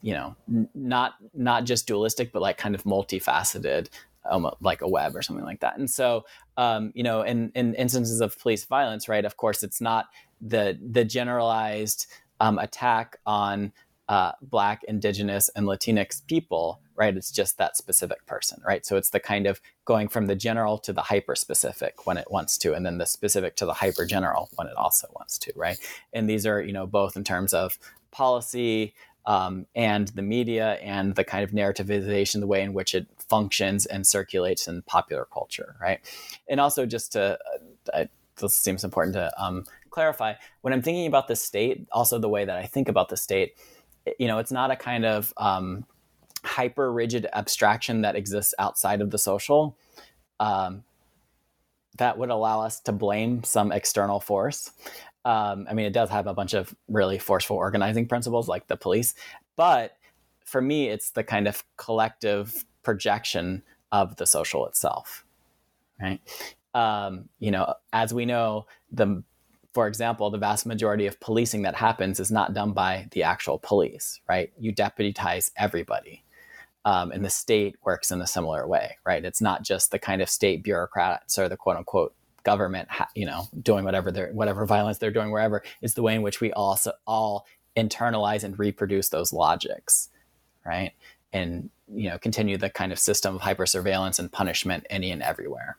you 0.00 0.12
know, 0.12 0.36
n- 0.48 0.68
not 0.74 1.14
not 1.32 1.64
just 1.64 1.86
dualistic, 1.86 2.30
but 2.30 2.42
like 2.42 2.58
kind 2.58 2.74
of 2.74 2.84
multifaceted, 2.84 3.88
um, 4.30 4.50
like 4.60 4.82
a 4.82 4.88
web 4.88 5.16
or 5.16 5.22
something 5.22 5.44
like 5.44 5.60
that. 5.60 5.78
And 5.78 5.90
so, 5.90 6.24
um, 6.56 6.92
you 6.94 7.02
know, 7.02 7.22
in, 7.22 7.50
in 7.54 7.74
instances 7.74 8.20
of 8.20 8.38
police 8.38 8.64
violence, 8.66 9.08
right? 9.08 9.24
Of 9.24 9.36
course, 9.38 9.62
it's 9.62 9.80
not 9.80 10.06
the 10.40 10.78
the 10.90 11.04
generalized 11.04 12.06
um, 12.40 12.58
attack 12.58 13.18
on 13.26 13.72
uh, 14.08 14.32
Black, 14.42 14.84
Indigenous, 14.84 15.48
and 15.56 15.66
Latinx 15.66 16.26
people, 16.26 16.80
right? 16.94 17.16
It's 17.16 17.30
just 17.30 17.56
that 17.58 17.76
specific 17.76 18.26
person, 18.26 18.60
right? 18.66 18.84
So 18.84 18.96
it's 18.96 19.10
the 19.10 19.20
kind 19.20 19.46
of 19.46 19.60
going 19.84 20.08
from 20.08 20.26
the 20.26 20.36
general 20.36 20.78
to 20.78 20.92
the 20.92 21.02
hyper 21.02 21.34
specific 21.34 22.06
when 22.06 22.18
it 22.18 22.30
wants 22.30 22.58
to, 22.58 22.74
and 22.74 22.84
then 22.84 22.98
the 22.98 23.06
specific 23.06 23.56
to 23.56 23.66
the 23.66 23.72
hyper 23.72 24.04
general 24.04 24.50
when 24.56 24.66
it 24.66 24.76
also 24.76 25.08
wants 25.14 25.38
to, 25.38 25.52
right? 25.56 25.78
And 26.12 26.28
these 26.28 26.46
are, 26.46 26.62
you 26.62 26.72
know, 26.72 26.86
both 26.86 27.16
in 27.16 27.24
terms 27.24 27.54
of 27.54 27.78
policy, 28.10 28.94
um, 29.26 29.66
and 29.74 30.08
the 30.08 30.22
media 30.22 30.74
and 30.82 31.14
the 31.14 31.24
kind 31.24 31.44
of 31.44 31.50
narrativization, 31.50 32.40
the 32.40 32.46
way 32.46 32.62
in 32.62 32.74
which 32.74 32.94
it 32.94 33.06
functions 33.18 33.86
and 33.86 34.06
circulates 34.06 34.68
in 34.68 34.82
popular 34.82 35.26
culture, 35.32 35.76
right? 35.80 36.00
And 36.48 36.60
also, 36.60 36.84
just 36.84 37.12
to, 37.12 37.38
uh, 37.92 38.04
this 38.36 38.56
seems 38.56 38.84
important 38.84 39.14
to 39.14 39.32
um, 39.42 39.64
clarify, 39.94 40.34
when 40.62 40.72
I'm 40.72 40.82
thinking 40.82 41.06
about 41.06 41.28
the 41.28 41.36
state, 41.36 41.86
also 41.92 42.18
the 42.18 42.28
way 42.28 42.44
that 42.44 42.58
I 42.58 42.66
think 42.66 42.88
about 42.88 43.08
the 43.08 43.16
state, 43.16 43.56
you 44.18 44.26
know, 44.26 44.38
it's 44.38 44.52
not 44.52 44.70
a 44.70 44.76
kind 44.76 45.04
of 45.04 45.32
um, 45.36 45.86
hyper 46.44 46.92
rigid 46.92 47.26
abstraction 47.32 48.02
that 48.02 48.16
exists 48.16 48.54
outside 48.58 49.00
of 49.00 49.10
the 49.10 49.18
social. 49.18 49.78
Um, 50.40 50.82
that 51.96 52.18
would 52.18 52.30
allow 52.30 52.60
us 52.60 52.80
to 52.80 52.92
blame 52.92 53.44
some 53.44 53.70
external 53.70 54.18
force. 54.18 54.72
Um, 55.24 55.66
I 55.70 55.74
mean, 55.74 55.86
it 55.86 55.92
does 55.92 56.10
have 56.10 56.26
a 56.26 56.34
bunch 56.34 56.52
of 56.52 56.74
really 56.88 57.18
forceful 57.18 57.56
organizing 57.56 58.08
principles 58.08 58.48
like 58.48 58.66
the 58.66 58.76
police, 58.76 59.14
but 59.54 59.96
for 60.44 60.60
me, 60.60 60.88
it's 60.88 61.10
the 61.10 61.22
kind 61.22 61.46
of 61.46 61.64
collective 61.76 62.64
projection 62.82 63.62
of 63.92 64.16
the 64.16 64.26
social 64.26 64.66
itself, 64.66 65.24
right? 66.00 66.20
Um, 66.74 67.28
you 67.38 67.52
know, 67.52 67.74
as 67.92 68.12
we 68.12 68.26
know, 68.26 68.66
the 68.90 69.22
for 69.74 69.88
example, 69.88 70.30
the 70.30 70.38
vast 70.38 70.66
majority 70.66 71.06
of 71.06 71.18
policing 71.18 71.62
that 71.62 71.74
happens 71.74 72.20
is 72.20 72.30
not 72.30 72.54
done 72.54 72.72
by 72.72 73.08
the 73.10 73.24
actual 73.24 73.58
police, 73.58 74.20
right? 74.28 74.52
You 74.58 74.70
deputize 74.70 75.50
everybody. 75.56 76.22
Um, 76.84 77.10
and 77.10 77.24
the 77.24 77.30
state 77.30 77.76
works 77.82 78.12
in 78.12 78.20
a 78.20 78.26
similar 78.26 78.68
way, 78.68 78.98
right? 79.04 79.24
It's 79.24 79.40
not 79.40 79.62
just 79.62 79.90
the 79.90 79.98
kind 79.98 80.22
of 80.22 80.28
state 80.30 80.62
bureaucrats 80.62 81.38
or 81.38 81.48
the 81.48 81.56
quote 81.56 81.76
unquote 81.76 82.14
government, 82.44 82.88
you 83.16 83.26
know, 83.26 83.48
doing 83.60 83.84
whatever 83.84 84.12
they're, 84.12 84.32
whatever 84.32 84.64
violence 84.64 84.98
they're 84.98 85.10
doing 85.10 85.32
wherever 85.32 85.62
is 85.82 85.94
the 85.94 86.02
way 86.02 86.14
in 86.14 86.22
which 86.22 86.40
we 86.40 86.52
also 86.52 86.92
all 87.06 87.46
internalize 87.76 88.44
and 88.44 88.58
reproduce 88.58 89.08
those 89.08 89.32
logics, 89.32 90.08
right? 90.64 90.92
And 91.32 91.70
you 91.92 92.08
know, 92.08 92.18
continue 92.18 92.56
the 92.56 92.70
kind 92.70 92.92
of 92.92 92.98
system 92.98 93.34
of 93.34 93.40
hyper 93.40 93.66
surveillance 93.66 94.18
and 94.18 94.30
punishment 94.30 94.86
any 94.88 95.10
and 95.10 95.22
everywhere. 95.22 95.78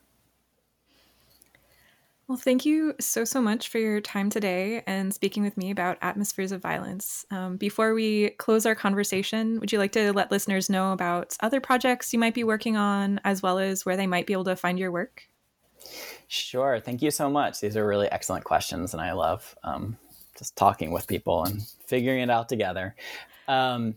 Well, 2.27 2.39
thank 2.39 2.65
you 2.65 2.95
so, 2.99 3.23
so 3.23 3.39
much 3.39 3.69
for 3.69 3.77
your 3.77 4.01
time 4.01 4.31
today 4.31 4.81
and 4.87 5.13
speaking 5.13 5.43
with 5.43 5.57
me 5.57 5.69
about 5.69 5.99
atmospheres 6.01 6.51
of 6.51 6.59
violence. 6.59 7.23
Um, 7.29 7.55
before 7.55 7.93
we 7.93 8.31
close 8.31 8.65
our 8.65 8.73
conversation, 8.73 9.59
would 9.59 9.71
you 9.71 9.77
like 9.77 9.91
to 9.91 10.11
let 10.11 10.31
listeners 10.31 10.67
know 10.67 10.91
about 10.91 11.37
other 11.41 11.61
projects 11.61 12.13
you 12.13 12.17
might 12.17 12.33
be 12.33 12.43
working 12.43 12.77
on, 12.77 13.21
as 13.23 13.43
well 13.43 13.59
as 13.59 13.85
where 13.85 13.95
they 13.95 14.07
might 14.07 14.25
be 14.25 14.33
able 14.33 14.45
to 14.45 14.55
find 14.55 14.79
your 14.79 14.91
work? 14.91 15.29
Sure. 16.27 16.79
Thank 16.79 17.03
you 17.03 17.11
so 17.11 17.29
much. 17.29 17.61
These 17.61 17.77
are 17.77 17.85
really 17.85 18.11
excellent 18.11 18.43
questions, 18.43 18.93
and 18.93 19.01
I 19.01 19.11
love 19.11 19.55
um, 19.63 19.95
just 20.35 20.55
talking 20.55 20.89
with 20.89 21.05
people 21.05 21.43
and 21.43 21.61
figuring 21.85 22.21
it 22.21 22.31
out 22.31 22.49
together. 22.49 22.95
Um, 23.47 23.95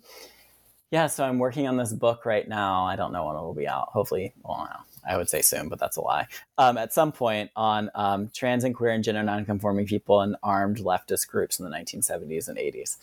yeah, 0.91 1.07
so 1.07 1.25
I'm 1.25 1.39
working 1.39 1.67
on 1.67 1.79
this 1.79 1.95
book 1.95 2.27
right 2.27 2.47
now. 2.47 2.85
I 2.85 2.97
don't 2.97 3.13
know 3.13 3.27
when 3.27 3.37
it 3.37 3.41
will 3.41 3.55
be 3.55 3.67
out. 3.67 3.89
Hopefully, 3.89 4.35
well, 4.43 4.69
I 5.09 5.17
would 5.17 5.29
say 5.29 5.43
soon, 5.43 5.69
but 5.69 5.79
that's 5.79 5.97
a 5.97 6.03
lie. 6.03 6.27
Um, 6.59 6.79
at 6.79 6.93
some 6.93 7.11
point 7.13 7.51
on 7.57 7.91
um, 7.95 8.31
trans 8.35 8.63
and 8.63 8.75
queer 8.75 8.91
and 8.91 9.03
gender 9.03 9.23
nonconforming 9.23 9.87
people 9.87 10.21
and 10.21 10.37
armed 10.43 10.79
leftist 10.79 11.29
groups 11.29 11.59
in 11.59 11.65
the 11.65 11.71
1970s 11.71 12.49
and 12.49 12.59
80s. 12.59 12.97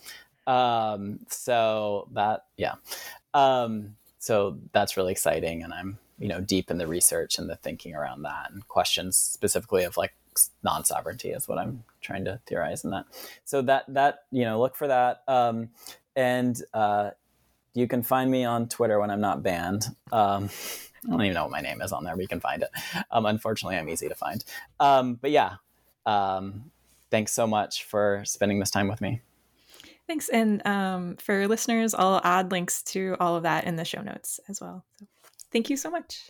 Um, 0.47 1.19
so 1.27 2.07
that, 2.13 2.45
yeah. 2.57 2.75
Um, 3.33 3.95
so 4.19 4.57
that's 4.71 4.97
really 4.97 5.11
exciting, 5.11 5.63
and 5.63 5.73
I'm 5.73 5.97
you 6.17 6.27
know 6.27 6.39
deep 6.39 6.71
in 6.71 6.77
the 6.77 6.87
research 6.87 7.37
and 7.37 7.49
the 7.49 7.55
thinking 7.57 7.95
around 7.95 8.21
that 8.23 8.51
and 8.51 8.67
questions 8.67 9.17
specifically 9.17 9.83
of 9.83 9.97
like 9.97 10.13
non-sovereignty 10.63 11.29
is 11.29 11.47
what 11.47 11.57
i'm 11.57 11.83
trying 12.01 12.25
to 12.25 12.39
theorize 12.45 12.83
in 12.83 12.91
that 12.91 13.05
so 13.43 13.61
that 13.61 13.83
that 13.87 14.23
you 14.31 14.43
know 14.43 14.59
look 14.59 14.75
for 14.75 14.87
that 14.87 15.23
um, 15.27 15.69
and 16.15 16.61
uh, 16.73 17.11
you 17.73 17.87
can 17.87 18.01
find 18.01 18.29
me 18.31 18.45
on 18.45 18.67
twitter 18.67 18.99
when 18.99 19.09
i'm 19.09 19.21
not 19.21 19.43
banned 19.43 19.85
um, 20.11 20.49
i 21.07 21.11
don't 21.11 21.21
even 21.21 21.33
know 21.33 21.43
what 21.43 21.51
my 21.51 21.61
name 21.61 21.81
is 21.81 21.91
on 21.91 22.03
there 22.03 22.15
but 22.15 22.21
you 22.21 22.27
can 22.27 22.39
find 22.39 22.63
it 22.63 22.69
um, 23.11 23.25
unfortunately 23.25 23.77
i'm 23.77 23.89
easy 23.89 24.07
to 24.07 24.15
find 24.15 24.43
um, 24.79 25.15
but 25.15 25.31
yeah 25.31 25.55
um, 26.05 26.71
thanks 27.09 27.31
so 27.31 27.47
much 27.47 27.83
for 27.83 28.21
spending 28.25 28.59
this 28.59 28.69
time 28.69 28.87
with 28.87 29.01
me 29.01 29.21
thanks 30.07 30.29
and 30.29 30.65
um, 30.67 31.15
for 31.17 31.47
listeners 31.47 31.93
i'll 31.93 32.21
add 32.23 32.51
links 32.51 32.81
to 32.81 33.15
all 33.19 33.35
of 33.35 33.43
that 33.43 33.65
in 33.65 33.75
the 33.75 33.85
show 33.85 34.01
notes 34.01 34.39
as 34.49 34.61
well 34.61 34.85
so. 34.99 35.05
Thank 35.55 35.69
you 35.69 35.77
so 35.77 35.89
much. 35.89 36.29